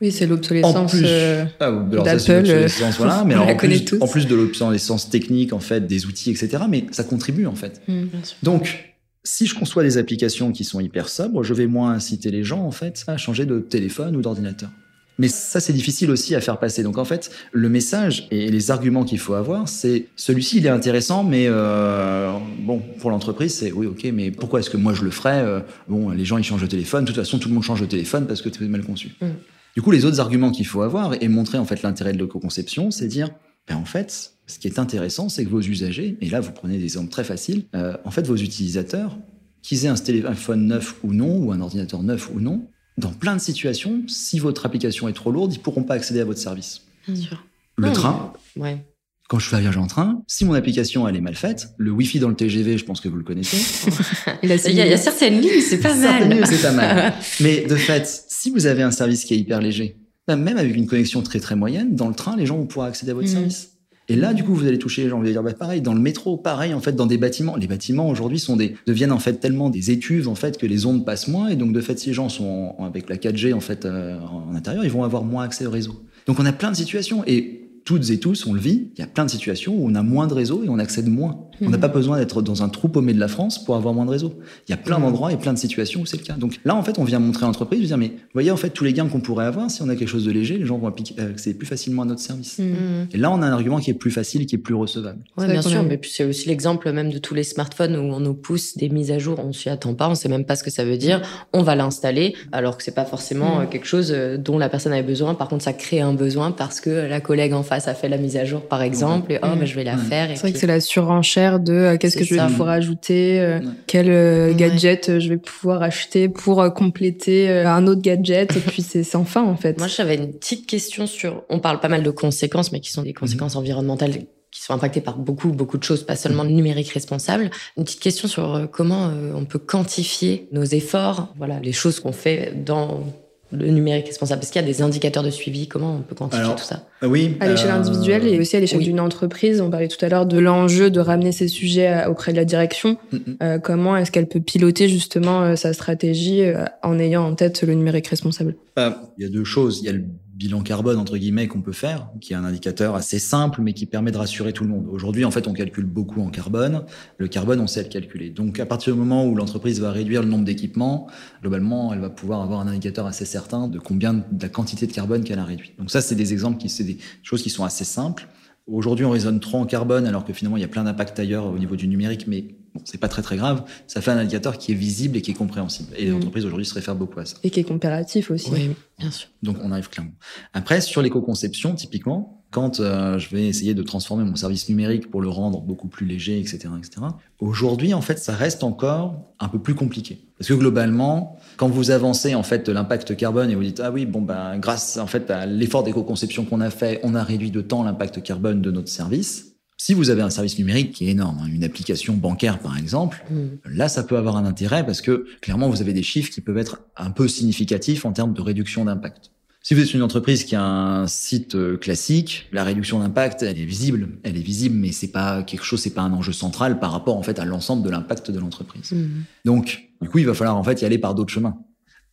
Oui, 0.00 0.12
c'est 0.12 0.24
En 0.24 0.28
l'obsolescence. 0.28 0.94
euh, 0.94 1.44
ah, 1.60 1.72
c'est 2.18 2.42
d'Apple, 2.42 2.66
voilà, 2.96 3.24
mais 3.26 3.34
on 3.34 3.42
alors 3.42 3.50
en 3.50 3.56
connaît 3.56 3.76
plus, 3.76 3.84
tous. 3.84 3.98
en 4.02 4.08
plus 4.08 4.26
de 4.26 4.34
l'obsolescence 4.34 5.10
technique, 5.10 5.52
en 5.52 5.60
fait, 5.60 5.86
des 5.86 6.06
outils, 6.06 6.30
etc., 6.30 6.62
mais 6.68 6.86
ça 6.90 7.04
contribue, 7.04 7.46
en 7.46 7.54
fait. 7.54 7.82
hmm. 7.86 8.06
Donc, 8.42 8.94
si 9.24 9.46
je 9.46 9.54
conçois 9.54 9.82
des 9.82 9.98
applications 9.98 10.52
qui 10.52 10.64
sont 10.64 10.80
hyper 10.80 11.08
sobres, 11.10 11.42
je 11.42 11.52
vais 11.52 11.66
moins 11.66 11.92
inciter 11.92 12.30
les 12.30 12.44
gens, 12.44 12.64
en 12.64 12.70
fait, 12.70 13.04
à 13.08 13.18
changer 13.18 13.44
de 13.44 13.58
téléphone 13.60 14.16
ou 14.16 14.22
d'ordinateur. 14.22 14.70
Mais 15.18 15.28
ça, 15.28 15.60
c'est 15.60 15.74
difficile 15.74 16.10
aussi 16.10 16.34
à 16.34 16.40
faire 16.40 16.58
passer. 16.58 16.82
Donc, 16.82 16.96
en 16.96 17.04
fait, 17.04 17.30
le 17.52 17.68
message 17.68 18.26
et 18.30 18.50
les 18.50 18.70
arguments 18.70 19.04
qu'il 19.04 19.18
faut 19.18 19.34
avoir, 19.34 19.68
c'est 19.68 20.06
celui-ci, 20.16 20.56
il 20.58 20.66
est 20.66 20.70
intéressant, 20.70 21.24
mais 21.24 21.44
euh, 21.46 22.32
bon, 22.60 22.78
pour 23.00 23.10
l'entreprise, 23.10 23.52
c'est 23.52 23.70
oui, 23.70 23.86
ok, 23.86 24.08
mais 24.14 24.30
pourquoi 24.30 24.60
est-ce 24.60 24.70
que 24.70 24.78
moi 24.78 24.94
je 24.94 25.04
le 25.04 25.10
ferais 25.10 25.42
Euh, 25.44 25.60
Bon, 25.88 26.08
les 26.08 26.24
gens, 26.24 26.38
ils 26.38 26.44
changent 26.44 26.62
de 26.62 26.66
téléphone. 26.66 27.04
De 27.04 27.10
toute 27.12 27.22
façon, 27.22 27.38
tout 27.38 27.48
le 27.50 27.54
monde 27.54 27.64
change 27.64 27.82
de 27.82 27.86
téléphone 27.86 28.26
parce 28.26 28.40
que 28.40 28.48
es 28.48 28.68
mal 28.68 28.82
conçu. 28.82 29.10
Mm. 29.20 29.26
Du 29.76 29.82
coup, 29.82 29.90
les 29.90 30.04
autres 30.04 30.20
arguments 30.20 30.50
qu'il 30.50 30.66
faut 30.66 30.82
avoir 30.82 31.14
et 31.22 31.28
montrer 31.28 31.58
en 31.58 31.64
fait 31.64 31.82
l'intérêt 31.82 32.12
de 32.12 32.18
l'éco-conception, 32.18 32.90
c'est 32.90 33.06
dire, 33.08 33.30
ben, 33.68 33.76
en 33.76 33.84
fait, 33.84 34.34
ce 34.46 34.58
qui 34.58 34.66
est 34.66 34.78
intéressant, 34.78 35.28
c'est 35.28 35.44
que 35.44 35.50
vos 35.50 35.60
usagers, 35.60 36.16
et 36.20 36.28
là 36.28 36.40
vous 36.40 36.52
prenez 36.52 36.76
des 36.78 36.84
exemples 36.84 37.10
très 37.10 37.24
faciles, 37.24 37.66
euh, 37.74 37.96
en 38.04 38.10
fait 38.10 38.26
vos 38.26 38.36
utilisateurs, 38.36 39.16
qu'ils 39.62 39.84
aient 39.84 39.88
un 39.88 39.94
téléphone 39.94 40.66
neuf 40.66 40.96
ou 41.04 41.12
non, 41.12 41.36
ou 41.38 41.52
un 41.52 41.60
ordinateur 41.60 42.02
neuf 42.02 42.30
ou 42.34 42.40
non, 42.40 42.66
dans 42.98 43.12
plein 43.12 43.36
de 43.36 43.40
situations, 43.40 44.02
si 44.08 44.38
votre 44.38 44.66
application 44.66 45.08
est 45.08 45.12
trop 45.12 45.30
lourde, 45.30 45.52
ils 45.52 45.60
pourront 45.60 45.84
pas 45.84 45.94
accéder 45.94 46.20
à 46.20 46.24
votre 46.24 46.40
service. 46.40 46.82
Bien 47.06 47.16
sûr. 47.16 47.44
Le 47.76 47.86
Non, 47.88 47.92
train, 47.92 48.32
mais- 48.56 48.62
Ouais. 48.62 48.84
Quand 49.30 49.38
je 49.38 49.48
fais 49.48 49.54
un 49.54 49.60
voyage 49.60 49.76
en 49.76 49.86
train, 49.86 50.22
si 50.26 50.44
mon 50.44 50.54
application 50.54 51.06
elle 51.06 51.14
est 51.14 51.20
mal 51.20 51.36
faite, 51.36 51.68
le 51.78 51.92
Wi-Fi 51.92 52.18
dans 52.18 52.28
le 52.28 52.34
TGV, 52.34 52.76
je 52.78 52.84
pense 52.84 53.00
que 53.00 53.08
vous 53.08 53.16
le 53.16 53.22
connaissez. 53.22 53.56
Il 54.42 54.48
y, 54.48 54.52
a, 54.52 54.56
il 54.68 54.74
y 54.76 54.80
a 54.92 54.96
certaines 54.96 55.40
lignes, 55.40 55.60
c'est 55.60 55.78
pas 55.78 55.94
Certaines 55.94 56.28
mal. 56.28 56.38
lignes, 56.38 56.46
c'est 56.46 56.62
pas 56.62 56.72
mal. 56.72 57.12
Mais 57.40 57.60
de 57.68 57.76
fait, 57.76 58.24
si 58.28 58.50
vous 58.50 58.66
avez 58.66 58.82
un 58.82 58.90
service 58.90 59.24
qui 59.24 59.34
est 59.34 59.38
hyper 59.38 59.60
léger, 59.60 59.98
ben, 60.26 60.34
même 60.36 60.56
avec 60.56 60.74
une 60.74 60.86
connexion 60.86 61.22
très 61.22 61.38
très 61.38 61.54
moyenne, 61.54 61.94
dans 61.94 62.08
le 62.08 62.14
train, 62.14 62.36
les 62.36 62.44
gens 62.46 62.56
vont 62.56 62.66
pouvoir 62.66 62.88
accéder 62.88 63.12
à 63.12 63.14
votre 63.14 63.28
Mhm. 63.28 63.32
service. 63.34 63.68
Et 64.08 64.16
là, 64.16 64.34
du 64.34 64.42
coup, 64.42 64.52
vous 64.56 64.66
allez 64.66 64.78
toucher 64.78 65.04
les 65.04 65.08
gens. 65.08 65.18
Vous 65.18 65.22
allez 65.22 65.32
dire, 65.32 65.42
bah, 65.44 65.52
pareil, 65.52 65.80
dans 65.80 65.94
le 65.94 66.00
métro, 66.00 66.36
pareil, 66.36 66.74
en 66.74 66.80
fait, 66.80 66.96
dans 66.96 67.06
des 67.06 67.16
bâtiments. 67.16 67.54
Les 67.54 67.68
bâtiments, 67.68 68.08
aujourd'hui, 68.08 68.40
sont 68.40 68.56
des, 68.56 68.74
deviennent, 68.88 69.12
en 69.12 69.20
fait, 69.20 69.34
tellement 69.34 69.70
des 69.70 69.92
étuves, 69.92 70.26
en 70.26 70.34
fait, 70.34 70.58
que 70.58 70.66
les 70.66 70.84
ondes 70.84 71.06
passent 71.06 71.28
moins. 71.28 71.46
Et 71.48 71.54
donc, 71.54 71.72
de 71.72 71.80
fait, 71.80 71.96
si 72.00 72.08
les 72.08 72.14
gens 72.14 72.28
sont 72.28 72.74
en- 72.76 72.84
avec 72.86 73.08
la 73.08 73.16
4G, 73.16 73.52
en 73.52 73.60
fait, 73.60 73.84
euh, 73.84 74.18
en 74.18 74.52
intérieur, 74.56 74.84
ils 74.84 74.90
vont 74.90 75.04
avoir 75.04 75.22
moins 75.22 75.44
accès 75.44 75.64
au 75.64 75.70
réseau. 75.70 76.04
Donc, 76.26 76.40
on 76.40 76.46
a 76.46 76.52
plein 76.52 76.72
de 76.72 76.76
situations. 76.76 77.22
Et 77.28 77.59
toutes 77.84 78.10
et 78.10 78.20
tous, 78.20 78.46
on 78.46 78.52
le 78.52 78.60
vit, 78.60 78.90
il 78.94 79.00
y 79.00 79.02
a 79.02 79.06
plein 79.06 79.24
de 79.24 79.30
situations 79.30 79.74
où 79.74 79.86
on 79.86 79.94
a 79.94 80.02
moins 80.02 80.26
de 80.26 80.34
réseau 80.34 80.64
et 80.64 80.68
on 80.68 80.78
accède 80.78 81.08
moins. 81.08 81.49
On 81.62 81.68
n'a 81.70 81.76
Mhm. 81.76 81.80
pas 81.80 81.88
besoin 81.88 82.18
d'être 82.18 82.42
dans 82.42 82.62
un 82.62 82.68
trou 82.68 82.88
paumé 82.88 83.12
de 83.12 83.20
la 83.20 83.28
France 83.28 83.62
pour 83.64 83.76
avoir 83.76 83.92
moins 83.94 84.04
de 84.06 84.10
réseau. 84.10 84.34
Il 84.68 84.70
y 84.70 84.74
a 84.74 84.76
plein 84.76 84.96
Mhm. 84.98 85.04
d'endroits 85.04 85.32
et 85.32 85.36
plein 85.36 85.52
de 85.52 85.58
situations 85.58 86.00
où 86.00 86.06
c'est 86.06 86.16
le 86.18 86.22
cas. 86.24 86.34
Donc 86.34 86.58
là, 86.64 86.74
en 86.74 86.82
fait, 86.82 86.98
on 86.98 87.04
vient 87.04 87.18
montrer 87.18 87.44
à 87.44 87.46
l'entreprise, 87.46 87.80
dire, 87.86 87.98
mais 87.98 88.08
vous 88.08 88.14
voyez, 88.34 88.50
en 88.50 88.56
fait, 88.56 88.70
tous 88.70 88.84
les 88.84 88.92
gains 88.92 89.06
qu'on 89.08 89.20
pourrait 89.20 89.44
avoir, 89.46 89.70
si 89.70 89.82
on 89.82 89.88
a 89.88 89.96
quelque 89.96 90.08
chose 90.08 90.24
de 90.24 90.30
léger, 90.32 90.56
les 90.58 90.66
gens 90.66 90.78
vont 90.78 90.88
euh, 90.88 91.30
accéder 91.30 91.56
plus 91.56 91.66
facilement 91.66 92.02
à 92.02 92.04
notre 92.04 92.20
service. 92.20 92.58
Hmm. 92.58 92.62
Mm. 92.64 93.08
Et 93.12 93.16
là, 93.18 93.30
on 93.30 93.42
a 93.42 93.46
un 93.46 93.52
argument 93.52 93.78
qui 93.78 93.90
est 93.90 93.94
plus 93.94 94.10
facile, 94.10 94.46
qui 94.46 94.54
est 94.56 94.58
plus 94.58 94.74
recevable. 94.74 95.18
C'est 95.38 95.46
bien 95.48 95.62
sûr, 95.62 95.82
mais 95.82 95.96
puis 95.98 96.10
c'est 96.10 96.24
aussi 96.24 96.48
l'exemple 96.48 96.90
même 96.92 97.10
de 97.12 97.18
tous 97.18 97.34
les 97.34 97.42
smartphones 97.44 97.96
où 97.96 98.00
on 98.12 98.20
nous 98.20 98.34
pousse 98.34 98.76
des 98.76 98.88
mises 98.88 99.10
à 99.10 99.18
jour, 99.18 99.38
on 99.44 99.52
s'y 99.52 99.68
attend 99.68 99.94
pas, 99.94 100.08
on 100.08 100.14
sait 100.14 100.28
même 100.28 100.44
pas 100.44 100.56
ce 100.56 100.62
que 100.62 100.70
ça 100.70 100.84
veut 100.84 100.96
dire, 100.96 101.20
on 101.52 101.62
va 101.62 101.74
l'installer, 101.74 102.34
alors 102.52 102.76
que 102.76 102.82
c'est 102.82 102.94
pas 102.94 103.04
forcément 103.04 103.60
euh, 103.60 103.66
quelque 103.66 103.86
chose 103.86 104.12
euh, 104.14 104.36
dont 104.36 104.58
la 104.58 104.68
personne 104.68 104.92
avait 104.92 105.02
besoin. 105.02 105.34
Par 105.34 105.48
contre, 105.48 105.64
ça 105.64 105.72
crée 105.72 106.00
un 106.00 106.14
besoin 106.14 106.52
parce 106.52 106.80
que 106.80 106.90
la 106.90 107.20
collègue 107.20 107.52
en 107.52 107.62
face 107.62 107.88
a 107.88 107.94
fait 107.94 108.08
la 108.08 108.16
mise 108.18 108.36
à 108.36 108.44
jour, 108.44 108.62
par 108.62 108.82
exemple, 108.82 109.32
et 109.32 109.38
oh, 109.42 109.46
bah, 109.58 109.64
je 109.64 109.74
vais 109.74 109.84
la 109.84 109.96
faire. 109.96 110.28
C'est 110.28 110.34
vrai 110.34 110.42
puis- 110.44 110.52
que 110.52 110.58
c'est 110.58 110.66
la 110.66 110.80
surenchère 110.80 111.49
de 111.58 111.72
euh, 111.72 111.96
qu'est-ce 111.96 112.16
que 112.16 112.24
je 112.24 112.34
vais 112.34 112.46
pouvoir 112.46 112.68
ajouter, 112.68 113.40
euh, 113.40 113.58
Ouais. 113.58 113.66
quel 113.86 114.10
euh, 114.10 114.54
gadget 114.54 115.18
je 115.18 115.28
vais 115.28 115.36
pouvoir 115.36 115.82
acheter 115.82 116.28
pour 116.28 116.72
compléter 116.72 117.50
un 117.50 117.86
autre 117.86 118.00
gadget, 118.02 118.56
et 118.56 118.60
puis 118.60 118.82
c'est 118.82 119.02
sans 119.02 119.24
fin 119.24 119.42
en 119.42 119.56
fait. 119.56 119.76
Moi, 119.78 119.88
j'avais 119.88 120.14
une 120.14 120.32
petite 120.32 120.66
question 120.66 121.06
sur. 121.06 121.42
On 121.50 121.58
parle 121.58 121.80
pas 121.80 121.88
mal 121.88 122.02
de 122.02 122.10
conséquences, 122.10 122.70
mais 122.70 122.80
qui 122.80 122.92
sont 122.92 123.02
des 123.02 123.14
conséquences 123.14 123.56
environnementales 123.56 124.12
qui 124.52 124.62
sont 124.62 124.74
impactées 124.74 125.00
par 125.00 125.16
beaucoup, 125.16 125.48
beaucoup 125.48 125.78
de 125.78 125.84
choses, 125.84 126.04
pas 126.04 126.16
seulement 126.16 126.42
le 126.42 126.50
numérique 126.50 126.90
responsable. 126.90 127.50
Une 127.76 127.84
petite 127.84 128.00
question 128.00 128.26
sur 128.26 128.68
comment 128.72 129.12
on 129.34 129.44
peut 129.44 129.60
quantifier 129.60 130.48
nos 130.52 130.64
efforts, 130.64 131.32
voilà, 131.38 131.60
les 131.60 131.72
choses 131.72 132.00
qu'on 132.00 132.12
fait 132.12 132.52
dans 132.64 133.04
le 133.52 133.68
numérique 133.70 134.06
responsable. 134.06 134.42
Est-ce 134.42 134.52
qu'il 134.52 134.60
y 134.60 134.64
a 134.64 134.66
des 134.66 134.80
indicateurs 134.82 135.22
de 135.22 135.30
suivi? 135.30 135.66
Comment 135.66 135.96
on 135.96 136.02
peut 136.02 136.14
quantifier 136.14 136.44
Alors, 136.44 136.56
tout 136.56 136.64
ça? 136.64 136.84
Euh, 137.02 137.08
Oui. 137.08 137.36
à 137.40 137.48
l'échelle 137.48 137.70
euh, 137.70 137.74
individuelle 137.74 138.26
et 138.26 138.38
aussi 138.38 138.56
à 138.56 138.60
l'échelle 138.60 138.78
oui. 138.78 138.84
d'une 138.84 139.00
entreprise. 139.00 139.60
On 139.60 139.70
parlait 139.70 139.88
tout 139.88 140.02
à 140.04 140.08
l'heure 140.08 140.26
de 140.26 140.38
l'enjeu 140.38 140.90
de 140.90 141.00
ramener 141.00 141.32
ces 141.32 141.48
sujets 141.48 141.88
à- 141.88 142.10
auprès 142.10 142.32
de 142.32 142.36
la 142.36 142.44
direction. 142.44 142.96
mm, 143.12 143.16
mm. 143.16 143.36
Euh, 143.42 143.58
comment 143.58 143.96
est-ce 143.96 144.12
qu'elle 144.12 144.28
peut 144.28 144.40
piloter 144.40 144.88
justement 144.88 145.42
euh, 145.42 145.56
sa 145.56 145.72
stratégie 145.72 146.42
euh, 146.42 146.64
en 146.82 146.98
ayant 146.98 147.24
en 147.26 147.34
tête 147.34 147.62
le 147.62 147.74
numérique 147.74 148.06
responsable? 148.08 148.54
Euh, 148.78 148.90
Il 149.18 149.24
y 149.24 149.26
a 149.26 149.30
deux 149.30 149.44
choses. 149.44 149.80
Il 149.82 149.86
y 149.86 149.88
a 149.88 149.92
le 149.92 150.04
bilan 150.40 150.62
carbone, 150.62 150.96
entre 150.96 151.18
guillemets, 151.18 151.48
qu'on 151.48 151.60
peut 151.60 151.70
faire, 151.70 152.08
qui 152.22 152.32
est 152.32 152.36
un 152.36 152.44
indicateur 152.44 152.94
assez 152.94 153.18
simple, 153.18 153.60
mais 153.60 153.74
qui 153.74 153.84
permet 153.84 154.10
de 154.10 154.16
rassurer 154.16 154.54
tout 154.54 154.64
le 154.64 154.70
monde. 154.70 154.88
Aujourd'hui, 154.90 155.26
en 155.26 155.30
fait, 155.30 155.46
on 155.46 155.52
calcule 155.52 155.84
beaucoup 155.84 156.22
en 156.22 156.30
carbone. 156.30 156.84
Le 157.18 157.28
carbone, 157.28 157.60
on 157.60 157.66
sait 157.66 157.82
le 157.82 157.90
calculer. 157.90 158.30
Donc, 158.30 158.58
à 158.58 158.64
partir 158.64 158.94
du 158.94 158.98
moment 158.98 159.26
où 159.26 159.34
l'entreprise 159.34 159.80
va 159.82 159.92
réduire 159.92 160.22
le 160.22 160.28
nombre 160.28 160.46
d'équipements, 160.46 161.08
globalement, 161.42 161.92
elle 161.92 162.00
va 162.00 162.08
pouvoir 162.08 162.40
avoir 162.40 162.60
un 162.60 162.68
indicateur 162.68 163.04
assez 163.04 163.26
certain 163.26 163.68
de 163.68 163.78
combien, 163.78 164.14
de 164.14 164.24
la 164.40 164.48
quantité 164.48 164.86
de 164.86 164.92
carbone 164.92 165.24
qu'elle 165.24 165.40
a 165.40 165.44
réduit. 165.44 165.74
Donc, 165.78 165.90
ça, 165.90 166.00
c'est 166.00 166.14
des 166.14 166.32
exemples 166.32 166.56
qui, 166.56 166.70
c'est 166.70 166.84
des 166.84 166.96
choses 167.22 167.42
qui 167.42 167.50
sont 167.50 167.64
assez 167.64 167.84
simples. 167.84 168.26
Aujourd'hui, 168.66 169.04
on 169.04 169.10
raisonne 169.10 169.40
trop 169.40 169.58
en 169.58 169.66
carbone, 169.66 170.06
alors 170.06 170.24
que 170.24 170.32
finalement, 170.32 170.56
il 170.56 170.60
y 170.60 170.64
a 170.64 170.68
plein 170.68 170.84
d'impacts 170.84 171.18
ailleurs 171.18 171.44
au 171.44 171.58
niveau 171.58 171.76
du 171.76 171.86
numérique, 171.86 172.26
mais 172.26 172.46
bon, 172.80 172.84
c'est 172.86 172.98
pas 172.98 173.08
très 173.08 173.22
très 173.22 173.36
grave. 173.36 173.64
Ça 173.86 174.00
fait 174.00 174.10
un 174.10 174.18
indicateur 174.18 174.58
qui 174.58 174.72
est 174.72 174.74
visible 174.74 175.16
et 175.16 175.22
qui 175.22 175.30
est 175.30 175.34
compréhensible. 175.34 175.90
Et 175.96 176.06
les 176.06 176.10
Mm. 176.10 176.16
entreprises 176.16 176.44
aujourd'hui 176.46 176.66
se 176.66 176.74
réfèrent 176.74 176.96
beaucoup 176.96 177.20
à 177.20 177.24
ça. 177.26 177.36
et 177.42 177.50
qui 177.50 177.60
est 177.60 177.64
comparatif 177.64 178.30
aussi. 178.30 178.50
Oui, 178.50 178.70
bien 178.98 179.10
sûr. 179.10 179.28
Donc 179.42 179.56
on 179.62 179.70
arrive 179.72 179.88
clairement. 179.88 180.12
Après, 180.52 180.80
sur 180.80 181.02
l'éco-conception, 181.02 181.74
typiquement, 181.74 182.36
quand 182.50 182.80
euh, 182.80 183.16
je 183.18 183.28
vais 183.30 183.46
essayer 183.46 183.74
de 183.74 183.82
transformer 183.84 184.24
mon 184.24 184.34
service 184.34 184.68
numérique 184.68 185.08
pour 185.08 185.20
le 185.20 185.28
rendre 185.28 185.60
beaucoup 185.60 185.86
plus 185.86 186.04
léger, 186.04 186.40
etc., 186.40 186.58
etc. 186.78 187.02
Aujourd'hui, 187.38 187.94
en 187.94 188.00
fait, 188.00 188.18
ça 188.18 188.34
reste 188.34 188.64
encore 188.64 189.22
un 189.38 189.48
peu 189.48 189.60
plus 189.60 189.74
compliqué. 189.76 190.18
Parce 190.36 190.48
que 190.48 190.54
globalement, 190.54 191.38
quand 191.58 191.68
vous 191.68 191.92
avancez 191.92 192.34
en 192.34 192.42
fait 192.42 192.68
l'impact 192.68 193.14
carbone 193.16 193.50
et 193.50 193.54
vous 193.54 193.62
dites 193.62 193.78
ah 193.80 193.92
oui 193.92 194.04
bon 194.06 194.22
ben 194.22 194.58
grâce 194.58 194.96
en 194.96 195.06
fait 195.06 195.30
à 195.30 195.46
l'effort 195.46 195.82
d'éco-conception 195.84 196.44
qu'on 196.44 196.60
a 196.60 196.70
fait, 196.70 196.98
on 197.04 197.14
a 197.14 197.22
réduit 197.22 197.50
de 197.52 197.60
temps 197.60 197.82
l'impact 197.84 198.22
carbone 198.22 198.60
de 198.62 198.70
notre 198.70 198.88
service. 198.88 199.49
Si 199.82 199.94
vous 199.94 200.10
avez 200.10 200.20
un 200.20 200.28
service 200.28 200.58
numérique 200.58 200.92
qui 200.92 201.06
est 201.06 201.12
énorme, 201.12 201.38
hein, 201.42 201.48
une 201.50 201.64
application 201.64 202.14
bancaire 202.14 202.58
par 202.58 202.76
exemple, 202.76 203.24
Mm. 203.30 203.76
Là, 203.76 203.88
ça 203.88 204.02
peut 204.02 204.16
avoir 204.16 204.36
un 204.36 204.44
intérêt 204.44 204.84
parce 204.84 205.00
que 205.00 205.26
clairement, 205.40 205.68
vous 205.68 205.80
avez 205.80 205.92
des 205.92 206.02
chiffres 206.02 206.30
qui 206.30 206.40
peuvent 206.40 206.58
être 206.58 206.82
un 206.96 207.10
peu 207.10 207.28
significatifs 207.28 208.04
en 208.04 208.12
termes 208.12 208.32
de 208.32 208.40
réduction 208.40 208.84
d'impact. 208.84 209.30
Si 209.62 209.74
vous 209.74 209.82
êtes 209.82 209.92
une 209.92 210.02
entreprise 210.02 210.44
qui 210.44 210.56
a 210.56 210.62
un 210.62 211.06
site 211.06 211.54
euh, 211.54 211.76
classique, 211.76 212.48
la 212.50 212.64
réduction 212.64 212.98
d'impact, 213.00 213.42
elle 213.42 213.58
est 213.58 213.64
visible, 213.64 214.08
elle 214.22 214.38
est 214.38 214.42
visible, 214.42 214.74
mais 214.74 214.90
c'est 214.90 215.12
pas 215.12 215.42
quelque 215.42 215.64
chose, 215.64 215.80
c'est 215.80 215.94
pas 215.94 216.00
un 216.00 216.12
enjeu 216.12 216.32
central 216.32 216.78
par 216.78 216.92
rapport 216.92 217.16
en 217.16 217.22
fait 217.22 217.38
à 217.38 217.44
l'ensemble 217.44 217.82
de 217.82 217.90
l'impact 217.90 218.30
de 218.30 218.38
l'entreprise. 218.38 218.92
Mm. 218.92 219.24
Donc, 219.44 219.90
du 220.00 220.08
coup, 220.08 220.18
il 220.18 220.26
va 220.26 220.34
falloir 220.34 220.56
en 220.56 220.64
fait 220.64 220.80
y 220.80 220.84
aller 220.84 220.98
par 220.98 221.14
d'autres 221.14 221.32
chemins. 221.32 221.58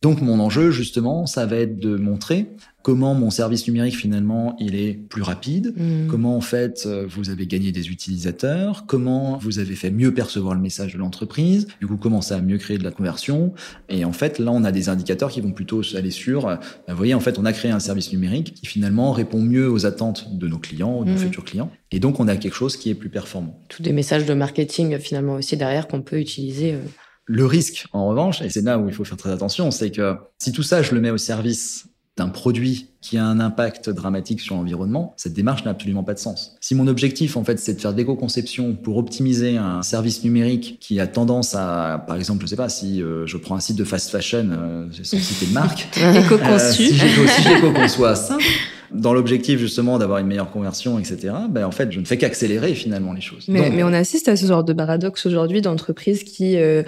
Donc 0.00 0.20
mon 0.20 0.38
enjeu 0.38 0.70
justement, 0.70 1.26
ça 1.26 1.44
va 1.46 1.56
être 1.56 1.78
de 1.80 1.96
montrer 1.96 2.46
comment 2.82 3.14
mon 3.14 3.30
service 3.30 3.66
numérique 3.66 3.96
finalement 3.96 4.56
il 4.60 4.74
est 4.76 4.92
plus 4.94 5.22
rapide, 5.22 5.74
Mm. 5.76 6.06
comment 6.08 6.36
en 6.36 6.40
fait 6.40 6.84
euh, 6.86 7.04
vous 7.08 7.30
avez 7.30 7.46
gagné 7.46 7.72
des 7.72 7.88
utilisateurs, 7.88 8.84
comment 8.86 9.36
vous 9.38 9.58
avez 9.58 9.74
fait 9.74 9.90
mieux 9.90 10.14
percevoir 10.14 10.54
le 10.54 10.60
message 10.60 10.92
de 10.94 10.98
l'entreprise, 10.98 11.66
du 11.80 11.86
coup 11.88 11.96
comment 11.96 12.20
ça 12.22 12.36
a 12.36 12.40
mieux 12.40 12.58
créé 12.58 12.78
de 12.78 12.84
la 12.84 12.92
conversion. 12.92 13.52
Et 13.88 14.04
en 14.04 14.12
fait 14.12 14.38
là 14.38 14.52
on 14.52 14.62
a 14.64 14.70
des 14.72 14.88
indicateurs 14.88 15.30
qui 15.30 15.40
vont 15.40 15.50
plutôt 15.52 15.82
aller 15.96 16.12
sur, 16.12 16.46
euh, 16.46 16.56
vous 16.88 16.96
voyez 16.96 17.14
en 17.14 17.20
fait 17.20 17.38
on 17.38 17.44
a 17.44 17.52
créé 17.52 17.70
un 17.72 17.80
service 17.80 18.12
numérique 18.12 18.54
qui 18.54 18.66
finalement 18.66 19.10
répond 19.12 19.42
mieux 19.42 19.68
aux 19.70 19.84
attentes 19.84 20.38
de 20.38 20.46
nos 20.46 20.58
clients, 20.58 21.02
de 21.02 21.10
nos 21.10 21.16
Mm. 21.16 21.18
futurs 21.18 21.44
clients, 21.44 21.70
et 21.90 21.98
donc 21.98 22.20
on 22.20 22.28
a 22.28 22.36
quelque 22.36 22.54
chose 22.54 22.76
qui 22.76 22.88
est 22.88 22.94
plus 22.94 23.10
performant. 23.10 23.58
Tous 23.68 23.82
des 23.82 23.92
messages 23.92 24.24
de 24.26 24.34
marketing 24.34 24.96
finalement 24.98 25.34
aussi 25.34 25.56
derrière 25.56 25.88
qu'on 25.88 26.02
peut 26.02 26.20
utiliser. 26.20 26.74
euh, 26.74 26.78
Le 27.28 27.44
risque, 27.44 27.86
en 27.92 28.08
revanche, 28.08 28.40
et 28.40 28.48
c'est 28.48 28.62
là 28.62 28.78
où 28.78 28.88
il 28.88 28.94
faut 28.94 29.04
faire 29.04 29.18
très 29.18 29.30
attention, 29.30 29.70
c'est 29.70 29.90
que 29.90 30.16
si 30.38 30.50
tout 30.50 30.62
ça, 30.62 30.82
je 30.82 30.94
le 30.94 31.00
mets 31.00 31.10
au 31.10 31.18
service 31.18 31.84
d'un 32.16 32.30
produit 32.30 32.88
qui 33.00 33.16
a 33.16 33.24
un 33.24 33.38
impact 33.38 33.90
dramatique 33.90 34.40
sur 34.40 34.56
l'environnement, 34.56 35.14
cette 35.16 35.34
démarche 35.34 35.64
n'a 35.64 35.70
absolument 35.70 36.02
pas 36.02 36.14
de 36.14 36.18
sens. 36.18 36.56
Si 36.60 36.74
mon 36.74 36.88
objectif, 36.88 37.36
en 37.36 37.44
fait, 37.44 37.60
c'est 37.60 37.74
de 37.74 37.80
faire 37.80 37.92
de 37.92 37.98
l'éco-conception 37.98 38.74
pour 38.74 38.96
optimiser 38.96 39.56
un 39.56 39.82
service 39.82 40.24
numérique 40.24 40.78
qui 40.80 40.98
a 40.98 41.06
tendance 41.06 41.54
à, 41.54 42.02
par 42.08 42.16
exemple, 42.16 42.42
je 42.42 42.46
sais 42.46 42.56
pas, 42.56 42.68
si 42.68 43.02
euh, 43.02 43.24
je 43.26 43.36
prends 43.36 43.54
un 43.54 43.60
site 43.60 43.76
de 43.76 43.84
fast 43.84 44.10
fashion, 44.10 44.48
euh, 44.50 44.86
sans 45.04 45.18
citer 45.18 45.46
de 45.46 45.52
marque, 45.52 45.86
Éco-conçu. 45.96 46.82
euh, 46.92 47.26
si 47.28 47.48
l'éco-conçois 47.48 48.16
ça, 48.16 48.36
dans 48.92 49.12
l'objectif 49.12 49.58
justement 49.60 49.98
d'avoir 49.98 50.18
une 50.18 50.26
meilleure 50.26 50.50
conversion, 50.50 50.98
etc., 50.98 51.34
ben, 51.48 51.64
en 51.64 51.70
fait, 51.70 51.92
je 51.92 52.00
ne 52.00 52.04
fais 52.04 52.16
qu'accélérer 52.18 52.74
finalement 52.74 53.12
les 53.12 53.20
choses. 53.20 53.44
Mais, 53.48 53.64
Donc, 53.64 53.74
mais 53.74 53.84
on 53.84 53.92
assiste 53.92 54.28
à 54.28 54.36
ce 54.36 54.46
genre 54.46 54.64
de 54.64 54.72
paradoxe 54.72 55.26
aujourd'hui 55.26 55.60
d'entreprises 55.60 56.24
qui 56.24 56.56
euh, 56.56 56.82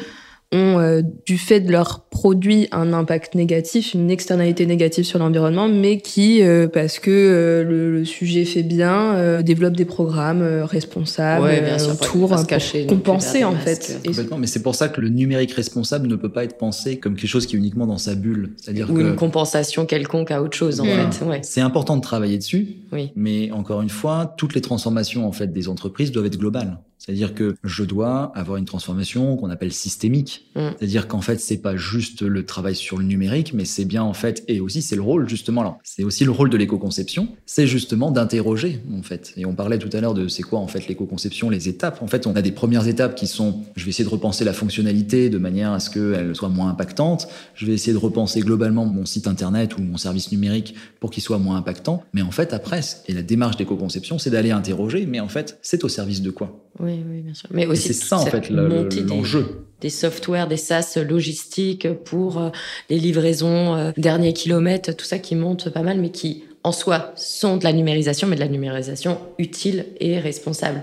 ont, 0.53 0.79
euh, 0.81 1.03
du 1.27 1.39
fait 1.39 1.61
de 1.61 1.71
leur 1.71 2.07
produit, 2.11 2.67
un 2.73 2.93
impact 2.93 3.37
négatif, 3.37 3.95
une 3.95 4.11
externalité 4.11 4.67
négative 4.67 5.05
sur 5.05 5.19
l'environnement, 5.21 5.69
mais 5.69 5.99
qui, 6.01 6.43
euh, 6.43 6.67
parce 6.67 6.99
que 6.99 7.11
euh, 7.11 7.63
le, 7.63 7.93
le 7.93 8.05
sujet 8.05 8.45
fait 8.45 8.65
bien, 8.65 9.15
euh, 9.15 9.43
développent 9.43 9.77
des 9.77 9.85
programmes 9.85 10.43
euh, 10.43 10.65
responsables 10.65 11.45
Ouais, 11.45 11.61
bien 11.61 11.79
sûr, 11.79 11.91
euh, 11.93 11.95
pour 11.95 12.17
autour 12.25 12.29
pas 12.31 12.37
pour 12.45 12.87
compenser 12.89 13.39
derrière 13.39 13.49
en 13.51 13.57
fait. 13.57 14.01
Complètement, 14.05 14.39
mais 14.39 14.47
c'est 14.49 14.63
pour 14.63 14.75
ça 14.75 14.89
que 14.89 15.01
le 15.01 15.09
numérique 15.09 15.53
responsable 15.53 16.09
ne 16.09 16.17
peut 16.17 16.33
pas 16.33 16.43
être 16.45 16.59
pensé 16.59 16.99
comme 16.99 17.15
quelque 17.15 17.29
chose 17.31 17.47
qui 17.47 17.55
est 17.55 17.59
uniquement 17.59 17.87
dans 17.87 17.99
sa 17.99 18.15
bulle. 18.17 18.55
C'est-à-dire 18.57 18.91
Ou 18.91 18.95
que 18.95 19.01
une 19.01 19.15
compensation 19.17 19.87
quelconque 19.87 20.31
à 20.33 20.43
autre 20.43 20.57
chose 20.57 20.81
en 20.81 20.85
Voilà. 20.85 21.11
fait. 21.13 21.25
Ouais. 21.25 21.41
c'est 21.43 21.61
important 21.61 21.97
de 21.97 22.03
travailler 22.03 22.39
dessus, 22.39 22.69
Oui. 22.93 23.13
mais 23.15 23.51
encore 23.53 23.83
une 23.83 23.89
fois, 23.89 24.35
toutes 24.37 24.55
les 24.55 24.61
transformations 24.61 25.27
en 25.29 25.33
fait 25.33 25.53
des 25.53 25.69
entreprises 25.69 26.11
doivent 26.11 26.27
être 26.27 26.39
globales. 26.39 26.79
C'est-à-dire 27.01 27.35
que 27.35 27.57
je 27.65 27.83
dois 27.83 28.31
avoir 28.37 28.59
une 28.59 28.67
transformation 28.67 29.37
qu'on 29.37 29.51
appelle 29.51 29.73
systémique. 29.73 30.51
Mm. 30.55 30.69
C'est-à-dire 30.79 31.09
qu'en 31.09 31.23
fait, 31.23 31.41
c'est 31.41 31.57
pas 31.59 31.77
juste 31.77 32.23
le 32.23 32.47
travail 32.47 32.77
sur 32.77 32.99
le 32.99 33.05
numérique, 33.05 33.53
mais 33.55 33.65
c'est 33.65 33.85
bien 33.85 34.03
en 34.03 34.13
fait, 34.13 34.45
et 34.47 34.61
aussi 34.61 34.83
c'est 34.83 34.97
le 34.97 35.03
rôle 35.03 35.29
justement 35.29 35.63
là. 35.63 35.79
C'est 35.83 36.05
aussi 36.05 36.25
le 36.25 36.31
rôle 36.31 36.51
de 36.51 36.57
l'éco-conception, 36.57 37.29
c'est 37.47 37.67
justement 37.67 38.11
d'interroger 38.11 38.81
en 38.97 39.03
fait. 39.03 39.33
Et 39.37 39.47
on 39.47 39.55
parlait 39.55 39.79
tout 39.79 39.91
à 39.93 40.01
l'heure 40.01 40.15
de 40.15 40.29
c'est 40.29 40.43
quoi 40.43 40.59
en 40.59 40.67
fait 40.67 40.87
l'éco-conception, 40.87 41.51
les 41.51 41.69
étapes. 41.69 42.03
En 42.03 42.07
fait, 42.07 42.27
on 42.27 42.37
a 42.37 42.43
des 42.43 42.53
premières 42.53 42.87
étapes 42.87 43.15
qui 43.15 43.27
sont, 43.27 43.63
je 43.77 43.85
vais 43.85 43.91
essayer 43.91 44.05
de 44.05 44.11
repenser 44.11 44.45
la 44.45 44.53
fonctionnalité 44.53 45.31
de 45.31 45.39
manière 45.39 45.73
à 45.73 45.81
ce 45.81 45.91
qu'elle 45.91 46.35
soit 46.37 46.49
moins 46.49 46.69
impactante. 46.69 47.29
Je 47.55 47.67
vais 47.67 47.73
essayer 47.73 47.93
de 47.93 47.99
repenser 47.99 48.41
globalement 48.41 48.85
mon 48.85 49.07
site 49.07 49.27
internet 49.27 49.79
ou 49.79 49.83
mon 49.83 49.97
service 49.97 50.31
numérique 50.33 50.75
pour 51.01 51.11
qu'il 51.11 51.23
soit 51.23 51.39
moins 51.39 51.57
impactant. 51.57 52.03
Mais 52.13 52.23
en 52.23 52.31
fait, 52.31 52.53
après, 52.53 52.81
et 53.09 53.13
la 53.13 53.23
démarche 53.23 53.57
d'éco-conception, 53.57 54.19
c'est 54.19 54.31
d'aller 54.31 54.51
interroger, 54.51 55.07
mais 55.07 55.21
en 55.21 55.29
fait, 55.29 55.59
c'est 55.63 55.85
au 55.85 55.89
service 55.89 56.23
de 56.23 56.31
quoi? 56.31 56.61
Oui, 56.79 56.90
oui, 57.09 57.21
bien 57.23 57.35
sûr. 57.35 57.49
Mais 57.53 57.67
aussi 57.67 57.89
c'est 57.89 57.93
ça, 57.95 58.19
en 58.19 58.27
fait, 58.27 58.49
le- 58.51 58.57
le- 58.63 58.69
montée 58.69 59.03
des- 59.03 59.09
l'enjeu. 59.09 59.65
des 59.81 59.91
softwares, 59.91 60.49
des 60.49 60.57
SaaS 60.57 60.99
logistiques 61.09 61.93
pour 62.05 62.39
euh, 62.39 62.51
les 62.91 62.99
livraisons, 62.99 63.75
euh, 63.77 63.93
derniers 63.97 64.33
kilomètres, 64.33 64.93
tout 64.95 65.05
ça 65.05 65.19
qui 65.19 65.35
monte 65.37 65.71
pas 65.71 65.83
mal, 65.83 65.99
mais 66.01 66.11
qui 66.11 66.45
en 66.65 66.73
soi 66.73 67.13
sont 67.17 67.57
de 67.57 67.65
la 67.65 67.73
numérisation, 67.73 68.27
mais 68.29 68.37
de 68.37 68.41
la 68.41 68.49
numérisation 68.49 69.19
utile 69.39 69.87
et 69.99 70.19
responsable 70.19 70.83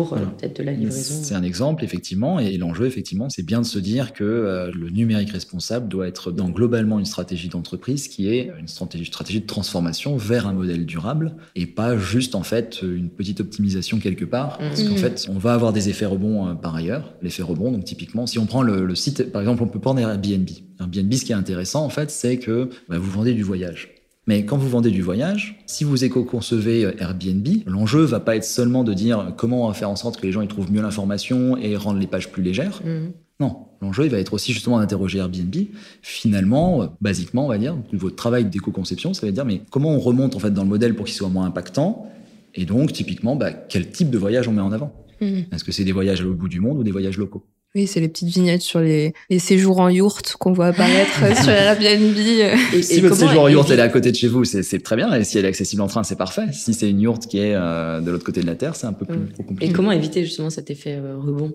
euh, 0.00 0.04
Voilà. 0.10 0.26
peut-être 0.26 0.58
de 0.58 0.62
la 0.64 0.72
livraison. 0.72 1.14
C'est 1.22 1.34
un 1.34 1.42
exemple, 1.42 1.84
effectivement, 1.84 2.38
et 2.40 2.56
l'enjeu, 2.58 2.86
effectivement, 2.86 3.28
c'est 3.30 3.44
bien 3.44 3.60
de 3.60 3.66
se 3.66 3.78
dire 3.78 4.12
que 4.12 4.24
euh, 4.24 4.70
le 4.74 4.90
numérique 4.90 5.30
responsable 5.30 5.88
doit 5.88 6.08
être 6.08 6.32
dans 6.32 6.48
globalement 6.48 6.98
une 6.98 7.04
stratégie 7.04 7.48
d'entreprise 7.48 8.08
qui 8.08 8.28
est 8.28 8.50
une 8.58 8.68
stratégie, 8.68 9.04
stratégie 9.06 9.40
de 9.40 9.46
transformation 9.46 10.16
vers 10.16 10.46
un 10.46 10.52
modèle 10.52 10.86
durable 10.86 11.36
et 11.54 11.66
pas 11.66 11.96
juste, 11.98 12.34
en 12.34 12.42
fait, 12.42 12.80
une 12.82 13.08
petite 13.10 13.40
optimisation 13.40 13.98
quelque 13.98 14.24
part. 14.24 14.58
Parce 14.58 14.82
qu'en 14.82 14.96
fait, 14.96 15.26
on 15.30 15.38
va 15.38 15.54
avoir 15.54 15.72
des 15.72 15.88
effets 15.88 16.06
rebonds 16.06 16.48
euh, 16.48 16.54
par 16.54 16.74
ailleurs. 16.74 17.12
L'effet 17.22 17.42
rebond, 17.42 17.70
donc 17.72 17.84
typiquement, 17.84 18.26
si 18.26 18.38
on 18.38 18.46
prend 18.46 18.62
le, 18.62 18.84
le 18.86 18.94
site, 18.94 19.30
par 19.32 19.40
exemple, 19.42 19.62
on 19.62 19.68
peut 19.68 19.80
prendre 19.80 20.00
Airbnb. 20.00 20.48
Airbnb, 20.80 21.12
ce 21.12 21.24
qui 21.24 21.32
est 21.32 21.36
intéressant, 21.36 21.84
en 21.84 21.90
fait, 21.90 22.10
c'est 22.10 22.38
que 22.38 22.68
bah, 22.88 22.98
vous 22.98 23.10
vendez 23.10 23.34
du 23.34 23.42
voyage. 23.42 23.94
Mais 24.26 24.44
quand 24.44 24.56
vous 24.56 24.68
vendez 24.68 24.90
du 24.90 25.02
voyage, 25.02 25.62
si 25.66 25.82
vous 25.82 26.04
éco-concevez 26.04 26.84
euh, 26.84 27.00
Airbnb, 27.00 27.46
l'enjeu 27.66 28.02
va 28.02 28.20
pas 28.20 28.36
être 28.36 28.44
seulement 28.44 28.84
de 28.84 28.94
dire 28.94 29.32
comment 29.36 29.64
on 29.64 29.68
va 29.68 29.74
faire 29.74 29.90
en 29.90 29.96
sorte 29.96 30.20
que 30.20 30.26
les 30.26 30.32
gens 30.32 30.42
ils 30.42 30.48
trouvent 30.48 30.70
mieux 30.70 30.82
l'information 30.82 31.56
et 31.56 31.76
rendre 31.76 31.98
les 31.98 32.06
pages 32.06 32.30
plus 32.30 32.42
légères. 32.42 32.80
Mhm. 32.84 33.12
Non, 33.40 33.66
l'enjeu 33.80 34.04
il 34.04 34.10
va 34.10 34.18
être 34.18 34.34
aussi 34.34 34.52
justement 34.52 34.78
d'interroger 34.78 35.18
Airbnb. 35.18 35.54
Finalement, 36.02 36.82
euh, 36.82 36.86
basiquement, 37.00 37.46
on 37.46 37.48
va 37.48 37.58
dire, 37.58 37.76
votre 37.92 38.14
travail 38.14 38.44
d'éco-conception, 38.44 39.12
ça 39.14 39.26
va 39.26 39.32
dire 39.32 39.44
mais 39.44 39.62
comment 39.70 39.90
on 39.90 39.98
remonte 39.98 40.36
en 40.36 40.38
fait 40.38 40.52
dans 40.52 40.62
le 40.62 40.68
modèle 40.68 40.94
pour 40.94 41.06
qu'il 41.06 41.14
soit 41.14 41.28
moins 41.28 41.46
impactant 41.46 42.06
et 42.54 42.64
donc 42.64 42.92
typiquement 42.92 43.34
bah, 43.34 43.52
quel 43.52 43.90
type 43.90 44.10
de 44.10 44.18
voyage 44.18 44.46
on 44.46 44.52
met 44.52 44.60
en 44.60 44.70
avant? 44.70 44.92
Mhm. 45.20 45.46
Est-ce 45.52 45.64
que 45.64 45.72
c'est 45.72 45.84
des 45.84 45.92
voyages 45.92 46.20
à 46.20 46.24
l'autre 46.24 46.38
bout 46.38 46.48
du 46.48 46.60
monde 46.60 46.78
ou 46.78 46.84
des 46.84 46.92
voyages 46.92 47.18
locaux? 47.18 47.44
Oui, 47.74 47.86
c'est 47.86 48.00
les 48.00 48.08
petites 48.08 48.28
vignettes 48.28 48.60
sur 48.60 48.80
les, 48.80 49.14
les 49.30 49.38
séjours 49.38 49.80
en 49.80 49.88
yourte 49.88 50.36
qu'on 50.38 50.52
voit 50.52 50.66
apparaître 50.66 51.20
sur 51.42 51.50
Airbnb. 51.50 52.16
Et, 52.18 52.82
Si 52.82 52.98
et 52.98 53.00
votre 53.00 53.16
séjour 53.16 53.42
en 53.42 53.48
yourte 53.48 53.70
elle 53.70 53.78
est 53.78 53.82
à 53.82 53.88
côté 53.88 54.10
de 54.10 54.16
chez 54.16 54.28
vous, 54.28 54.44
c'est 54.44 54.62
c'est 54.62 54.80
très 54.80 54.96
bien. 54.96 55.14
Et 55.14 55.24
si 55.24 55.38
elle 55.38 55.46
est 55.46 55.48
accessible 55.48 55.80
en 55.80 55.86
train, 55.86 56.02
c'est 56.02 56.16
parfait. 56.16 56.52
Si 56.52 56.74
c'est 56.74 56.90
une 56.90 57.00
yourte 57.00 57.26
qui 57.26 57.38
est 57.38 57.54
euh, 57.54 58.02
de 58.02 58.10
l'autre 58.10 58.24
côté 58.24 58.42
de 58.42 58.46
la 58.46 58.56
Terre, 58.56 58.76
c'est 58.76 58.86
un 58.86 58.92
peu 58.92 59.06
plus, 59.06 59.18
plus 59.18 59.44
compliqué. 59.44 59.70
Et 59.70 59.72
comment 59.72 59.90
éviter 59.90 60.22
justement 60.22 60.50
cet 60.50 60.70
effet 60.70 60.96
euh, 60.96 61.16
rebond? 61.16 61.54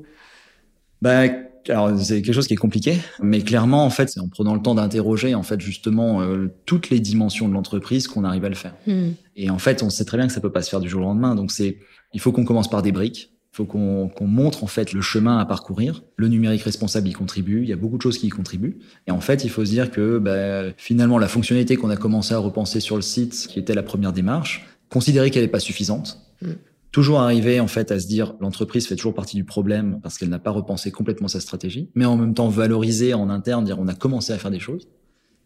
Bah, 1.03 1.25
alors 1.69 1.91
c'est 1.99 2.23
quelque 2.23 2.33
chose 2.33 2.47
qui 2.47 2.53
est 2.53 2.57
compliqué, 2.57 2.97
mais 3.21 3.41
clairement 3.41 3.85
en 3.85 3.91
fait, 3.91 4.09
c'est 4.09 4.19
en 4.19 4.27
prenant 4.27 4.55
le 4.55 4.61
temps 4.61 4.73
d'interroger 4.73 5.35
en 5.35 5.43
fait 5.43 5.61
justement 5.61 6.21
euh, 6.21 6.51
toutes 6.65 6.89
les 6.89 6.99
dimensions 6.99 7.47
de 7.47 7.53
l'entreprise 7.53 8.07
qu'on 8.07 8.23
arrive 8.23 8.45
à 8.45 8.49
le 8.49 8.55
faire. 8.55 8.73
Mhm. 8.87 9.13
Et 9.35 9.51
en 9.51 9.59
fait, 9.59 9.83
on 9.83 9.91
sait 9.91 10.05
très 10.05 10.17
bien 10.17 10.25
que 10.25 10.33
ça 10.33 10.41
peut 10.41 10.51
pas 10.51 10.63
se 10.63 10.71
faire 10.71 10.79
du 10.79 10.89
jour 10.89 11.01
au 11.01 11.05
lendemain. 11.05 11.35
Donc 11.35 11.51
c'est, 11.51 11.77
il 12.13 12.19
faut 12.19 12.31
qu'on 12.31 12.45
commence 12.45 12.69
par 12.69 12.81
des 12.81 12.91
briques. 12.91 13.36
Il 13.57 13.65
faut 13.65 13.65
qu'on 13.65 14.07
qu'on 14.07 14.27
montre 14.27 14.63
en 14.63 14.67
fait 14.67 14.93
le 14.93 15.01
chemin 15.01 15.39
à 15.39 15.45
parcourir. 15.45 16.03
Le 16.15 16.27
numérique 16.27 16.61
responsable 16.61 17.07
y 17.07 17.13
contribue. 17.13 17.63
Il 17.63 17.67
y 17.67 17.73
a 17.73 17.75
beaucoup 17.75 17.97
de 17.97 18.03
choses 18.03 18.19
qui 18.19 18.27
y 18.27 18.29
contribuent. 18.29 18.77
Et 19.07 19.11
en 19.11 19.19
fait, 19.19 19.43
il 19.43 19.49
faut 19.49 19.65
se 19.65 19.71
dire 19.71 19.89
que 19.89 20.19
bah, 20.19 20.71
finalement 20.77 21.17
la 21.17 21.27
fonctionnalité 21.27 21.75
qu'on 21.75 21.89
a 21.89 21.97
commencé 21.97 22.35
à 22.35 22.37
repenser 22.37 22.79
sur 22.79 22.97
le 22.97 23.01
site, 23.01 23.47
qui 23.49 23.57
était 23.57 23.73
la 23.73 23.81
première 23.81 24.13
démarche, 24.13 24.67
considérer 24.89 25.31
qu'elle 25.31 25.41
n'est 25.41 25.47
pas 25.47 25.59
suffisante. 25.59 26.19
Mm. 26.43 26.51
Toujours 26.91 27.19
arriver 27.19 27.59
en 27.59 27.67
fait 27.67 27.91
à 27.91 27.99
se 27.99 28.05
dire 28.05 28.35
l'entreprise 28.41 28.85
fait 28.85 28.95
toujours 28.95 29.15
partie 29.15 29.35
du 29.35 29.43
problème 29.43 29.99
parce 30.03 30.19
qu'elle 30.19 30.29
n'a 30.29 30.37
pas 30.37 30.51
repensé 30.51 30.91
complètement 30.91 31.27
sa 31.27 31.39
stratégie, 31.39 31.89
mais 31.95 32.05
en 32.05 32.15
même 32.15 32.35
temps 32.35 32.49
valoriser 32.49 33.15
en 33.15 33.31
interne, 33.31 33.65
dire 33.65 33.79
on 33.79 33.87
a 33.87 33.95
commencé 33.95 34.33
à 34.33 34.37
faire 34.37 34.51
des 34.51 34.59
choses 34.59 34.87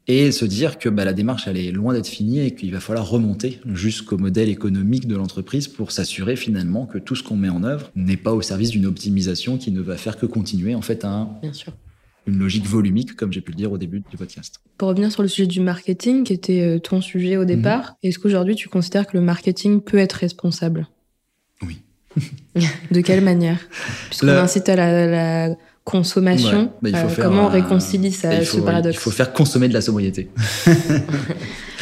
et 0.07 0.31
se 0.31 0.45
dire 0.45 0.79
que 0.79 0.89
bah, 0.89 1.05
la 1.05 1.13
démarche 1.13 1.47
elle 1.47 1.57
est 1.57 1.71
loin 1.71 1.93
d'être 1.93 2.07
finie 2.07 2.39
et 2.39 2.55
qu'il 2.55 2.71
va 2.71 2.79
falloir 2.79 3.07
remonter 3.07 3.59
jusqu'au 3.73 4.17
modèle 4.17 4.49
économique 4.49 5.07
de 5.07 5.15
l'entreprise 5.15 5.67
pour 5.67 5.91
s'assurer 5.91 6.35
finalement 6.35 6.85
que 6.85 6.97
tout 6.97 7.15
ce 7.15 7.23
qu'on 7.23 7.35
met 7.37 7.49
en 7.49 7.63
œuvre 7.63 7.91
n'est 7.95 8.17
pas 8.17 8.33
au 8.33 8.41
service 8.41 8.71
d'une 8.71 8.85
optimisation 8.85 9.57
qui 9.57 9.71
ne 9.71 9.79
va 9.81 9.97
faire 9.97 10.17
que 10.17 10.25
continuer 10.25 10.73
en 10.75 10.81
fait 10.81 11.05
à 11.05 11.09
un- 11.09 11.25
Bien 11.41 11.53
sûr. 11.53 11.73
une 12.27 12.37
logique 12.39 12.65
volumique 12.65 13.15
comme 13.15 13.31
j'ai 13.31 13.41
pu 13.41 13.51
le 13.51 13.57
dire 13.57 13.71
au 13.71 13.77
début 13.77 14.03
du 14.09 14.17
podcast. 14.17 14.59
Pour 14.77 14.89
revenir 14.89 15.11
sur 15.11 15.21
le 15.21 15.27
sujet 15.27 15.47
du 15.47 15.59
marketing, 15.59 16.23
qui 16.23 16.33
était 16.33 16.61
euh, 16.61 16.79
ton 16.79 16.99
sujet 17.01 17.37
au 17.37 17.45
départ, 17.45 17.93
est-ce 18.01 18.17
qu'aujourd'hui 18.17 18.55
tu 18.55 18.69
considères 18.69 19.05
que 19.05 19.15
le 19.15 19.23
marketing 19.23 19.81
peut 19.81 19.97
être 19.99 20.13
responsable? 20.13 20.87
Oui. 21.63 21.77
De 22.91 23.01
quelle 23.01 23.23
manière? 23.23 23.59
Puisqu'on 24.09 24.25
Le- 24.27 24.37
incite 24.39 24.67
à 24.69 24.75
la, 24.75 25.07
la 25.47 25.55
consommation, 25.83 26.61
Ouais, 26.61 26.69
bah, 26.83 26.89
il 26.89 26.95
faut 26.95 27.05
euh, 27.05 27.09
faire 27.09 27.25
comment 27.25 27.45
on 27.45 27.49
réconcilie 27.49 28.11
ça, 28.11 28.33
il 28.35 28.45
ce 28.45 28.57
faut, 28.57 28.63
paradoxe 28.63 28.95
il 28.95 28.99
faut 28.99 29.11
faire 29.11 29.33
consommer 29.33 29.67
de 29.67 29.73
la 29.73 29.81
sobriété. 29.81 30.29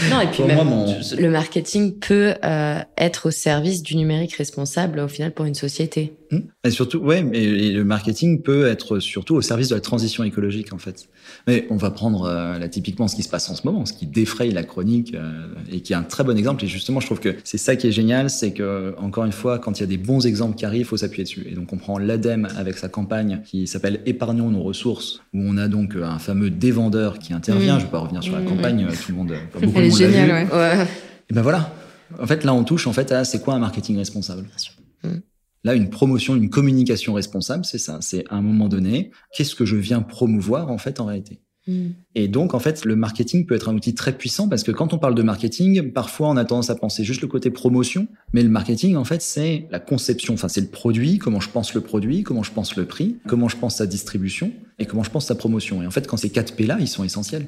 Non, 0.10 0.22
et 0.22 0.28
puis 0.28 0.44
même, 0.44 0.56
moi, 0.56 0.64
mon- 0.64 0.96
le 1.18 1.30
marketing 1.30 2.00
peut 2.00 2.34
euh, 2.44 2.80
être 2.98 3.28
au 3.28 3.32
service 3.32 3.84
du 3.84 3.96
numérique 3.98 4.34
responsable 4.34 5.00
au 5.00 5.08
final 5.08 5.34
pour 5.34 5.46
une 5.46 5.56
société. 5.56 6.14
Hmm. 6.32 6.40
Et 6.64 6.70
surtout, 6.70 7.00
ouais, 7.00 7.24
mais 7.24 7.44
et 7.44 7.72
le 7.72 7.84
marketing 7.84 8.42
peut 8.42 8.68
être 8.68 9.00
surtout 9.00 9.36
au 9.36 9.42
service 9.42 9.70
de 9.70 9.76
la 9.76 9.82
transition 9.82 10.24
écologique 10.24 10.74
en 10.74 10.78
fait. 10.78 11.10
Mais 11.48 11.66
on 11.70 11.76
va 11.76 11.90
prendre 11.92 12.26
euh, 12.26 12.60
là 12.60 12.70
typiquement 12.70 13.08
ce 13.08 13.16
qui 13.16 13.24
se 13.24 13.30
passe 13.30 13.50
en 13.50 13.56
ce 13.56 13.66
moment, 13.66 13.86
ce 13.86 13.94
qui 13.94 14.06
défraye 14.06 14.52
la 14.52 14.64
chronique 14.64 15.16
euh, 15.16 15.48
et 15.72 15.82
qui 15.82 15.94
est 15.94 15.96
un 15.96 16.04
très 16.04 16.24
bon 16.24 16.38
exemple. 16.38 16.64
Et 16.64 16.68
justement, 16.68 17.00
je 17.00 17.08
trouve 17.08 17.20
que 17.20 17.36
c'est 17.44 17.58
ça 17.58 17.76
qui 17.76 17.88
est 17.88 17.92
génial, 17.92 18.30
c'est 18.30 18.54
que 18.54 18.94
encore 19.00 19.26
une 19.26 19.32
fois, 19.32 19.58
quand 19.60 19.80
il 19.80 19.82
y 19.82 19.84
a 19.84 19.88
des 19.88 19.98
bons 19.98 20.26
exemples 20.26 20.56
qui 20.56 20.66
arrivent, 20.66 20.82
il 20.82 20.86
faut 20.86 20.98
s'appuyer 20.98 21.24
dessus. 21.24 21.48
Et 21.50 21.56
donc 21.56 21.74
on 21.74 21.78
prend 21.78 21.98
l'ADEME 21.98 22.48
avec 22.58 22.78
sa 22.78 22.90
campagne 22.90 23.42
qui 23.46 23.66
s'appelle 23.68 23.89
Épargnons 24.06 24.50
nos 24.52 24.62
ressources, 24.62 25.22
où 25.34 25.40
on 25.42 25.58
a 25.58 25.68
donc 25.68 25.96
euh, 25.96 26.04
un 26.04 26.20
fameux 26.20 26.50
dévendeur 26.50 27.18
qui 27.20 27.34
intervient. 27.34 27.78
Mmh. 27.78 27.80
Je 27.80 27.86
vais 27.86 27.92
pas 27.92 28.00
revenir 28.00 28.22
sur 28.24 28.34
la 28.36 28.42
Mmh. 28.42 28.46
campagne, 28.46 28.86
euh, 28.86 28.92
tout 28.92 29.12
le 29.12 29.18
monde, 29.18 29.34
beaucoup 29.54 29.74
Elle 29.78 29.86
est 29.86 29.98
géniale, 29.98 30.26
vu. 30.28 30.52
ouais. 30.52 30.58
Ouais. 30.58 30.88
Et 31.30 31.34
ben 31.34 31.42
voilà. 31.42 31.74
En 32.22 32.26
fait, 32.28 32.44
là, 32.44 32.54
on 32.54 32.64
touche 32.64 32.88
en 32.88 32.94
fait 32.94 33.12
à 33.12 33.24
c'est 33.24 33.40
quoi 33.42 33.54
un 33.54 33.60
marketing 33.60 33.98
responsable? 33.98 34.48
sûr. 34.58 34.74
Mm. 35.04 35.20
Là, 35.64 35.76
une 35.76 35.90
promotion, 35.90 36.36
une 36.36 36.50
communication 36.50 37.14
responsable, 37.14 37.66
c'est 37.66 37.78
ça. 37.78 38.00
C'est 38.02 38.24
à 38.30 38.36
un 38.36 38.42
moment 38.42 38.68
donné, 38.70 39.12
qu'est-ce 39.34 39.56
que 39.56 39.66
je 39.66 39.76
viens 39.76 40.02
promouvoir 40.02 40.72
en 40.72 40.78
fait 40.78 41.00
en 41.00 41.06
réalité? 41.06 41.42
Mm. 41.68 41.90
Et 42.16 42.28
donc, 42.28 42.54
en 42.54 42.60
fait, 42.60 42.86
le 42.86 42.96
marketing 42.96 43.46
peut 43.46 43.56
être 43.56 43.70
un 43.70 43.76
outil 43.76 43.94
très 43.94 44.14
puissant 44.14 44.48
parce 44.48 44.64
que 44.64 44.72
quand 44.72 44.94
on 44.94 44.98
parle 44.98 45.16
de 45.16 45.24
marketing, 45.24 45.92
parfois 45.92 46.30
on 46.30 46.38
a 46.38 46.46
tendance 46.46 46.70
à 46.70 46.76
penser 46.76 47.04
juste 47.04 47.22
le 47.22 47.28
côté 47.28 47.50
promotion, 47.50 48.08
mais 48.34 48.44
le 48.44 48.50
marketing, 48.50 48.96
en 48.96 49.04
fait, 49.04 49.22
c'est 49.22 49.68
la 49.72 49.80
conception, 49.80 50.34
enfin, 50.34 50.48
c'est 50.48 50.62
le 50.62 50.68
produit, 50.68 51.18
comment 51.18 51.40
je 51.40 51.50
pense 51.50 51.74
le 51.74 51.82
produit, 51.82 52.24
comment 52.24 52.44
je 52.44 52.52
pense 52.52 52.76
le 52.76 52.86
prix, 52.86 53.18
comment 53.28 53.50
je 53.50 53.58
pense 53.58 53.78
sa 53.78 53.86
distribution 53.86 54.52
et 54.80 54.86
comment 54.86 55.04
je 55.04 55.12
pense 55.12 55.26
sa 55.26 55.36
promotion. 55.36 55.84
Et 55.84 55.88
en 55.88 55.92
fait, 55.92 56.08
quand 56.08 56.18
ces 56.18 56.30
quatre 56.30 56.56
P-là, 56.56 56.78
ils 56.80 56.88
sont 56.88 57.04
essentiels. 57.04 57.48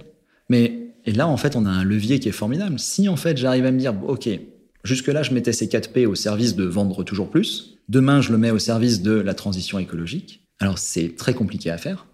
Mais, 0.50 0.94
et 1.06 1.14
là, 1.14 1.28
en 1.28 1.38
fait, 1.38 1.56
on 1.56 1.66
a 1.66 1.70
un 1.70 1.84
levier 1.84 2.20
qui 2.20 2.30
est 2.30 2.34
formidable. 2.34 2.78
Si, 2.78 3.08
en 3.08 3.16
fait, 3.16 3.38
j'arrive 3.38 3.66
à 3.66 3.72
me 3.72 3.80
dire, 3.80 3.96
OK, 4.06 4.30
jusque-là, 4.84 5.24
je 5.24 5.34
mettais 5.34 5.54
ces 5.54 5.70
quatre 5.70 5.92
P 5.94 6.06
au 6.06 6.16
service 6.16 6.56
de 6.56 6.66
vendre 6.66 7.04
toujours 7.04 7.30
plus. 7.30 7.78
Demain, 7.90 8.22
je 8.22 8.32
le 8.32 8.38
mets 8.38 8.52
au 8.52 8.60
service 8.60 9.02
de 9.02 9.14
la 9.14 9.34
transition 9.34 9.80
écologique. 9.80 10.46
Alors, 10.60 10.78
c'est 10.78 11.16
très 11.16 11.34
compliqué 11.34 11.70
à 11.70 11.78
faire. 11.78 12.08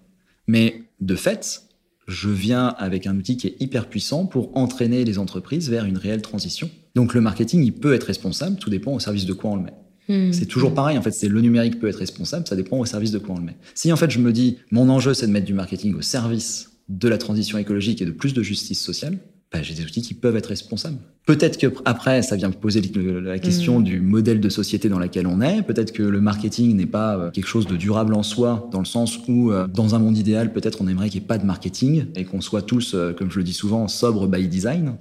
Mais 0.47 0.83
de 1.01 1.15
fait, 1.15 1.63
je 2.07 2.29
viens 2.29 2.67
avec 2.77 3.05
un 3.05 3.15
outil 3.17 3.37
qui 3.37 3.47
est 3.47 3.55
hyper 3.59 3.87
puissant 3.87 4.25
pour 4.25 4.55
entraîner 4.57 5.03
les 5.03 5.19
entreprises 5.19 5.69
vers 5.69 5.85
une 5.85 5.97
réelle 5.97 6.21
transition. 6.21 6.69
Donc 6.95 7.13
le 7.13 7.21
marketing, 7.21 7.63
il 7.63 7.73
peut 7.73 7.93
être 7.93 8.05
responsable, 8.05 8.57
tout 8.57 8.69
dépend 8.69 8.93
au 8.93 8.99
service 8.99 9.25
de 9.25 9.33
quoi 9.33 9.51
on 9.51 9.55
le 9.57 9.63
met. 9.63 9.73
Hmm. 10.09 10.31
C'est 10.31 10.45
toujours 10.45 10.73
pareil, 10.73 10.97
en 10.97 11.01
fait, 11.01 11.11
c'est 11.11 11.27
le 11.27 11.41
numérique 11.41 11.79
peut 11.79 11.87
être 11.87 11.99
responsable, 11.99 12.47
ça 12.47 12.55
dépend 12.55 12.77
au 12.77 12.85
service 12.85 13.11
de 13.11 13.19
quoi 13.19 13.35
on 13.35 13.39
le 13.39 13.45
met. 13.45 13.57
Si 13.75 13.91
en 13.91 13.97
fait 13.97 14.09
je 14.09 14.19
me 14.19 14.31
dis, 14.31 14.57
mon 14.71 14.89
enjeu 14.89 15.13
c'est 15.13 15.27
de 15.27 15.31
mettre 15.31 15.45
du 15.45 15.53
marketing 15.53 15.95
au 15.95 16.01
service 16.01 16.71
de 16.87 17.09
la 17.09 17.17
transition 17.17 17.57
écologique 17.57 18.01
et 18.01 18.05
de 18.05 18.11
plus 18.11 18.33
de 18.33 18.41
justice 18.41 18.81
sociale, 18.81 19.17
bah, 19.51 19.61
j'ai 19.61 19.73
des 19.73 19.83
outils 19.83 20.01
qui 20.01 20.13
peuvent 20.13 20.35
être 20.35 20.47
responsables. 20.47 20.97
Peut-être 21.25 21.57
que 21.57 21.67
après, 21.85 22.21
ça 22.21 22.35
vient 22.35 22.51
poser 22.51 22.81
la 23.21 23.39
question 23.39 23.79
mm. 23.79 23.83
du 23.83 24.01
modèle 24.01 24.41
de 24.41 24.49
société 24.49 24.89
dans 24.89 24.99
laquelle 24.99 25.25
on 25.25 25.39
est. 25.39 25.61
Peut-être 25.61 25.93
que 25.93 26.03
le 26.03 26.19
marketing 26.19 26.75
n'est 26.75 26.85
pas 26.85 27.17
euh, 27.17 27.31
quelque 27.31 27.47
chose 27.47 27.65
de 27.65 27.77
durable 27.77 28.13
en 28.13 28.23
soi, 28.23 28.69
dans 28.71 28.79
le 28.79 28.85
sens 28.85 29.19
où, 29.27 29.51
euh, 29.51 29.67
dans 29.67 29.95
un 29.95 29.99
monde 29.99 30.17
idéal, 30.17 30.51
peut-être 30.51 30.81
on 30.81 30.87
aimerait 30.87 31.09
qu'il 31.09 31.21
n'y 31.21 31.25
ait 31.25 31.27
pas 31.27 31.37
de 31.37 31.45
marketing 31.45 32.07
et 32.15 32.25
qu'on 32.25 32.41
soit 32.41 32.61
tous, 32.61 32.93
euh, 32.93 33.13
comme 33.13 33.31
je 33.31 33.37
le 33.37 33.43
dis 33.43 33.53
souvent, 33.53 33.87
sobres 33.87 34.27
by 34.27 34.47
design. 34.49 34.95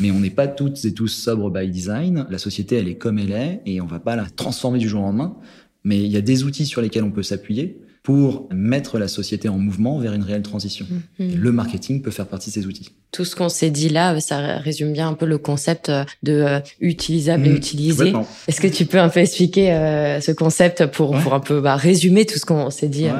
Mais 0.00 0.10
on 0.10 0.18
n'est 0.18 0.30
pas 0.30 0.48
toutes 0.48 0.84
et 0.84 0.92
tous 0.92 1.08
sobres 1.08 1.50
by 1.50 1.68
design. 1.68 2.26
La 2.30 2.38
société, 2.38 2.76
elle 2.76 2.88
est 2.88 2.96
comme 2.96 3.18
elle 3.18 3.32
est 3.32 3.62
et 3.64 3.80
on 3.80 3.86
va 3.86 4.00
pas 4.00 4.16
la 4.16 4.26
transformer 4.26 4.80
du 4.80 4.88
jour 4.88 5.02
au 5.02 5.06
lendemain. 5.06 5.36
Mais 5.84 5.98
il 5.98 6.10
y 6.10 6.16
a 6.16 6.22
des 6.22 6.42
outils 6.42 6.66
sur 6.66 6.80
lesquels 6.80 7.04
on 7.04 7.12
peut 7.12 7.22
s'appuyer 7.22 7.83
pour 8.04 8.46
mettre 8.52 8.98
la 8.98 9.08
société 9.08 9.48
en 9.48 9.58
mouvement 9.58 9.98
vers 9.98 10.12
une 10.12 10.22
réelle 10.22 10.42
transition. 10.42 10.86
Mm-hmm. 11.18 11.36
le 11.36 11.52
marketing 11.52 12.02
peut 12.02 12.10
faire 12.10 12.26
partie 12.26 12.50
de 12.50 12.54
ces 12.54 12.66
outils. 12.66 12.90
Tout 13.10 13.24
ce 13.24 13.34
qu'on 13.34 13.48
s'est 13.48 13.70
dit 13.70 13.88
là, 13.88 14.20
ça 14.20 14.58
résume 14.58 14.92
bien 14.92 15.08
un 15.08 15.14
peu 15.14 15.24
le 15.24 15.38
concept 15.38 15.90
de 16.22 16.32
euh, 16.32 16.60
utilisable 16.80 17.46
et 17.46 17.50
mm-hmm. 17.50 17.56
utilisé. 17.56 18.12
Est-ce 18.46 18.60
que 18.60 18.68
tu 18.68 18.84
peux 18.84 19.00
un 19.00 19.08
peu 19.08 19.20
expliquer 19.20 19.72
euh, 19.72 20.20
ce 20.20 20.32
concept 20.32 20.86
pour, 20.86 21.18
pour 21.18 21.32
un 21.32 21.40
peu 21.40 21.60
bah, 21.60 21.76
résumer 21.76 22.26
tout 22.26 22.38
ce 22.38 22.44
qu'on 22.44 22.70
s'est 22.70 22.88
dit 22.88 23.06
euh? 23.06 23.14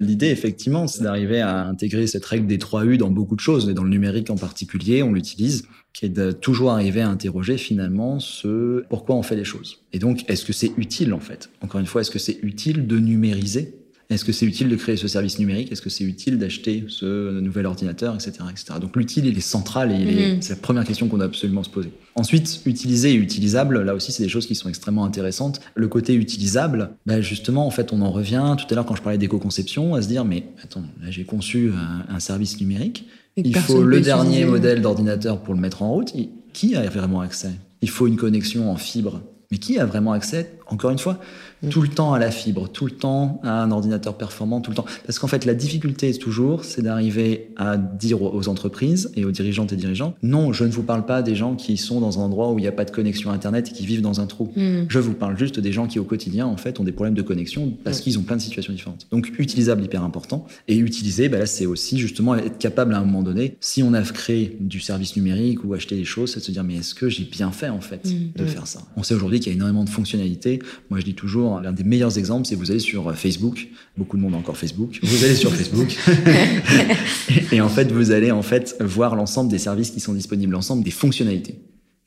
L'idée, 0.00 0.26
effectivement, 0.26 0.86
c'est 0.86 1.02
d'arriver 1.02 1.40
à 1.40 1.64
intégrer 1.64 2.06
cette 2.06 2.26
règle 2.26 2.46
des 2.46 2.58
trois 2.58 2.84
U 2.84 2.98
dans 2.98 3.08
beaucoup 3.08 3.34
de 3.34 3.40
choses, 3.40 3.70
et 3.70 3.72
dans 3.72 3.84
le 3.84 3.88
numérique 3.88 4.28
en 4.28 4.36
particulier, 4.36 5.02
on 5.02 5.14
l'utilise, 5.14 5.66
qui 5.94 6.04
est 6.04 6.10
de 6.10 6.32
toujours 6.32 6.72
arriver 6.72 7.00
à 7.00 7.08
interroger 7.08 7.56
finalement 7.56 8.20
ce 8.20 8.84
pourquoi 8.90 9.16
on 9.16 9.22
fait 9.22 9.36
les 9.36 9.44
choses. 9.44 9.78
Et 9.94 9.98
donc, 9.98 10.28
est-ce 10.28 10.44
que 10.44 10.52
c'est 10.52 10.72
utile 10.76 11.14
en 11.14 11.20
fait? 11.20 11.48
Encore 11.62 11.80
une 11.80 11.86
fois, 11.86 12.02
est-ce 12.02 12.10
que 12.10 12.18
c'est 12.18 12.38
utile 12.42 12.86
de 12.86 12.98
numériser? 12.98 13.74
Est-ce 14.08 14.24
que 14.24 14.32
c'est 14.32 14.46
utile 14.46 14.68
de 14.68 14.76
créer 14.76 14.96
ce 14.96 15.08
service 15.08 15.38
numérique? 15.38 15.72
Est-ce 15.72 15.82
que 15.82 15.90
c'est 15.90 16.04
utile 16.04 16.38
d'acheter 16.38 16.84
ce 16.88 17.40
nouvel 17.40 17.66
ordinateur, 17.66 18.14
etc., 18.14 18.32
etc. 18.50 18.78
Donc 18.80 18.96
l'utile, 18.96 19.26
il 19.26 19.36
est 19.36 19.40
central 19.40 19.90
et 19.90 20.34
mhm. 20.34 20.42
c'est 20.42 20.54
la 20.54 20.60
première 20.60 20.84
question 20.84 21.08
qu'on 21.08 21.16
doit 21.16 21.26
absolument 21.26 21.64
se 21.64 21.70
poser. 21.70 21.90
Ensuite, 22.14 22.60
utiliser 22.66 23.12
et 23.12 23.14
utilisable, 23.14 23.82
là 23.82 23.94
aussi, 23.94 24.12
c'est 24.12 24.22
des 24.22 24.28
choses 24.28 24.46
qui 24.46 24.54
sont 24.54 24.68
extrêmement 24.68 25.04
intéressantes. 25.04 25.60
Le 25.74 25.88
côté 25.88 26.14
utilisable, 26.14 26.90
bah 27.04 27.20
justement, 27.20 27.66
en 27.66 27.70
fait, 27.70 27.92
on 27.92 28.00
en 28.00 28.12
revient 28.12 28.54
tout 28.56 28.66
à 28.70 28.74
l'heure 28.74 28.86
quand 28.86 28.94
je 28.94 29.02
parlais 29.02 29.18
d'éco-conception, 29.18 29.94
à 29.96 30.02
se 30.02 30.08
dire, 30.08 30.24
mais 30.24 30.46
attends, 30.62 30.84
là 31.02 31.10
j'ai 31.10 31.24
conçu 31.24 31.72
un, 32.08 32.20
service 32.20 32.60
numérique, 32.60 33.06
il 33.36 33.56
faut 33.56 33.82
le 33.82 34.00
dernier 34.00 34.44
modèle 34.44 34.80
d'ordinateur 34.80 35.42
pour 35.42 35.52
le 35.52 35.60
mettre 35.60 35.82
en 35.82 35.92
route. 35.92 36.14
Qui 36.52 36.74
a 36.74 36.88
vraiment 36.88 37.20
accès? 37.20 37.50
Il 37.82 37.90
faut 37.90 38.06
une 38.06 38.16
connexion 38.16 38.70
en 38.70 38.76
fibre. 38.76 39.20
Mais 39.50 39.58
qui 39.58 39.78
a 39.78 39.84
vraiment 39.84 40.12
accès, 40.12 40.58
encore 40.66 40.90
une 40.90 40.98
fois, 40.98 41.20
Mm. 41.66 41.70
tout 41.70 41.82
le 41.82 41.88
temps 41.88 42.12
à 42.14 42.18
la 42.18 42.30
fibre, 42.30 42.68
tout 42.68 42.84
le 42.84 42.92
temps 42.92 43.40
à 43.42 43.62
un 43.62 43.70
ordinateur 43.70 44.16
performant, 44.16 44.60
tout 44.60 44.70
le 44.70 44.76
temps. 44.76 44.84
Parce 45.04 45.18
qu'en 45.18 45.26
fait, 45.26 45.44
la 45.44 45.54
difficulté 45.54 46.12
toujours, 46.14 46.64
c'est 46.64 46.82
d'arriver 46.82 47.50
à 47.56 47.76
dire 47.76 48.22
aux 48.22 48.48
entreprises 48.48 49.10
et 49.16 49.24
aux 49.24 49.30
dirigeantes 49.30 49.72
et 49.72 49.76
dirigeants, 49.76 50.14
non, 50.22 50.52
je 50.52 50.64
ne 50.64 50.70
vous 50.70 50.82
parle 50.82 51.06
pas 51.06 51.22
des 51.22 51.34
gens 51.34 51.56
qui 51.56 51.76
sont 51.76 52.00
dans 52.00 52.18
un 52.20 52.22
endroit 52.22 52.52
où 52.52 52.58
il 52.58 52.62
n'y 52.62 52.68
a 52.68 52.72
pas 52.72 52.84
de 52.84 52.90
connexion 52.90 53.30
Internet 53.30 53.68
et 53.68 53.72
qui 53.72 53.86
vivent 53.86 54.02
dans 54.02 54.20
un 54.20 54.26
trou. 54.26 54.52
Mm. 54.56 54.84
Je 54.88 54.98
vous 54.98 55.14
parle 55.14 55.36
juste 55.38 55.60
des 55.60 55.72
gens 55.72 55.86
qui, 55.86 55.98
au 55.98 56.04
quotidien, 56.04 56.46
en 56.46 56.56
fait, 56.56 56.80
ont 56.80 56.84
des 56.84 56.92
problèmes 56.92 57.14
de 57.14 57.22
connexion 57.22 57.72
parce 57.84 57.98
mm. 57.98 58.02
qu'ils 58.02 58.18
ont 58.18 58.22
plein 58.22 58.36
de 58.36 58.42
situations 58.42 58.72
différentes. 58.72 59.06
Donc, 59.10 59.32
utilisable, 59.38 59.82
hyper 59.82 60.02
important. 60.02 60.46
Et 60.68 60.76
utiliser, 60.76 61.28
bah 61.28 61.38
là, 61.38 61.46
c'est 61.46 61.66
aussi 61.66 61.98
justement 61.98 62.34
être 62.36 62.58
capable 62.58 62.94
à 62.94 62.98
un 62.98 63.04
moment 63.04 63.22
donné, 63.22 63.56
si 63.60 63.82
on 63.82 63.92
a 63.94 64.02
créé 64.02 64.56
du 64.60 64.80
service 64.80 65.16
numérique 65.16 65.64
ou 65.64 65.74
acheté 65.74 65.96
des 65.96 66.04
choses, 66.04 66.32
c'est 66.32 66.40
de 66.40 66.44
se 66.44 66.52
dire, 66.52 66.64
mais 66.64 66.76
est-ce 66.76 66.94
que 66.94 67.08
j'ai 67.08 67.24
bien 67.24 67.50
fait, 67.50 67.68
en 67.68 67.80
fait, 67.80 68.08
de 68.36 68.44
faire 68.44 68.66
ça? 68.66 68.80
On 68.96 69.02
sait 69.02 69.14
aujourd'hui 69.14 69.40
qu'il 69.40 69.52
y 69.52 69.54
a 69.54 69.56
énormément 69.56 69.84
de 69.84 69.90
fonctionnalités. 69.90 70.60
Moi, 70.90 71.00
je 71.00 71.04
dis 71.04 71.14
toujours, 71.14 71.55
l'un 71.60 71.72
des 71.72 71.84
meilleurs 71.84 72.18
exemples, 72.18 72.46
c'est 72.46 72.54
vous 72.54 72.70
allez 72.70 72.80
sur 72.80 73.08
euh, 73.08 73.14
Facebook. 73.14 73.68
Beaucoup 73.96 74.16
de 74.16 74.22
monde 74.22 74.34
a 74.34 74.36
encore 74.36 74.56
Facebook. 74.56 74.98
Vous 75.02 75.24
allez 75.24 75.34
sur 75.34 75.54
Facebook. 75.54 75.96
et, 77.52 77.60
en 77.60 77.68
fait, 77.68 77.90
vous 77.90 78.10
allez 78.10 78.30
en 78.30 78.42
fait 78.42 78.76
voir 78.80 79.16
l'ensemble 79.16 79.50
des 79.50 79.58
services 79.58 79.90
qui 79.90 80.00
sont 80.00 80.12
disponibles, 80.12 80.52
l'ensemble 80.52 80.84
des 80.84 80.90
fonctionnalités. 80.90 81.56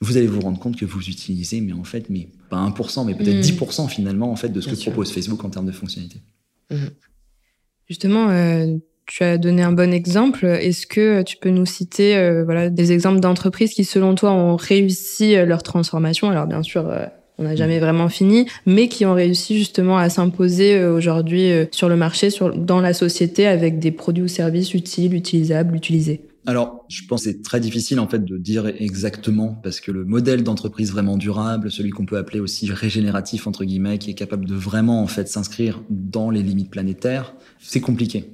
Vous 0.02 0.18
allez 0.18 0.28
vous 0.28 0.39
rendre 0.39 0.60
compte 0.60 0.78
que 0.78 0.86
vous 0.86 1.10
utilisez, 1.10 1.60
mais 1.62 1.74
en 1.74 1.84
fait, 1.84 2.10
mais 2.10 2.30
pas 2.50 2.58
1%, 2.58 3.06
mais 3.06 3.16
peut-être 3.16 3.41
10% 3.41 3.86
mm. 3.86 3.89
finalement 3.89 4.32
en 4.32 4.36
fait 4.36 4.50
de 4.50 4.62
ce 4.62 4.70
que 4.70 4.82
propose 4.82 5.12
Facebook 5.12 5.43
en 5.43 5.50
termes 5.50 5.66
de 5.66 5.72
fonctionnalités. 5.72 6.22
Mm. 6.72 6.76
Justement, 7.88 8.30
euh, 8.30 8.78
tu 9.08 9.24
as 9.24 9.38
donné 9.38 9.62
un 9.62 9.74
bon 9.74 9.91
exemple. 9.91 10.45
Est-ce 10.45 10.88
que 10.88 11.24
tu 11.24 11.38
peux 11.38 11.50
nous 11.50 11.66
citer 11.66 12.16
euh, 12.16 12.45
voilà 12.45 12.70
des 12.70 12.91
exemples 12.91 13.20
d'entreprises 13.20 13.74
qui, 13.74 13.84
selon 13.84 14.16
toi, 14.16 14.32
ont 14.32 14.56
réussi 14.56 15.36
leur 15.36 15.64
transformation? 15.64 16.30
Alors 16.30 16.47
bien 16.47 16.64
sûr, 16.64 16.89
on 17.40 17.44
n'a 17.44 17.56
jamais 17.56 17.80
vraiment 17.80 18.10
fini, 18.10 18.46
mais 18.66 18.90
qui 18.90 19.06
ont 19.06 19.14
réussi 19.14 19.58
justement 19.58 19.98
à 19.98 20.10
s'imposer 20.10 20.76
euh, 20.76 20.94
aujourd'hui 20.94 21.52
euh, 21.52 21.66
sur 21.72 21.88
le 21.90 21.96
marché, 21.96 22.30
sur, 22.30 22.56
dans 22.56 22.82
la 22.82 22.94
société, 22.94 23.48
avec 23.48 23.80
des 23.80 23.92
produits 23.92 24.24
ou 24.24 24.28
services 24.28 24.74
utiles, 24.74 25.14
utilisables, 25.16 25.76
utilisés. 25.76 26.22
Alors, 26.46 26.86
je 26.90 27.06
pense 27.08 27.24
que 27.24 27.32
c'est 27.32 27.42
très 27.42 27.60
difficile 27.60 28.00
en 28.00 28.08
fait 28.08 28.24
de 28.24 28.38
dire 28.38 28.68
exactement 28.80 29.60
parce 29.62 29.80
que 29.80 29.92
le 29.92 30.04
modèle 30.04 30.44
d'entreprise 30.44 30.92
vraiment 30.92 31.18
durable, 31.18 31.72
celui 31.72 31.92
qu'on 31.92 32.06
peut 32.06 32.18
appeler 32.18 32.40
aussi 32.40 32.72
régénératif 32.72 33.48
entre 33.48 33.64
guillemets, 33.66 34.00
qui 34.00 34.12
est 34.12 34.16
capable 34.16 34.46
de 34.46 34.56
vraiment 34.56 35.02
en 35.02 35.08
fait 35.08 35.28
s'inscrire 35.28 35.82
dans 35.90 36.30
les 36.30 36.42
limites 36.42 36.72
planétaires, 36.72 37.36
c'est 37.60 37.82
compliqué. 37.82 38.32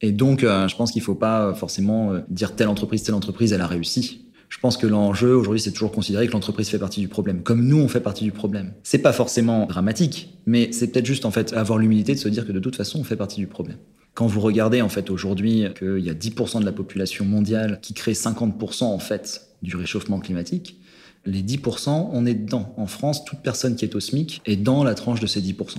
Et 0.00 0.12
donc, 0.12 0.44
euh, 0.44 0.68
je 0.68 0.76
pense 0.76 0.92
qu'il 0.92 1.02
faut 1.02 1.14
pas 1.14 1.54
forcément 1.54 2.12
dire 2.28 2.54
telle 2.54 2.68
entreprise, 2.68 3.02
telle 3.02 3.14
entreprise, 3.14 3.52
elle 3.52 3.62
a 3.62 3.66
réussi. 3.66 4.24
Je 4.54 4.60
pense 4.60 4.76
que 4.76 4.86
l'enjeu 4.86 5.34
aujourd'hui, 5.34 5.60
c'est 5.60 5.72
toujours 5.72 5.90
considérer 5.90 6.28
que 6.28 6.32
l'entreprise 6.32 6.68
fait 6.68 6.78
partie 6.78 7.00
du 7.00 7.08
problème, 7.08 7.42
comme 7.42 7.66
nous 7.66 7.76
on 7.76 7.88
fait 7.88 8.00
partie 8.00 8.22
du 8.22 8.30
problème. 8.30 8.72
C'est 8.84 9.00
pas 9.00 9.12
forcément 9.12 9.66
dramatique, 9.66 10.38
mais 10.46 10.70
c'est 10.70 10.92
peut-être 10.92 11.04
juste 11.04 11.24
en 11.24 11.32
fait 11.32 11.52
avoir 11.54 11.76
l'humilité 11.76 12.14
de 12.14 12.20
se 12.20 12.28
dire 12.28 12.46
que 12.46 12.52
de 12.52 12.60
toute 12.60 12.76
façon, 12.76 13.00
on 13.00 13.04
fait 13.04 13.16
partie 13.16 13.40
du 13.40 13.48
problème. 13.48 13.78
Quand 14.14 14.28
vous 14.28 14.40
regardez 14.40 14.80
en 14.80 14.88
fait 14.88 15.10
aujourd'hui 15.10 15.66
qu'il 15.76 15.98
y 15.98 16.08
a 16.08 16.14
10% 16.14 16.60
de 16.60 16.64
la 16.64 16.70
population 16.70 17.24
mondiale 17.24 17.80
qui 17.82 17.94
crée 17.94 18.12
50% 18.12 18.84
en 18.84 18.98
fait 19.00 19.48
du 19.62 19.74
réchauffement 19.74 20.20
climatique, 20.20 20.78
les 21.26 21.42
10%, 21.42 22.10
on 22.12 22.24
est 22.24 22.34
dedans. 22.34 22.74
En 22.76 22.86
France, 22.86 23.24
toute 23.24 23.40
personne 23.40 23.74
qui 23.74 23.84
est 23.84 23.96
au 23.96 24.00
SMIC 24.00 24.40
est 24.46 24.56
dans 24.56 24.84
la 24.84 24.94
tranche 24.94 25.18
de 25.18 25.26
ces 25.26 25.40
10%. 25.42 25.78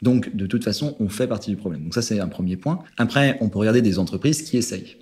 Donc, 0.00 0.34
de 0.34 0.46
toute 0.46 0.64
façon, 0.64 0.96
on 0.98 1.10
fait 1.10 1.26
partie 1.26 1.50
du 1.50 1.56
problème. 1.56 1.82
Donc 1.82 1.94
ça, 1.94 2.00
c'est 2.00 2.20
un 2.20 2.28
premier 2.28 2.56
point. 2.56 2.80
Après, 2.96 3.36
on 3.42 3.50
peut 3.50 3.58
regarder 3.58 3.82
des 3.82 3.98
entreprises 3.98 4.42
qui 4.42 4.56
essayent. 4.56 4.96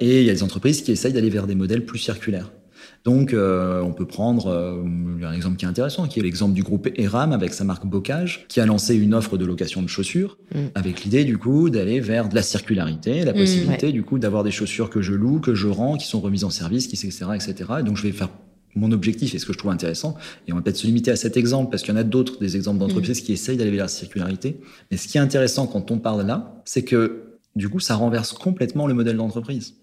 Et 0.00 0.20
il 0.20 0.26
y 0.26 0.30
a 0.30 0.32
des 0.32 0.42
entreprises 0.42 0.82
qui 0.82 0.92
essayent 0.92 1.12
d'aller 1.12 1.30
vers 1.30 1.46
des 1.46 1.54
modèles 1.54 1.84
plus 1.84 1.98
circulaires. 1.98 2.50
Donc, 3.04 3.32
euh, 3.32 3.80
on 3.82 3.92
peut 3.92 4.06
prendre 4.06 4.48
euh, 4.48 4.82
un 5.22 5.32
exemple 5.32 5.56
qui 5.56 5.64
est 5.64 5.68
intéressant, 5.68 6.06
qui 6.08 6.20
est 6.20 6.22
l'exemple 6.22 6.54
du 6.54 6.62
groupe 6.62 6.88
Eram 6.96 7.32
avec 7.32 7.54
sa 7.54 7.64
marque 7.64 7.86
Bocage, 7.86 8.46
qui 8.48 8.60
a 8.60 8.66
lancé 8.66 8.96
une 8.96 9.14
offre 9.14 9.38
de 9.38 9.44
location 9.44 9.82
de 9.82 9.88
chaussures, 9.88 10.38
mm. 10.54 10.58
avec 10.74 11.04
l'idée 11.04 11.24
du 11.24 11.38
coup 11.38 11.70
d'aller 11.70 12.00
vers 12.00 12.28
de 12.28 12.34
la 12.34 12.42
circularité, 12.42 13.24
la 13.24 13.32
mm, 13.32 13.36
possibilité 13.36 13.92
du 13.92 14.02
coup 14.02 14.18
d'avoir 14.18 14.44
des 14.44 14.50
chaussures 14.50 14.90
que 14.90 15.00
je 15.00 15.14
loue, 15.14 15.40
que 15.40 15.54
je 15.54 15.68
rends, 15.68 15.96
qui 15.96 16.06
sont 16.06 16.20
remises 16.20 16.44
en 16.44 16.50
service, 16.50 16.86
qui 16.86 16.96
etc., 16.96 17.26
etc. 17.34 17.54
Et 17.80 17.82
donc, 17.82 17.96
je 17.96 18.02
vais 18.02 18.12
faire 18.12 18.28
mon 18.74 18.92
objectif 18.92 19.34
et 19.34 19.38
ce 19.38 19.46
que 19.46 19.52
je 19.52 19.58
trouve 19.58 19.70
intéressant. 19.70 20.16
Et 20.46 20.52
on 20.52 20.56
va 20.56 20.62
peut-être 20.62 20.76
se 20.76 20.86
limiter 20.86 21.10
à 21.10 21.16
cet 21.16 21.36
exemple 21.36 21.70
parce 21.70 21.82
qu'il 21.82 21.94
y 21.94 21.96
en 21.96 22.00
a 22.00 22.04
d'autres, 22.04 22.38
des 22.38 22.56
exemples 22.56 22.78
d'entreprises 22.78 23.22
mm. 23.22 23.24
qui 23.24 23.32
essayent 23.32 23.56
d'aller 23.56 23.70
vers 23.70 23.84
la 23.84 23.88
circularité. 23.88 24.60
Mais 24.90 24.96
ce 24.96 25.08
qui 25.08 25.18
est 25.18 25.20
intéressant 25.20 25.66
quand 25.66 25.90
on 25.90 25.98
parle 25.98 26.26
là, 26.26 26.62
c'est 26.64 26.84
que 26.84 27.24
du 27.56 27.68
coup, 27.68 27.80
ça 27.80 27.96
renverse 27.96 28.32
complètement 28.32 28.86
le 28.86 28.94
modèle 28.94 29.16
d'entreprise. 29.16 29.74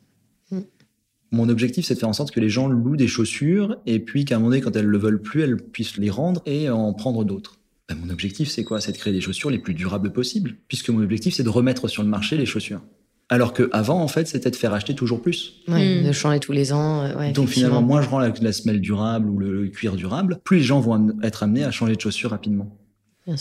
Mon 1.35 1.49
objectif, 1.49 1.85
c'est 1.85 1.95
de 1.95 1.99
faire 1.99 2.07
en 2.07 2.13
sorte 2.13 2.31
que 2.31 2.39
les 2.39 2.47
gens 2.47 2.67
louent 2.69 2.95
des 2.95 3.09
chaussures 3.09 3.75
et 3.85 3.99
puis 3.99 4.23
qu'à 4.23 4.35
un 4.35 4.39
moment 4.39 4.51
donné, 4.51 4.61
quand 4.61 4.73
elles 4.77 4.85
le 4.85 4.97
veulent 4.97 5.21
plus, 5.21 5.41
elles 5.41 5.57
puissent 5.57 5.97
les 5.97 6.09
rendre 6.09 6.41
et 6.45 6.69
en 6.69 6.93
prendre 6.93 7.25
d'autres. 7.25 7.59
Ben, 7.89 7.97
mon 8.01 8.09
objectif, 8.09 8.49
c'est 8.49 8.63
quoi? 8.63 8.79
C'est 8.79 8.93
de 8.93 8.97
créer 8.97 9.11
des 9.11 9.19
chaussures 9.19 9.49
les 9.49 9.59
plus 9.59 9.73
durables 9.73 10.13
possibles, 10.13 10.55
puisque 10.69 10.89
mon 10.89 11.03
objectif, 11.03 11.33
c'est 11.35 11.43
de 11.43 11.49
remettre 11.49 11.89
sur 11.89 12.03
le 12.03 12.09
marché 12.09 12.37
les 12.37 12.45
chaussures. 12.45 12.81
Alors 13.27 13.51
que 13.51 13.69
avant, 13.73 14.01
en 14.01 14.07
fait, 14.07 14.27
c'était 14.27 14.49
de 14.49 14.55
faire 14.55 14.73
acheter 14.73 14.95
toujours 14.95 15.21
plus. 15.21 15.63
Oui, 15.67 16.01
mm. 16.01 16.07
de 16.07 16.11
changer 16.13 16.39
tous 16.39 16.53
les 16.53 16.71
ans. 16.71 17.03
Euh, 17.03 17.31
Donc 17.33 17.49
finalement, 17.49 17.81
moins 17.81 18.01
je 18.01 18.07
rends 18.07 18.19
la, 18.19 18.53
semelle 18.53 18.79
durable 18.79 19.29
ou 19.29 19.37
le, 19.37 19.67
cuir 19.67 19.97
durable, 19.97 20.39
plus 20.45 20.57
les 20.59 20.63
gens 20.63 20.79
vont 20.79 21.17
être 21.21 21.43
amenés 21.43 21.65
à 21.65 21.71
changer 21.71 21.95
de 21.95 22.01
chaussures 22.01 22.29
rapidement. 22.29 22.77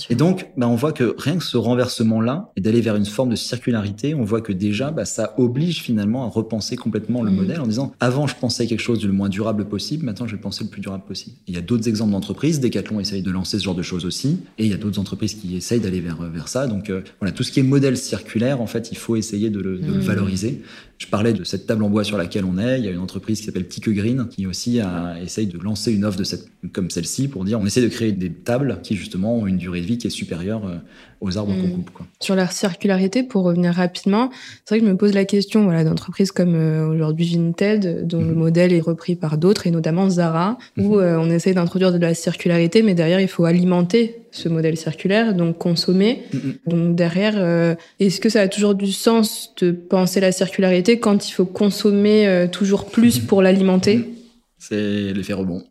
Et 0.09 0.15
donc, 0.15 0.49
bah, 0.57 0.67
on 0.67 0.77
voit 0.77 0.93
que 0.93 1.15
rien 1.19 1.37
que 1.37 1.45
ce 1.45 1.59
renversement-là, 1.59 2.51
et 2.57 2.61
d'aller 2.61 2.81
vers 2.81 2.97
une 2.97 3.05
forme 3.05 3.31
de 3.31 3.37
circularité, 3.37 4.15
on 4.15 4.25
voit 4.25 4.41
que 4.41 4.53
déjà, 4.53 4.91
bah, 4.91 5.05
ça 5.05 5.35
oblige 5.37 5.83
finalement 5.83 6.25
à 6.25 6.29
repenser 6.29 6.77
complètement 6.77 7.23
le 7.23 7.31
mm. 7.31 7.35
modèle 7.35 7.61
en 7.61 7.67
disant, 7.67 7.93
avant, 8.01 8.27
je 8.27 8.35
pensais 8.35 8.67
quelque 8.67 8.81
chose 8.81 9.01
de 9.01 9.07
le 9.07 9.13
moins 9.13 9.29
durable 9.29 9.67
possible, 9.67 10.07
maintenant, 10.07 10.27
je 10.27 10.37
vais 10.37 10.41
penser 10.41 10.65
le 10.65 10.71
plus 10.71 10.81
durable 10.81 11.05
possible. 11.05 11.37
il 11.47 11.55
y 11.55 11.59
a 11.59 11.61
d'autres 11.61 11.89
exemples 11.89 12.13
d'entreprises, 12.13 12.61
Decathlon 12.61 12.99
essaye 13.01 13.23
de 13.23 13.31
lancer 13.31 13.59
ce 13.59 13.65
genre 13.65 13.75
de 13.75 13.83
choses 13.83 14.07
aussi, 14.07 14.41
et 14.59 14.65
il 14.65 14.71
y 14.71 14.75
a 14.75 14.79
d'autres 14.79 14.99
entreprises 14.99 15.35
qui 15.35 15.55
essayent 15.55 15.81
d'aller 15.81 16.01
vers, 16.01 16.17
vers 16.23 16.49
ça. 16.49 16.67
Donc, 16.67 16.89
euh, 16.89 17.03
voilà, 17.21 17.33
tout 17.33 17.43
ce 17.43 17.53
qui 17.53 17.61
est 17.61 17.65
modèle 17.65 17.99
circulaire, 17.99 18.63
en 18.63 18.67
fait, 18.67 18.91
il 18.91 18.97
faut 18.97 19.17
essayer 19.17 19.51
de 19.51 19.61
le, 19.61 19.79
de 19.79 19.93
le 19.93 19.99
mm. 19.99 20.01
valoriser. 20.01 20.63
Je 20.99 21.07
parlais 21.09 21.33
de 21.33 21.45
cette 21.45 21.67
table 21.67 21.83
en 21.83 21.91
bois 21.91 22.05
sur 22.05 22.17
laquelle 22.17 22.45
on 22.45 22.57
est. 22.57 22.79
Il 22.79 22.85
y 22.85 22.89
a 22.89 22.93
une 22.93 23.01
entreprise 23.01 23.41
qui 23.41 23.47
s'appelle 23.47 23.67
Tique 23.67 23.89
Green 23.89 24.29
qui 24.29 24.47
aussi 24.47 24.81
essaye 25.21 25.47
de 25.47 25.59
lancer 25.59 25.93
une 25.93 26.05
offre 26.05 26.19
de 26.19 26.25
cette, 26.25 26.49
comme 26.73 26.91
celle-ci 26.91 27.29
pour 27.29 27.45
dire 27.45 27.61
on 27.61 27.67
essaie 27.67 27.83
de 27.83 27.89
créer 27.89 28.13
des 28.13 28.33
tables 28.33 28.81
qui 28.83 28.97
justement 28.97 29.37
ont 29.37 29.47
une 29.47 29.59
durée 29.59 29.81
de 29.81 29.87
vie 29.87 29.99
qui 29.99 30.07
est 30.07 30.11
supérieure 30.11 30.67
euh, 30.67 30.77
aux 31.25 31.39
arbres 31.39 31.53
qu'on 31.53 31.69
mm. 31.69 31.73
coupe. 31.73 31.91
Quoi. 31.91 32.07
Sur 32.21 32.37
la 32.37 32.47
circularité, 32.49 33.23
pour 33.23 33.45
revenir 33.45 33.73
rapidement, 33.73 34.31
c'est 34.65 34.75
vrai 34.75 34.81
que 34.81 34.87
je 34.87 34.91
me 34.91 34.97
pose 34.97 35.15
la 35.15 35.25
question 35.25 35.65
voilà, 35.65 35.85
d'entreprises 35.85 36.33
comme 36.33 36.55
euh, 36.55 36.87
aujourd'hui 36.87 37.35
Vinted, 37.35 38.07
dont 38.07 38.21
le 38.21 38.27
mm-hmm. 38.27 38.35
modèle 38.35 38.73
est 38.73 38.81
repris 38.81 39.17
par 39.17 39.39
d'autres, 39.39 39.67
et 39.67 39.71
notamment 39.71 40.09
Zara, 40.11 40.59
où 40.77 40.97
mm-hmm. 40.97 41.01
euh, 41.01 41.21
on 41.21 41.31
essaie 41.31 41.55
d'introduire 41.55 41.93
de 41.93 41.99
la 41.99 42.15
circularité, 42.15 42.83
mais 42.83 42.95
derrière, 42.95 43.21
il 43.21 43.29
faut 43.29 43.45
alimenter 43.45 44.23
ce 44.31 44.49
modèle 44.49 44.77
circulaire, 44.77 45.35
donc 45.35 45.59
consommer. 45.59 46.25
Mm-hmm. 46.33 46.55
Donc 46.67 46.97
derrière, 46.97 47.35
euh, 47.37 47.75
est-ce 48.01 48.21
que 48.21 48.29
ça 48.29 48.43
a 48.43 48.49
toujours 48.49 48.75
du 48.75 48.93
sens 48.93 49.55
de 49.61 49.71
penser 49.71 50.21
la 50.21 50.33
circularité 50.33 50.99
quand 50.99 51.29
il 51.29 51.33
faut 51.33 51.47
consommer 51.47 52.47
toujours 52.53 52.87
plus 52.87 53.19
pour 53.19 53.43
l'alimenter? 53.43 54.11
C'est 54.59 55.13
l'effet 55.13 55.35
rebond. 55.35 55.63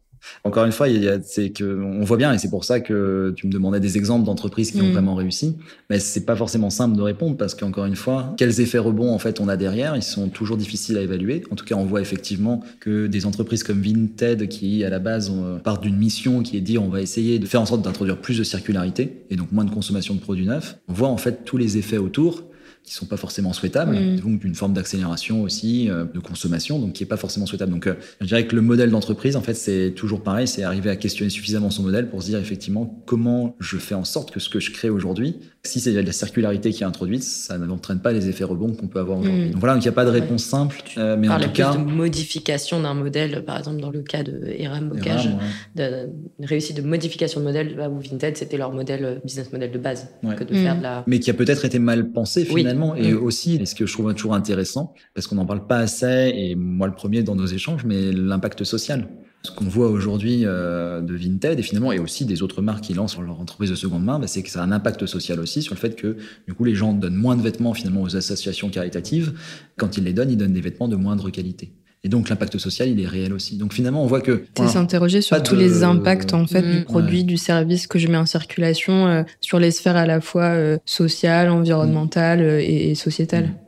Encore 0.44 0.66
une 0.66 0.72
fois, 0.72 0.88
c'est 1.24 1.52
que 1.52 1.82
on 1.82 2.04
voit 2.04 2.18
bien, 2.18 2.34
et 2.34 2.38
c'est 2.38 2.50
pour 2.50 2.66
ça 2.66 2.80
que 2.80 3.34
tu 3.36 3.48
me 3.48 3.52
demandais 3.52 3.80
des 3.80 3.98
exemples 3.98 4.26
d'entreprises 4.26 4.72
qui 4.72 4.82
ont 4.82 4.88
mm. 4.88 4.94
vraiment 4.94 5.16
réussi. 5.16 5.58
Mais 5.90 6.00
c'est 6.00 6.26
pas 6.26 6.36
forcément 6.36 6.70
simple 6.70 6.96
de 6.96 7.02
répondre 7.02 7.38
parce 7.38 7.56
qu'encore 7.56 7.86
une 7.86 7.96
fois, 7.96 8.34
quels 8.38 8.62
effets 8.62 8.78
rebonds 8.78 9.14
en 9.14 9.20
fait 9.20 9.40
on 9.40 9.48
a 9.48 9.58
derrière, 9.58 9.96
ils 9.96 10.04
sont 10.04 10.30
toujours 10.30 10.58
difficiles 10.58 10.98
à 10.98 11.02
évaluer. 11.02 11.44
En 11.52 11.56
tout 11.56 11.66
cas, 11.66 11.76
on 11.76 11.86
voit 11.86 12.02
effectivement 12.02 12.64
que 12.80 13.08
des 13.08 13.26
entreprises 13.26 13.64
comme 13.64 13.82
Vinted, 13.82 14.48
qui 14.48 14.84
à 14.84 14.90
la 14.90 15.00
base 15.00 15.32
euh, 15.34 15.58
partent 15.60 15.84
d'une 15.84 15.98
mission 15.98 16.44
qui 16.44 16.58
est 16.58 16.62
de 16.62 16.66
dire 16.66 16.84
on 16.84 16.90
va 16.90 17.02
essayer 17.02 17.40
de 17.40 17.46
faire 17.46 17.62
en 17.62 17.66
sorte 17.66 17.82
d'introduire 17.82 18.18
plus 18.18 18.38
de 18.38 18.44
circularité 18.44 19.26
et 19.30 19.36
donc 19.36 19.52
moins 19.52 19.66
de 19.66 19.72
consommation 19.72 20.14
de 20.14 20.20
produits 20.20 20.46
neufs, 20.46 20.78
on 20.88 20.94
voit 20.94 21.10
en 21.10 21.18
fait 21.18 21.44
tous 21.46 21.58
les 21.58 21.78
effets 21.78 21.98
autour 21.98 22.44
qui 22.84 22.94
sont 22.94 23.06
pas 23.06 23.18
forcément 23.18 23.54
souhaitables, 23.54 23.96
mm. 23.96 24.20
donc 24.20 24.40
d'une 24.40 24.56
forme 24.56 24.74
d'accélération 24.74 25.42
aussi 25.42 25.90
euh, 25.90 26.06
de 26.06 26.20
consommation, 26.20 26.80
donc 26.80 26.94
qui 26.94 27.04
est 27.04 27.08
pas 27.08 27.18
forcément 27.18 27.46
souhaitable. 27.46 27.72
Donc, 27.72 27.88
euh, 27.88 27.96
je 28.20 28.28
dirais 28.28 28.46
que 28.46 28.56
le 28.56 28.62
modèle 28.62 28.92
d'entreprise, 28.92 29.36
en 29.36 29.42
fait, 29.42 29.54
c'est 29.54 29.94
toujours 29.96 30.22
pareil, 30.22 30.48
c'est 30.48 30.64
arriver 30.64 30.90
à 30.90 30.96
questionner 30.96 31.30
suffisamment 31.30 31.70
son 31.70 31.84
modèle 31.84 32.10
pour 32.10 32.22
se 32.22 32.28
dire 32.28 32.40
effectivement 32.40 33.02
comment 33.06 33.56
je 33.60 33.78
fais 33.78 33.96
en 33.96 34.04
sorte 34.04 34.32
que 34.32 34.40
ce 34.40 34.50
que 34.50 34.60
je 34.60 34.72
crée 34.72 34.90
aujourd'hui, 34.90 35.38
si 35.66 35.80
c'est 35.80 35.93
de 35.93 36.01
la 36.01 36.11
circularité 36.11 36.72
qui 36.72 36.84
est 36.84 36.86
introduite, 36.86 37.24
ça 37.24 37.57
n'entraîne 37.57 37.99
pas 37.99 38.11
les 38.11 38.28
effets 38.28 38.43
rebonds 38.43 38.74
qu'on 38.74 38.88
peut 38.88 38.99
avoir 38.99 39.20
aujourd'hui. 39.20 39.45
Mm. 39.45 39.51
Donc 39.51 39.59
voilà, 39.61 39.78
il 39.78 39.80
n'y 39.80 39.88
a 39.88 39.93
pas 39.93 40.03
de 40.03 40.09
réponse 40.09 40.43
simple, 40.43 40.82
euh, 40.97 41.16
mais 41.18 41.30
en 41.30 41.39
tout 41.39 41.51
cas, 41.51 41.74
de 41.74 41.78
modification 41.78 42.82
d'un 42.82 42.93
modèle, 42.93 43.45
par 43.45 43.59
exemple 43.59 43.80
dans 43.80 43.89
le 43.89 44.01
cas 44.01 44.24
de 44.24 44.41
Eram 44.57 44.89
Bocage, 44.89 45.30
de, 45.76 46.09
réussite 46.41 46.76
de 46.76 46.82
modification 46.82 47.39
de 47.39 47.45
modèle, 47.45 47.76
bah, 47.78 47.88
ou 47.88 48.01
Vinted, 48.01 48.36
c'était 48.36 48.57
leur 48.57 48.74
modèle 48.74 49.22
business 49.24 49.53
model 49.53 49.72
de 49.72 49.78
base 49.78 50.09
que 50.38 50.43
de 50.43 50.53
faire 50.53 50.78
de 50.78 50.84
la. 50.84 51.05
Mais 51.07 51.20
qui 51.20 51.30
a 51.30 51.34
peut-être 51.34 51.64
été 51.64 51.80
mal 51.80 52.11
pensé 52.11 52.43
finalement 52.43 52.93
et 52.95 53.14
mm. 53.14 53.24
aussi, 53.24 53.55
et 53.55 53.66
ce 53.66 53.74
que 53.74 53.86
je 53.86 53.93
trouve 53.93 54.14
toujours 54.14 54.34
intéressant, 54.36 54.93
parce 55.14 55.28
qu'on 55.28 55.36
n'en 55.36 55.45
parle 55.45 55.66
pas 55.66 55.78
assez, 55.78 56.34
et 56.36 56.55
moi 56.55 56.88
le 56.88 56.93
premier 56.93 57.24
dans 57.24 57.36
nos 57.36 57.45
échanges, 57.45 57.86
mais 57.86 58.11
l'impact 58.11 58.66
social. 58.66 59.07
Ce 59.46 59.52
qu'on 59.52 59.66
voit 59.66 59.89
aujourd'hui 59.89 60.44
euh, 60.46 61.02
de 61.02 61.14
Vinted 61.16 61.60
et 61.60 61.64
finalement 61.64 61.91
et 61.91 62.00
aussi 62.00 62.26
des 62.26 62.41
autres 62.41 62.62
marques 62.62 62.86
qui 62.86 62.94
lancent 62.94 63.20
leur 63.20 63.41
entreprise 63.41 63.70
de 63.70 63.76
seconde 63.76 64.06
main, 64.06 64.18
bah, 64.18 64.28
c'est 64.28 64.41
que 64.41 64.50
ça 64.50 64.62
a 64.62 64.64
un 64.64 64.72
impact 64.72 65.06
social 65.06 65.39
aussi 65.39 65.62
sur 65.62 65.76
le 65.76 65.80
fait 65.80 65.96
que 65.96 66.16
du 66.48 66.54
coup 66.54 66.64
les 66.64 66.76
gens 66.76 66.94
donnent 66.94 67.16
moins 67.16 67.36
de 67.36 67.41
vêtements 67.41 67.74
finalement 67.74 68.04
aux 68.04 68.16
associations 68.16 68.70
caritatives. 68.70 69.34
Quand 69.78 69.98
ils 69.98 70.04
les 70.06 70.14
donnent, 70.14 70.32
ils 70.32 70.38
donnent 70.38 70.54
des 70.54 70.62
vêtements 70.62 70.88
de 70.88 70.96
moindre 70.96 71.30
qualité. 71.30 71.74
Et 72.06 72.10
donc 72.10 72.28
l'impact 72.28 72.58
social, 72.58 72.89
il 72.89 73.00
est 73.00 73.08
réel 73.08 73.32
aussi. 73.32 73.56
Donc 73.56 73.72
finalement, 73.72 74.04
on 74.04 74.08
voit 74.08 74.20
que 74.20 74.44
c'est 74.58 74.68
s'interroger 74.68 75.22
sur 75.22 75.41
tous 75.41 75.56
les 75.56 75.84
impacts 75.84 76.34
en 76.34 76.46
fait 76.46 76.62
du 76.62 76.80
mmh. 76.80 76.84
produit, 76.84 77.24
du 77.24 77.38
service 77.38 77.88
que 77.88 77.98
je 77.98 78.10
mets 78.10 78.18
en 78.18 78.26
circulation 78.26 79.08
euh, 79.08 79.24
sur 79.39 79.58
les 79.58 79.72
sphères 79.72 79.96
à 79.96 80.06
la 80.06 80.20
fois 80.20 80.44
euh, 80.44 80.78
sociales, 80.86 81.50
environnementales 81.50 82.41
euh, 82.41 82.60
et, 82.62 82.94
sociétales. 82.96 83.46
Mmh. 83.46 83.62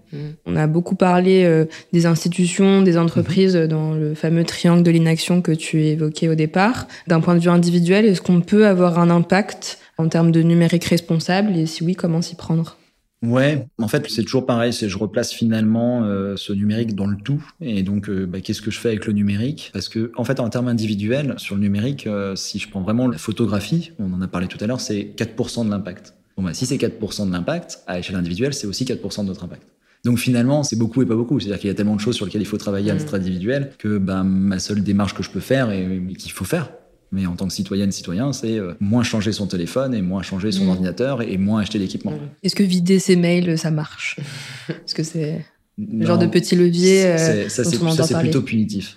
On 0.45 0.55
a 0.55 0.67
beaucoup 0.67 0.95
parlé 0.95 1.65
des 1.93 2.05
institutions, 2.05 2.81
des 2.81 2.97
entreprises 2.97 3.55
mmh. 3.55 3.67
dans 3.67 3.93
le 3.93 4.15
fameux 4.15 4.43
triangle 4.43 4.83
de 4.83 4.91
l'inaction 4.91 5.41
que 5.41 5.51
tu 5.51 5.83
évoquais 5.83 6.27
au 6.27 6.35
départ. 6.35 6.87
D'un 7.07 7.21
point 7.21 7.35
de 7.35 7.39
vue 7.39 7.49
individuel, 7.49 8.05
est-ce 8.05 8.21
qu'on 8.21 8.41
peut 8.41 8.67
avoir 8.67 8.99
un 8.99 9.09
impact 9.09 9.79
en 9.97 10.07
termes 10.07 10.31
de 10.31 10.41
numérique 10.41 10.85
responsable 10.85 11.55
et 11.55 11.65
si 11.65 11.83
oui, 11.83 11.95
comment 11.95 12.21
s'y 12.21 12.35
prendre? 12.35 12.77
Ouais, 13.23 13.65
en 13.79 13.87
fait, 13.87 14.09
c'est 14.09 14.23
toujours 14.23 14.45
pareil. 14.45 14.73
C'est 14.73 14.89
je 14.89 14.97
replace 14.97 15.31
finalement 15.31 16.03
euh, 16.03 16.35
ce 16.35 16.53
numérique 16.53 16.95
dans 16.95 17.07
le 17.07 17.17
tout. 17.17 17.43
Et 17.61 17.81
donc, 17.81 18.09
euh, 18.09 18.25
bah, 18.25 18.41
qu'est-ce 18.41 18.61
que 18.61 18.71
je 18.71 18.79
fais 18.79 18.89
avec 18.89 19.05
le 19.05 19.13
numérique? 19.13 19.71
Parce 19.73 19.89
que, 19.89 20.11
en 20.15 20.23
fait, 20.23 20.39
en 20.39 20.49
termes 20.49 20.67
individuels, 20.67 21.35
sur 21.37 21.55
le 21.55 21.61
numérique, 21.61 22.07
euh, 22.07 22.35
si 22.35 22.59
je 22.59 22.69
prends 22.69 22.81
vraiment 22.81 23.07
la 23.07 23.17
photographie, 23.17 23.93
on 23.99 24.13
en 24.13 24.21
a 24.21 24.27
parlé 24.27 24.47
tout 24.47 24.57
à 24.61 24.67
l'heure, 24.67 24.81
c'est 24.81 25.15
4% 25.15 25.65
de 25.65 25.71
l'impact. 25.71 26.13
Bon, 26.37 26.43
bah, 26.43 26.53
si 26.53 26.65
c'est 26.65 26.77
4% 26.77 27.27
de 27.27 27.31
l'impact, 27.31 27.79
à 27.87 27.97
l'échelle 27.97 28.17
individuelle, 28.17 28.53
c'est 28.53 28.67
aussi 28.67 28.85
4% 28.85 29.23
de 29.23 29.27
notre 29.27 29.43
impact. 29.43 29.63
Donc 30.05 30.19
finalement, 30.19 30.63
c'est 30.63 30.77
beaucoup 30.77 31.01
et 31.01 31.05
pas 31.05 31.15
beaucoup. 31.15 31.39
C'est-à-dire 31.39 31.59
qu'il 31.59 31.67
y 31.67 31.71
a 31.71 31.73
tellement 31.73 31.95
de 31.95 32.01
choses 32.01 32.15
sur 32.15 32.25
lesquelles 32.25 32.43
il 32.43 32.47
faut 32.47 32.57
travailler 32.57 32.91
à 32.91 32.93
mmh. 32.93 32.99
titre 32.99 33.15
individuel 33.15 33.71
que 33.77 33.97
bah, 33.97 34.23
ma 34.23 34.59
seule 34.59 34.83
démarche 34.83 35.15
que 35.15 35.23
je 35.23 35.29
peux 35.29 35.39
faire 35.41 35.71
et 35.71 35.99
qu'il 36.17 36.31
faut 36.31 36.45
faire, 36.45 36.69
mais 37.11 37.25
en 37.25 37.35
tant 37.35 37.47
que 37.47 37.53
citoyenne, 37.53 37.91
citoyen, 37.91 38.33
c'est 38.33 38.59
euh, 38.59 38.73
moins 38.79 39.03
changer 39.03 39.31
son 39.31 39.47
téléphone 39.47 39.93
et 39.93 40.01
moins 40.01 40.21
changer 40.21 40.51
son 40.51 40.65
mm. 40.65 40.69
ordinateur 40.69 41.21
et 41.21 41.37
moins 41.37 41.61
acheter 41.61 41.79
d'équipement. 41.79 42.11
Mm. 42.11 42.29
Est-ce 42.43 42.55
que 42.55 42.63
vider 42.63 42.99
ses 42.99 43.15
mails, 43.15 43.57
ça 43.57 43.71
marche? 43.71 44.17
Est-ce 44.69 44.93
que 44.93 45.03
c'est 45.03 45.45
genre 45.77 46.17
de 46.17 46.27
petit 46.27 46.55
levier. 46.55 47.05
Euh, 47.05 47.49
ça, 47.49 47.63
c'est 47.63 48.19
plutôt 48.19 48.41
punitif. 48.41 48.95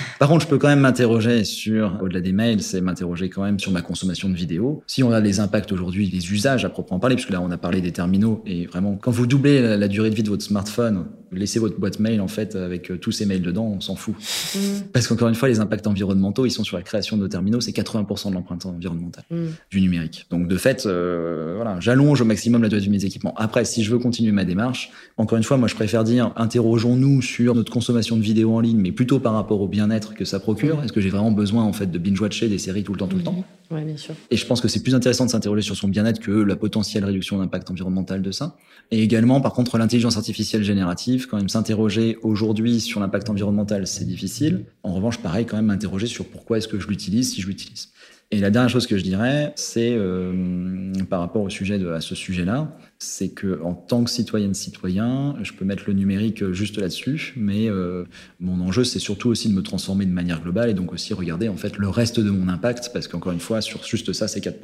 Par 0.18 0.28
contre, 0.28 0.44
je 0.44 0.48
peux 0.48 0.58
quand 0.58 0.68
même 0.68 0.80
m'interroger 0.80 1.44
sur, 1.44 1.98
au-delà 2.02 2.20
des 2.20 2.32
mails, 2.32 2.62
c'est 2.62 2.80
m'interroger 2.80 3.28
quand 3.28 3.42
même 3.42 3.58
sur 3.58 3.72
ma 3.72 3.82
consommation 3.82 4.28
de 4.28 4.34
vidéos. 4.34 4.82
Si 4.86 5.02
on 5.02 5.12
a 5.12 5.20
les 5.20 5.40
impacts 5.40 5.72
aujourd'hui, 5.72 6.06
les 6.06 6.32
usages 6.32 6.64
à 6.64 6.68
proprement 6.68 7.00
parler, 7.00 7.16
puisque 7.16 7.30
là, 7.30 7.40
on 7.40 7.50
a 7.50 7.58
parlé 7.58 7.80
des 7.80 7.92
terminaux, 7.92 8.42
et 8.46 8.66
vraiment, 8.66 8.96
quand 8.96 9.10
vous 9.10 9.26
doublez 9.26 9.76
la, 9.76 9.88
durée 9.88 10.10
de 10.10 10.14
vie 10.14 10.22
de 10.22 10.28
votre 10.28 10.44
smartphone, 10.44 11.06
laissez 11.32 11.58
votre 11.58 11.78
boîte 11.78 11.98
mail, 12.00 12.20
en 12.20 12.28
fait, 12.28 12.56
avec 12.56 12.90
euh, 12.90 12.96
tous 12.96 13.12
ces 13.12 13.26
mails 13.26 13.42
dedans, 13.42 13.64
on 13.76 13.80
s'en 13.80 13.96
fout. 13.96 14.14
Mm. 14.54 14.58
Parce 14.92 15.06
qu'encore 15.06 15.28
une 15.28 15.34
fois, 15.34 15.48
les 15.48 15.60
impacts 15.60 15.86
environnementaux, 15.86 16.46
ils 16.46 16.50
sont 16.50 16.64
sur 16.64 16.76
la 16.76 16.82
création 16.82 17.16
de 17.16 17.22
nos 17.22 17.28
terminaux, 17.28 17.60
c'est 17.60 17.72
80% 17.72 18.30
de 18.30 18.34
l'empreinte 18.34 18.66
environnementale 18.66 19.24
mm. 19.30 19.46
du 19.70 19.80
numérique. 19.80 20.26
Donc, 20.30 20.48
de 20.48 20.56
fait, 20.56 20.86
euh, 20.86 21.54
voilà, 21.56 21.78
j'allonge 21.80 22.20
au 22.20 22.24
maximum 22.24 22.62
la 22.62 22.68
durée 22.68 22.84
de 22.84 22.90
mes 22.90 23.04
équipements. 23.04 23.34
Après, 23.36 23.64
si 23.64 23.82
je 23.84 23.90
veux 23.90 23.98
continuer 23.98 24.32
ma 24.32 24.44
démarche, 24.44 24.90
encore 25.16 25.38
une 25.38 25.44
fois, 25.44 25.56
moi, 25.56 25.68
je 25.68 25.74
préfère 25.74 26.04
dire 26.04 26.32
interrogeons-nous 26.36 27.22
sur 27.22 27.54
notre 27.54 27.72
consommation 27.72 28.16
de 28.16 28.22
vidéos 28.22 28.54
en 28.54 28.60
ligne, 28.60 28.78
mais 28.78 28.92
plutôt 28.92 29.20
par 29.20 29.34
rapport 29.34 29.60
au 29.60 29.68
bien-être 29.68 30.14
que 30.14 30.24
ça 30.24 30.40
procure. 30.40 30.82
Est-ce 30.82 30.92
que 30.92 31.00
j'ai 31.00 31.10
vraiment 31.10 31.32
besoin 31.32 31.64
en 31.64 31.72
fait 31.72 31.90
de 31.90 31.98
binge-watcher 31.98 32.48
des 32.48 32.58
séries 32.58 32.82
tout 32.82 32.92
le 32.92 32.98
temps, 32.98 33.06
tout 33.06 33.16
le 33.16 33.22
temps? 33.22 33.44
Ouais, 33.70 33.82
bien 33.82 33.96
sûr. 33.96 34.14
Et 34.30 34.36
je 34.36 34.44
pense 34.46 34.60
que 34.60 34.66
c'est 34.66 34.82
plus 34.82 34.96
intéressant 34.96 35.26
de 35.26 35.30
s'interroger 35.30 35.62
sur 35.62 35.76
son 35.76 35.86
bien-être 35.86 36.18
que 36.18 36.32
la 36.32 36.56
potentielle 36.56 37.04
réduction 37.04 37.38
d'impact 37.38 37.70
environnemental 37.70 38.20
de 38.20 38.32
ça. 38.32 38.56
Et 38.90 39.02
également, 39.02 39.40
par 39.40 39.52
contre, 39.52 39.78
l'intelligence 39.78 40.16
artificielle 40.16 40.64
générative, 40.64 41.19
quand 41.26 41.36
même 41.36 41.48
s'interroger 41.48 42.18
aujourd'hui 42.22 42.80
sur 42.80 43.00
l'impact 43.00 43.30
environnemental, 43.30 43.86
c'est 43.86 44.04
difficile. 44.04 44.64
En 44.82 44.94
revanche, 44.94 45.18
pareil, 45.18 45.46
quand 45.46 45.56
même 45.56 45.66
m'interroger 45.66 46.06
sur 46.06 46.26
pourquoi 46.26 46.58
est-ce 46.58 46.68
que 46.68 46.78
je 46.78 46.88
l'utilise, 46.88 47.32
si 47.32 47.40
je 47.40 47.46
l'utilise. 47.46 47.88
Et 48.32 48.38
la 48.38 48.50
dernière 48.50 48.70
chose 48.70 48.86
que 48.86 48.96
je 48.96 49.02
dirais, 49.02 49.52
c'est 49.56 49.90
euh, 49.92 50.92
par 51.08 51.18
rapport 51.18 51.42
au 51.42 51.50
sujet 51.50 51.80
de, 51.80 51.88
à 51.88 52.00
ce 52.00 52.14
sujet-là, 52.14 52.76
c'est 53.00 53.30
que 53.30 53.60
en 53.64 53.74
tant 53.74 54.04
que 54.04 54.10
citoyenne 54.10 54.54
citoyen, 54.54 55.34
je 55.42 55.52
peux 55.52 55.64
mettre 55.64 55.82
le 55.88 55.94
numérique 55.94 56.52
juste 56.52 56.78
là-dessus, 56.78 57.32
mais 57.36 57.68
euh, 57.68 58.04
mon 58.38 58.60
enjeu 58.60 58.84
c'est 58.84 59.00
surtout 59.00 59.30
aussi 59.30 59.48
de 59.48 59.54
me 59.54 59.62
transformer 59.62 60.06
de 60.06 60.12
manière 60.12 60.40
globale 60.40 60.70
et 60.70 60.74
donc 60.74 60.92
aussi 60.92 61.12
regarder 61.12 61.48
en 61.48 61.56
fait 61.56 61.76
le 61.76 61.88
reste 61.88 62.20
de 62.20 62.30
mon 62.30 62.46
impact 62.48 62.90
parce 62.92 63.08
qu'encore 63.08 63.32
une 63.32 63.40
fois 63.40 63.60
sur 63.62 63.82
juste 63.82 64.12
ça 64.12 64.28
c'est 64.28 64.44
4%. 64.44 64.60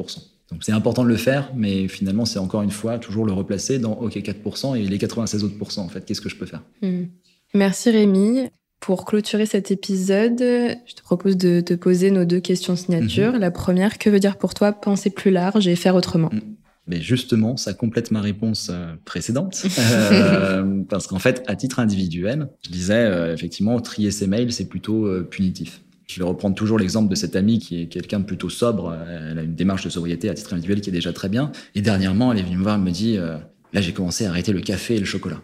Donc 0.53 0.63
c'est 0.63 0.73
important 0.73 1.03
de 1.03 1.09
le 1.09 1.17
faire, 1.17 1.51
mais 1.57 1.89
finalement 1.89 2.25
c'est 2.25 2.39
encore 2.39 2.63
une 2.63 2.71
fois 2.71 3.01
toujours 3.01 3.27
le 3.27 3.33
replacer 3.33 3.81
dans 3.81 3.95
ok 3.95 4.17
4% 4.17 4.77
et 4.77 4.87
les 4.87 4.99
96 4.99 5.43
autres 5.43 5.79
en 5.79 5.89
fait 5.89 6.05
qu'est-ce 6.05 6.21
que 6.21 6.29
je 6.29 6.37
peux 6.37 6.47
faire? 6.47 6.63
Hmm. 6.83 7.07
Merci 7.53 7.91
Rémi. 7.91 8.49
Pour 8.87 9.05
clôturer 9.05 9.47
cet 9.47 9.73
épisode, 9.73 10.39
je 10.39 10.95
te 10.95 11.03
propose 11.03 11.37
de 11.37 11.61
te 11.61 11.75
poser 11.75 12.13
nos 12.13 12.25
deux 12.25 12.39
questions 12.39 12.77
signature. 12.77 13.33
Mhm. 13.33 13.41
La 13.41 13.51
première, 13.51 13.99
que 13.99 14.09
veut 14.09 14.21
dire 14.21 14.39
pour 14.39 14.55
toi 14.55 14.71
penser 14.71 15.11
plus 15.11 15.33
large 15.33 15.67
et 15.67 15.75
faire 15.75 15.97
autrement? 15.97 16.31
Mhm. 16.33 16.55
Mais 16.87 17.01
justement, 17.01 17.57
ça 17.57 17.75
complète 17.75 18.13
ma 18.13 18.21
réponse 18.21 18.71
euh, 18.71 18.95
précédente, 19.05 19.61
euh, 19.81 20.85
parce 20.89 21.09
qu'en 21.09 21.19
fait, 21.19 21.43
à 21.49 21.57
titre 21.57 21.81
individuel, 21.81 22.49
je 22.65 22.71
disais 22.71 22.95
euh, 22.95 23.35
effectivement, 23.35 23.81
trier 23.81 24.13
ses 24.13 24.29
mails, 24.29 24.53
c'est 24.53 24.69
plutôt 24.69 25.13
punitif. 25.25 25.83
Je 26.07 26.21
vais 26.21 26.25
reprendre 26.25 26.55
toujours 26.55 26.79
l'exemple 26.79 27.11
de 27.11 27.17
cette 27.17 27.35
amie 27.35 27.59
qui 27.59 27.83
est 27.83 27.87
quelqu'un 27.87 28.21
de 28.21 28.25
plutôt 28.25 28.51
sobre. 28.51 28.97
Elle 29.31 29.41
a 29.41 29.43
une 29.43 29.57
démarche 29.57 29.83
de 29.83 29.91
sobriété 29.91 30.29
à 30.29 30.35
titre 30.35 30.53
individuel 30.53 30.81
qui 30.81 30.91
est 30.91 30.93
déjà 30.93 31.13
très 31.13 31.29
bien. 31.29 31.51
Et 31.75 31.81
dernièrement, 31.81 32.33
elle 32.33 32.39
est 32.39 32.45
venue 32.45 32.59
me 32.59 32.63
voir 32.63 32.77
et 32.77 32.81
me 32.81 32.93
dit, 32.93 33.17
là, 33.17 33.81
j'ai 33.81 33.93
commencé 33.93 34.27
à 34.27 34.31
arrêter 34.31 34.53
le 34.53 34.61
café 34.61 34.95
et 34.95 35.01
le 35.01 35.05
chocolat. 35.05 35.41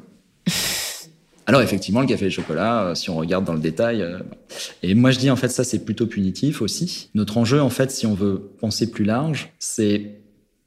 Alors 1.47 1.61
effectivement, 1.61 2.01
le 2.01 2.07
café 2.07 2.27
et 2.27 2.29
le 2.29 2.35
chocolat, 2.35 2.85
euh, 2.85 2.95
si 2.95 3.11
on 3.11 3.17
regarde 3.17 3.45
dans 3.45 3.55
le 3.55 3.61
détail, 3.61 4.03
euh, 4.03 4.19
et 4.83 4.95
moi 4.95 5.11
je 5.11 5.19
dis 5.19 5.31
en 5.31 5.37
fait 5.37 5.49
ça 5.49 5.65
c'est 5.65 5.85
plutôt 5.85 6.07
punitif 6.07 6.63
aussi. 6.63 7.11
Notre 7.15 7.39
enjeu 7.39 7.61
en 7.61 7.71
fait, 7.71 7.91
si 7.91 8.07
on 8.07 8.15
veut 8.15 8.53
penser 8.61 8.91
plus 8.91 9.05
large, 9.05 9.53
c'est 9.59 10.23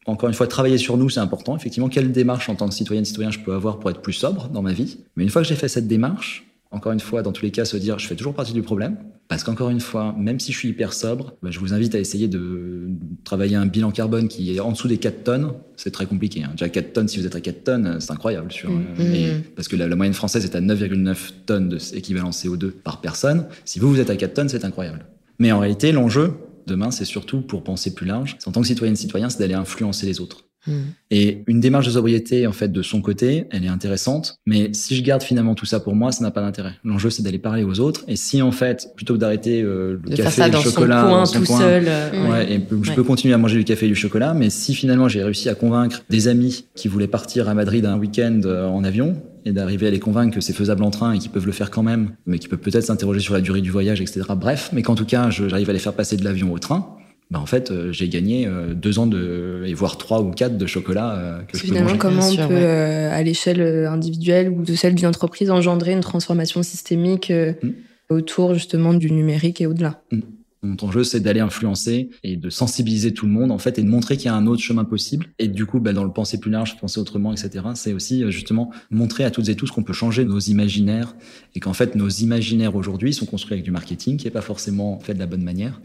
encore 0.05 0.29
une 0.29 0.35
fois, 0.35 0.47
travailler 0.47 0.77
sur 0.77 0.97
nous, 0.97 1.09
c'est 1.09 1.19
important. 1.19 1.55
Effectivement, 1.55 1.89
quelle 1.89 2.11
démarche 2.11 2.47
en 2.49 2.55
tant 2.55 2.67
que 2.69 2.75
citoyenne, 2.75 3.05
citoyen 3.05 3.31
je 3.31 3.39
peux 3.39 3.53
avoir 3.53 3.79
pour 3.79 3.89
être 3.89 4.01
plus 4.01 4.13
sobre 4.13 4.49
dans 4.49 4.61
ma 4.61 4.71
vie? 4.71 4.99
Mais 5.15 5.23
une 5.23 5.29
fois 5.29 5.41
que 5.41 5.47
j'ai 5.47 5.55
fait 5.55 5.67
cette 5.67 5.87
démarche, 5.87 6.45
encore 6.71 6.91
une 6.91 6.99
fois, 6.99 7.23
dans 7.23 7.31
tous 7.31 7.43
les 7.43 7.51
cas, 7.51 7.65
se 7.65 7.77
dire, 7.77 7.97
je 7.97 8.07
fais 8.07 8.15
toujours 8.15 8.35
partie 8.35 8.53
du 8.53 8.61
problème. 8.61 8.97
Parce 9.27 9.43
qu'encore 9.43 9.71
une 9.71 9.79
fois, 9.79 10.15
même 10.17 10.39
si 10.39 10.51
je 10.51 10.57
suis 10.57 10.69
hyper 10.69 10.93
sobre, 10.93 11.33
bah, 11.41 11.49
je 11.49 11.59
vous 11.59 11.73
invite 11.73 11.95
à 11.95 11.99
essayer 11.99 12.27
de 12.27 12.89
travailler 13.23 13.55
un 13.55 13.65
bilan 13.65 13.89
carbone 13.89 14.27
qui 14.27 14.55
est 14.55 14.59
en 14.59 14.71
dessous 14.71 14.87
des 14.87 14.97
4 14.97 15.23
tonnes. 15.23 15.53
C'est 15.77 15.89
très 15.89 16.05
compliqué. 16.05 16.43
Hein. 16.43 16.51
Déjà 16.51 16.69
4 16.69 16.93
tonnes, 16.93 17.07
si 17.07 17.19
vous 17.19 17.25
êtes 17.25 17.35
à 17.35 17.41
4 17.41 17.63
tonnes, 17.63 17.99
c'est 17.99 18.11
incroyable. 18.11 18.51
Sur, 18.51 18.69
mmh. 18.69 18.85
euh, 18.99 19.37
mmh. 19.37 19.41
parce 19.55 19.67
que 19.67 19.75
la, 19.75 19.93
moyenne 19.95 20.13
française 20.13 20.45
est 20.45 20.55
à 20.55 20.61
9,9 20.61 21.17
tonnes 21.47 21.69
d'équivalent 21.69 22.29
CO2 22.29 22.69
par 22.69 23.01
personne. 23.01 23.47
Si 23.65 23.79
vous, 23.79 23.89
vous 23.89 23.99
êtes 23.99 24.11
à 24.11 24.15
4 24.15 24.33
tonnes, 24.33 24.49
c'est 24.49 24.63
incroyable. 24.63 25.05
Mais 25.39 25.51
en 25.51 25.59
réalité, 25.59 25.91
l'enjeu, 25.91 26.33
demain, 26.67 26.91
c'est 26.91 27.05
surtout 27.05 27.41
pour 27.41 27.63
penser 27.63 27.95
plus 27.95 28.05
large. 28.05 28.37
En 28.45 28.51
tant 28.51 28.61
que 28.61 28.67
citoyenne 28.67 28.95
citoyen, 28.95 29.29
c'est 29.29 29.39
d'aller 29.39 29.55
influencer 29.55 30.05
les 30.05 30.21
autres. 30.21 30.44
Hmm. 30.67 30.91
Et 31.11 31.43
une 31.47 31.59
démarche 31.59 31.85
de 31.85 31.91
sobriété, 31.91 32.47
en 32.47 32.51
fait, 32.51 32.71
de 32.71 32.81
son 32.81 33.01
côté, 33.01 33.45
elle 33.51 33.63
est 33.63 33.69
intéressante. 33.69 34.39
Mais 34.45 34.69
si 34.73 34.95
je 34.95 35.03
garde 35.03 35.23
finalement 35.23 35.55
tout 35.55 35.65
ça 35.65 35.79
pour 35.79 35.95
moi, 35.95 36.11
ça 36.11 36.23
n'a 36.23 36.31
pas 36.31 36.41
d'intérêt. 36.41 36.73
L'enjeu, 36.83 37.09
c'est 37.09 37.23
d'aller 37.23 37.39
parler 37.39 37.63
aux 37.63 37.79
autres. 37.79 38.03
Et 38.07 38.15
si, 38.15 38.41
en 38.41 38.51
fait, 38.51 38.89
plutôt 38.95 39.13
que 39.13 39.19
d'arrêter 39.19 39.61
euh, 39.61 39.99
le 40.03 40.15
café, 40.15 40.49
le 40.49 40.57
chocolat, 40.57 41.01
son 41.01 41.07
coin, 41.07 41.19
dans 41.19 41.25
son 41.25 41.39
tout 41.39 41.45
seul, 41.45 41.85
euh, 41.87 42.31
ouais, 42.31 42.53
et 42.53 42.61
je 42.83 42.91
peux 42.93 43.03
continuer 43.03 43.33
à 43.33 43.37
manger 43.37 43.57
du 43.57 43.63
café 43.63 43.85
et 43.85 43.89
du 43.89 43.95
chocolat. 43.95 44.33
Mais 44.33 44.49
si 44.49 44.73
finalement 44.73 45.07
j'ai 45.07 45.23
réussi 45.23 45.49
à 45.49 45.55
convaincre 45.55 46.03
des 46.09 46.27
amis 46.27 46.65
qui 46.75 46.87
voulaient 46.87 47.07
partir 47.07 47.47
à 47.49 47.53
Madrid 47.53 47.85
un 47.85 47.97
week-end 47.97 48.41
euh, 48.45 48.67
en 48.67 48.83
avion, 48.83 49.15
et 49.45 49.51
d'arriver 49.51 49.87
à 49.87 49.91
les 49.91 49.99
convaincre 49.99 50.33
que 50.33 50.41
c'est 50.41 50.53
faisable 50.53 50.83
en 50.83 50.89
train 50.89 51.13
et 51.13 51.19
qu'ils 51.19 51.29
peuvent 51.29 51.45
le 51.45 51.51
faire 51.51 51.69
quand 51.69 51.83
même, 51.83 52.15
mais 52.25 52.39
qu'ils 52.39 52.49
peuvent 52.49 52.59
peut-être 52.59 52.83
s'interroger 52.83 53.19
sur 53.19 53.35
la 53.35 53.41
durée 53.41 53.61
du 53.61 53.69
voyage, 53.69 54.01
etc. 54.01 54.21
Bref, 54.35 54.71
mais 54.73 54.81
qu'en 54.81 54.95
tout 54.95 55.05
cas, 55.05 55.29
j'arrive 55.29 55.69
à 55.69 55.73
les 55.73 55.79
faire 55.79 55.93
passer 55.93 56.17
de 56.17 56.23
l'avion 56.23 56.51
au 56.51 56.57
train, 56.57 56.97
bah 57.31 57.39
en 57.39 57.45
fait, 57.47 57.71
euh, 57.71 57.91
j'ai 57.91 58.07
gagné 58.07 58.45
euh, 58.45 58.75
deux 58.75 58.99
ans 58.99 59.07
de, 59.07 59.63
et 59.65 59.73
voire 59.73 59.97
trois 59.97 60.21
ou 60.21 60.29
quatre 60.29 60.57
de 60.57 60.65
chocolat 60.67 61.15
euh, 61.15 61.41
que 61.43 61.57
je 61.57 61.63
peux 61.63 61.69
Finalement, 61.69 61.97
comment 61.97 62.27
on 62.27 62.47
peut, 62.47 62.65
à 62.65 63.21
l'échelle 63.23 63.61
individuelle 63.87 64.49
ou 64.49 64.63
de 64.63 64.75
celle 64.75 64.93
d'une 64.93 65.07
entreprise, 65.07 65.49
engendrer 65.49 65.93
une 65.93 66.01
transformation 66.01 66.61
systémique 66.61 67.31
mm. 67.31 67.69
autour 68.09 68.53
justement 68.53 68.93
du 68.93 69.11
numérique 69.11 69.59
et 69.59 69.65
au-delà. 69.65 70.03
Mm. 70.11 70.19
Mon 70.65 70.75
enjeu, 70.81 71.03
c'est 71.03 71.19
d'aller 71.19 71.41
influencer 71.41 72.09
et 72.23 72.37
de 72.37 72.49
sensibiliser 72.49 73.13
tout 73.13 73.27
le 73.27 73.31
monde, 73.31 73.51
en 73.51 73.59
fait, 73.59 73.77
et 73.77 73.83
de 73.83 73.87
montrer 73.87 74.17
qu'il 74.17 74.25
y 74.25 74.29
a 74.29 74.35
un 74.35 74.47
autre 74.47 74.61
chemin 74.61 74.83
possible. 74.83 75.27
Et 75.37 75.47
du 75.47 75.67
coup, 75.67 75.79
bah, 75.79 75.93
dans 75.93 76.03
le 76.03 76.11
penser 76.11 76.39
plus 76.39 76.49
large, 76.49 76.77
penser 76.79 76.99
autrement, 76.99 77.31
etc., 77.31 77.65
c'est 77.75 77.93
aussi 77.93 78.23
euh, 78.23 78.31
justement 78.31 78.71
montrer 78.89 79.23
à 79.25 79.31
toutes 79.31 79.47
et 79.49 79.55
tous 79.55 79.69
qu'on 79.69 79.83
peut 79.83 79.93
changer 79.93 80.25
nos 80.25 80.39
imaginaires 80.39 81.15
et 81.53 81.59
qu'en 81.59 81.73
fait, 81.73 81.95
nos 81.95 82.09
imaginaires 82.09 82.75
aujourd'hui 82.75 83.13
sont 83.13 83.27
construits 83.27 83.53
avec 83.53 83.63
du 83.63 83.71
marketing 83.71 84.17
qui 84.17 84.27
est 84.27 84.31
pas 84.31 84.41
forcément 84.41 84.99
fait 84.99 85.13
de 85.13 85.19
la 85.19 85.27
bonne 85.27 85.43
manière, 85.43 85.81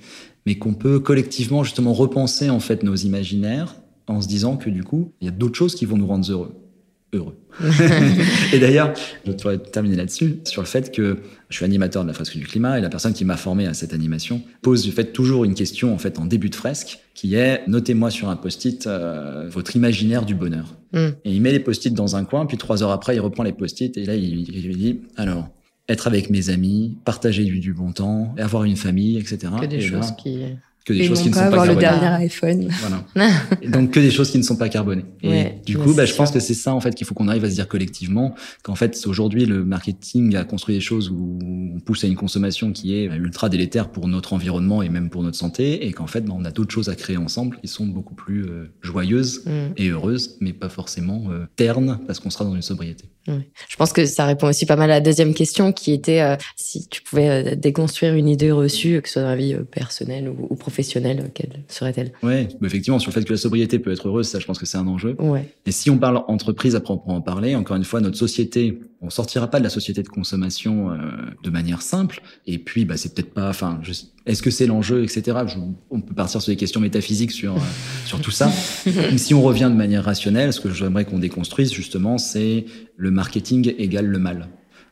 mais 0.47 0.57
qu'on 0.57 0.75
peut 0.75 0.99
collectivement 0.99 1.63
justement 1.63 1.93
repenser 1.93 2.49
en 2.49 2.61
fait 2.61 2.83
nos 2.83 2.97
imaginaires 2.97 3.77
en 4.07 4.21
se 4.21 4.29
disant 4.29 4.57
que 4.57 4.71
du 4.71 4.83
coup, 4.83 5.13
il 5.21 5.27
y 5.27 5.29
a 5.29 5.33
d'autres 5.33 5.57
choses 5.57 5.75
qui 5.75 5.85
vont 5.85 5.99
nous 5.99 6.07
rendre 6.07 6.31
heureux 6.31 6.55
heureux. 7.13 7.37
et 8.53 8.59
d'ailleurs, 8.59 8.95
je 9.25 9.31
voudrais 9.31 9.59
terminer 9.59 9.97
là-dessus, 9.97 10.41
sur 10.45 10.63
le 10.63 10.67
fait 10.67 10.93
que 10.95 11.19
je 11.49 11.57
suis 11.57 11.65
animateur 11.65 12.03
de 12.03 12.09
la 12.09 12.15
fresque 12.15 12.37
du 12.37 12.47
climat 12.47 12.79
et 12.79 12.81
la 12.81 12.89
personne 12.89 13.13
qui 13.13 13.25
m'a 13.25 13.37
formé 13.37 13.67
à 13.67 13.75
cette 13.75 13.93
animation 13.93 14.43
pose 14.63 14.83
du 14.83 14.93
fait 14.93 15.13
toujours 15.13 15.45
une 15.45 15.55
question 15.55 15.93
en 15.93 15.99
fait 15.99 16.19
en 16.19 16.27
début 16.27 16.51
de 16.51 16.55
fresque 16.55 17.01
qui 17.15 17.35
est 17.35 17.67
notez-moi 17.67 18.11
sur 18.11 18.29
un 18.29 18.37
post-it 18.37 18.87
euh, 18.87 19.49
votre 19.51 19.77
imaginaire 19.77 20.25
du 20.25 20.35
bonheur. 20.35 20.77
Mm. 20.93 21.09
Et 21.25 21.33
il 21.33 21.43
met 21.43 21.53
les 21.53 21.61
post-it 21.61 21.93
dans 21.93 22.17
un 22.17 22.25
coin, 22.25 22.47
puis 22.47 22.57
trois 22.57 22.83
heures 22.83 22.93
après 22.93 23.17
il 23.17 23.21
reprend 23.21 23.43
les 23.43 23.53
post-it 23.53 23.97
et 23.97 24.05
là 24.05 24.15
il, 24.15 24.49
il 24.49 24.77
dit 24.77 25.01
alors 25.17 25.49
être 25.89 26.07
avec 26.07 26.31
mes 26.31 26.51
amis, 26.51 26.97
partager 27.05 27.45
du, 27.45 27.59
du 27.59 27.75
bon 27.75 27.91
temps, 27.93 28.33
avoir 28.39 28.63
une 28.63 28.77
famille, 28.77 29.19
etc. 29.19 29.53
Que 29.61 29.67
des 29.67 29.81
choses 29.81 30.13
qui 30.23 30.39
que 30.85 30.93
des 30.93 31.05
choses 31.05 31.23
qui 31.23 31.29
ne 31.29 31.35
sont 31.35 31.41
pas, 31.41 31.47
avoir 31.47 31.67
le 31.67 31.77
dernier 31.77 32.07
iPhone. 32.07 32.69
Voilà. 32.81 33.31
donc 33.69 33.91
que 33.91 34.01
des 34.01 34.11
choses 34.11 34.31
qui 34.31 34.39
ne 34.39 34.43
sont 34.43 34.57
pas 34.57 34.69
carbonées. 34.69 35.05
Et 35.23 35.61
du 35.65 35.79
coup, 35.79 35.95
bah, 35.95 36.05
je 36.05 36.15
pense 36.15 36.31
que 36.31 36.41
c'est 36.41 36.55
ça 36.55 36.75
en 36.75 36.81
fait 36.81 36.95
qu'il 36.95 37.07
faut 37.07 37.15
qu'on 37.15 37.29
arrive 37.29 37.45
à 37.45 37.51
se 37.51 37.55
dire 37.55 37.69
collectivement 37.69 38.35
qu'en 38.63 38.75
fait 38.75 39.07
aujourd'hui 39.07 39.47
le 39.47 39.65
marketing 39.65 40.37
a 40.37 40.45
construit 40.45 40.75
des 40.75 40.81
choses 40.81 41.11
où 41.11 41.39
on 41.43 41.81
pousse 41.81 42.05
à 42.05 42.07
une 42.07 42.17
consommation 42.17 42.73
qui 42.73 42.95
est 42.95 43.07
ultra 43.07 43.49
délétère 43.49 43.91
pour 43.91 44.09
notre 44.09 44.33
environnement 44.33 44.83
et 44.83 44.89
même 44.89 45.11
pour 45.11 45.23
notre 45.23 45.37
santé, 45.37 45.87
et 45.87 45.93
qu'en 45.93 46.07
fait 46.07 46.23
bah, 46.23 46.35
on 46.37 46.45
a 46.45 46.51
d'autres 46.51 46.73
choses 46.73 46.89
à 46.89 46.95
créer 46.95 47.17
ensemble 47.17 47.59
qui 47.61 47.69
sont 47.69 47.87
beaucoup 47.87 48.15
plus 48.15 48.45
euh, 48.45 48.73
joyeuses 48.83 49.45
mm. 49.47 49.75
et 49.77 49.89
heureuses, 49.89 50.37
mais 50.41 50.53
pas 50.53 50.69
forcément 50.69 51.25
euh, 51.31 51.47
ternes 51.57 52.01
parce 52.07 52.21
qu'on 52.21 52.31
sera 52.31 52.45
dans 52.45 52.55
une 52.55 52.63
sobriété. 52.63 53.05
Je 53.27 53.77
pense 53.77 53.93
que 53.93 54.07
ça 54.07 54.25
répond 54.25 54.49
aussi 54.49 54.67
pas 54.67 54.77
mal 54.77 54.91
à 54.91 54.95
la 54.95 55.01
deuxième 55.01 55.35
question 55.35 55.73
qui 55.73 55.93
était 55.93 56.21
euh, 56.21 56.37
si 56.57 56.89
tu 56.89 57.03
pouvais 57.03 57.55
déconstruire 57.55 58.15
une 58.15 58.29
idée 58.29 58.51
reçue, 58.51 59.01
que 59.03 59.09
ce 59.09 59.15
soit 59.15 59.23
dans 59.23 59.29
la 59.29 59.37
vie 59.37 59.55
personnelle 59.71 60.29
ou, 60.29 60.57
professionnelle, 60.57 60.70
quelle 61.35 61.65
serait-elle? 61.69 62.13
Oui, 62.23 62.49
effectivement, 62.65 62.99
sur 62.99 63.11
le 63.11 63.15
fait 63.15 63.25
que 63.25 63.33
la 63.33 63.39
sobriété 63.39 63.79
peut 63.79 63.93
être 63.93 64.09
heureuse, 64.09 64.29
ça 64.29 64.39
je 64.39 64.47
pense 64.47 64.59
que 64.59 64.67
c'est 64.67 64.79
un 64.79 64.87
enjeu. 64.87 65.17
Ouais. 65.19 65.53
Et 65.67 65.73
si 65.73 65.91
on 65.91 65.99
parle 65.99 66.23
entreprise 66.29 66.77
à 66.77 66.81
proprement 66.81 67.21
parler, 67.21 67.55
encore 67.55 67.77
une 67.77 67.85
fois, 67.85 68.01
notre 68.01 68.17
société, 68.17 68.81
on 69.01 69.11
sortira 69.11 69.49
pas 69.49 69.59
de 69.59 69.65
la 69.65 69.71
société 69.71 70.03
de 70.03 70.09
consommation 70.09 70.91
de 71.43 71.51
manière 71.51 71.83
simple. 71.83 72.23
Et 72.47 72.59
puis, 72.59 72.85
bah, 72.85 72.97
c'est 72.97 73.15
peut-être 73.15 73.33
pas, 73.33 73.49
enfin, 73.49 73.81
est-ce 74.27 74.43
que 74.43 74.51
c'est 74.51 74.67
l'enjeu, 74.67 75.03
etc. 75.03 75.39
on 75.91 76.01
peut 76.01 76.15
partir 76.15 76.43
sur 76.43 76.53
des 76.53 76.57
questions 76.57 76.81
métaphysiques 76.81 77.33
sur 77.33 77.57
sur 78.07 78.21
tout 78.21 78.31
ça. 78.31 78.51
si 79.17 79.35
on 79.35 79.43
revient 79.43 79.69
de 79.71 79.77
manière 79.77 80.05
rationnelle, 80.05 80.53
ce 80.53 80.61
que 80.61 80.71
j'aimerais 80.71 81.05
qu'on 81.05 81.19
déconstruise 81.19 81.73
justement, 81.73 82.19
c'est 82.19 82.65
le 82.97 83.11
marketing 83.11 83.75
égale 83.79 84.07
le 84.07 84.19
mal. 84.19 84.49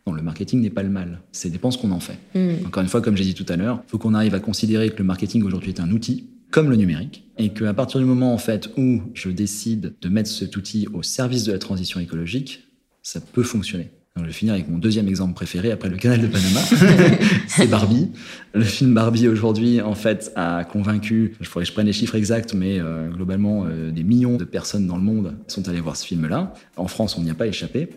Non, 0.08 0.14
le 0.14 0.22
marketing 0.22 0.62
n'est 0.62 0.70
pas 0.70 0.82
le 0.82 0.88
mal. 0.88 1.20
C'est 1.32 1.50
dépend 1.50 1.70
ce 1.70 1.76
qu'on 1.76 1.90
en 1.90 2.00
fait. 2.00 2.18
Hmm. 2.34 2.66
Encore 2.66 2.82
une 2.82 2.88
fois, 2.88 3.02
comme 3.02 3.14
j'ai 3.14 3.24
dit 3.24 3.34
tout 3.34 3.44
à 3.48 3.56
l'heure, 3.56 3.82
il 3.86 3.90
faut 3.90 3.98
qu'on 3.98 4.14
arrive 4.14 4.34
à 4.34 4.40
considérer 4.40 4.88
que 4.88 4.96
le 4.96 5.04
marketing 5.04 5.42
aujourd'hui 5.42 5.70
est 5.70 5.80
un 5.80 5.90
outil, 5.90 6.30
comme 6.50 6.70
le 6.70 6.76
numérique, 6.76 7.24
et 7.36 7.50
qu'à 7.50 7.74
partir 7.74 8.00
du 8.00 8.06
moment 8.06 8.32
en 8.32 8.38
fait 8.38 8.70
où 8.78 9.02
je 9.12 9.28
décide 9.28 9.94
de 10.00 10.08
mettre 10.08 10.30
cet 10.30 10.56
outil 10.56 10.88
au 10.94 11.02
service 11.02 11.44
de 11.44 11.52
la 11.52 11.58
transition 11.58 12.00
écologique, 12.00 12.64
ça 13.02 13.20
peut 13.20 13.42
fonctionner. 13.42 13.90
je 14.16 14.24
vais 14.24 14.32
finir 14.32 14.54
avec 14.54 14.70
mon 14.70 14.78
deuxième 14.78 15.08
exemple 15.08 15.34
préféré 15.34 15.72
après 15.72 15.90
le 15.90 15.98
canal 15.98 16.22
de 16.22 16.26
Panama, 16.26 16.60
c'est 17.46 17.66
Barbie. 17.66 18.08
Le 18.54 18.64
film 18.64 18.94
Barbie 18.94 19.28
aujourd'hui 19.28 19.82
en 19.82 19.94
fait 19.94 20.32
a 20.36 20.64
convaincu, 20.64 21.34
je 21.38 21.46
faudrait 21.46 21.64
que 21.64 21.68
je 21.68 21.74
prenne 21.74 21.86
les 21.86 21.92
chiffres 21.92 22.14
exacts, 22.14 22.54
mais 22.54 22.80
euh, 22.80 23.10
globalement 23.10 23.66
euh, 23.66 23.90
des 23.90 24.04
millions 24.04 24.38
de 24.38 24.44
personnes 24.44 24.86
dans 24.86 24.96
le 24.96 25.02
monde 25.02 25.36
sont 25.48 25.68
allées 25.68 25.82
voir 25.82 25.96
ce 25.96 26.06
film-là. 26.06 26.54
En 26.78 26.88
France, 26.88 27.18
on 27.18 27.22
n'y 27.22 27.30
a 27.30 27.34
pas 27.34 27.46
échappé. 27.46 27.90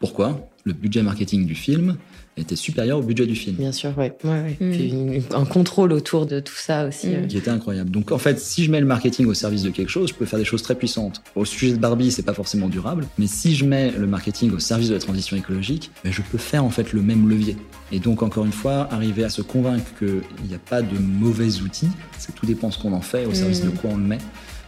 Pourquoi 0.00 0.48
Le 0.64 0.72
budget 0.72 1.02
marketing 1.02 1.46
du 1.46 1.54
film 1.54 1.96
était 2.36 2.56
supérieur 2.56 2.98
au 2.98 3.02
budget 3.02 3.26
du 3.26 3.34
film. 3.34 3.56
Bien 3.56 3.72
sûr, 3.72 3.92
oui. 3.96 4.06
Ouais, 4.24 4.58
ouais. 4.60 5.22
un 5.34 5.44
contrôle 5.46 5.92
autour 5.92 6.26
de 6.26 6.40
tout 6.40 6.54
ça 6.54 6.86
aussi. 6.86 7.14
Euh. 7.14 7.26
Qui 7.26 7.38
était 7.38 7.50
incroyable. 7.50 7.90
Donc 7.90 8.12
en 8.12 8.18
fait, 8.18 8.38
si 8.38 8.64
je 8.64 8.70
mets 8.70 8.80
le 8.80 8.86
marketing 8.86 9.26
au 9.26 9.34
service 9.34 9.62
de 9.62 9.70
quelque 9.70 9.88
chose, 9.88 10.10
je 10.10 10.14
peux 10.14 10.26
faire 10.26 10.38
des 10.38 10.44
choses 10.44 10.62
très 10.62 10.74
puissantes. 10.74 11.22
Au 11.34 11.44
sujet 11.44 11.72
de 11.72 11.78
Barbie, 11.78 12.10
c'est 12.10 12.22
pas 12.22 12.34
forcément 12.34 12.68
durable, 12.68 13.06
mais 13.18 13.26
si 13.26 13.54
je 13.54 13.64
mets 13.64 13.90
le 13.90 14.06
marketing 14.06 14.52
au 14.52 14.58
service 14.58 14.88
de 14.88 14.94
la 14.94 15.00
transition 15.00 15.36
écologique, 15.36 15.90
ben, 16.04 16.12
je 16.12 16.20
peux 16.22 16.38
faire 16.38 16.64
en 16.64 16.70
fait 16.70 16.92
le 16.92 17.00
même 17.00 17.28
levier. 17.28 17.56
Et 17.90 18.00
donc 18.00 18.22
encore 18.22 18.44
une 18.44 18.52
fois, 18.52 18.88
arriver 18.92 19.24
à 19.24 19.30
se 19.30 19.40
convaincre 19.40 19.86
qu'il 19.98 20.46
n'y 20.46 20.54
a 20.54 20.58
pas 20.58 20.82
de 20.82 20.98
mauvais 20.98 21.60
outils, 21.60 21.88
c'est 22.18 22.34
tout 22.34 22.44
dépend 22.44 22.70
ce 22.70 22.78
qu'on 22.78 22.92
en 22.92 23.00
fait, 23.00 23.24
au 23.24 23.32
service 23.32 23.62
de 23.62 23.68
mm. 23.68 23.74
quoi 23.74 23.90
on 23.94 23.96
le 23.96 24.04
met, 24.04 24.18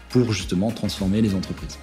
pour 0.08 0.32
justement 0.32 0.70
transformer 0.70 1.20
les 1.20 1.34
entreprises. 1.34 1.76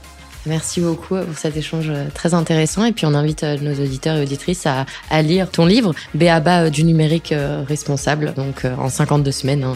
Merci 0.45 0.79
beaucoup 0.79 1.15
pour 1.15 1.37
cet 1.37 1.57
échange 1.57 1.89
euh, 1.89 2.05
très 2.13 2.33
intéressant. 2.33 2.85
Et 2.85 2.91
puis, 2.91 3.05
on 3.05 3.13
invite 3.13 3.43
euh, 3.43 3.57
nos 3.57 3.73
auditeurs 3.73 4.17
et 4.17 4.23
auditrices 4.23 4.67
à, 4.67 4.85
lire 5.21 5.49
ton 5.49 5.65
livre, 5.65 5.93
Béaba 6.13 6.65
euh, 6.65 6.69
du 6.69 6.83
numérique 6.83 7.33
responsable. 7.67 8.33
Donc, 8.35 8.65
en 8.65 8.89
52 8.89 9.31
semaines, 9.31 9.63
hein, 9.63 9.75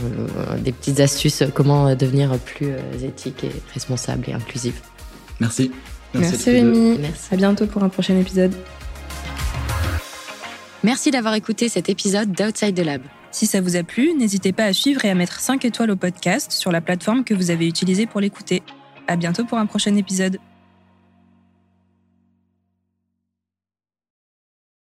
des 0.59 0.71
petites 0.71 0.99
astuces, 0.99 1.43
comment 1.53 1.95
devenir 1.95 2.37
plus 2.37 2.73
éthique 3.03 3.43
et 3.43 3.51
responsable 3.73 4.25
et 4.29 4.33
inclusif. 4.33 4.81
Merci. 5.39 5.71
Merci, 6.13 6.31
Merci 6.31 6.51
Rémi. 6.51 6.97
Merci. 6.99 7.33
À 7.33 7.37
bientôt 7.37 7.67
pour 7.67 7.83
un 7.83 7.89
prochain 7.89 8.17
épisode. 8.17 8.53
Merci 10.83 11.11
d'avoir 11.11 11.33
écouté 11.33 11.69
cet 11.69 11.89
épisode 11.89 12.31
d'Outside 12.31 12.75
the 12.75 12.85
Lab. 12.85 13.01
Si 13.31 13.45
ça 13.45 13.61
vous 13.61 13.75
a 13.75 13.83
plu, 13.83 14.13
n'hésitez 14.17 14.53
pas 14.53 14.65
à 14.65 14.73
suivre 14.73 15.05
et 15.05 15.09
à 15.09 15.15
mettre 15.15 15.39
5 15.39 15.63
étoiles 15.65 15.91
au 15.91 15.95
podcast 15.95 16.51
sur 16.51 16.71
la 16.71 16.81
plateforme 16.81 17.23
que 17.23 17.33
vous 17.33 17.51
avez 17.51 17.67
utilisée 17.67 18.05
pour 18.05 18.21
l'écouter. 18.21 18.63
À 19.07 19.15
bientôt 19.15 19.45
pour 19.45 19.57
un 19.57 19.65
prochain 19.65 19.95
épisode. 19.95 20.37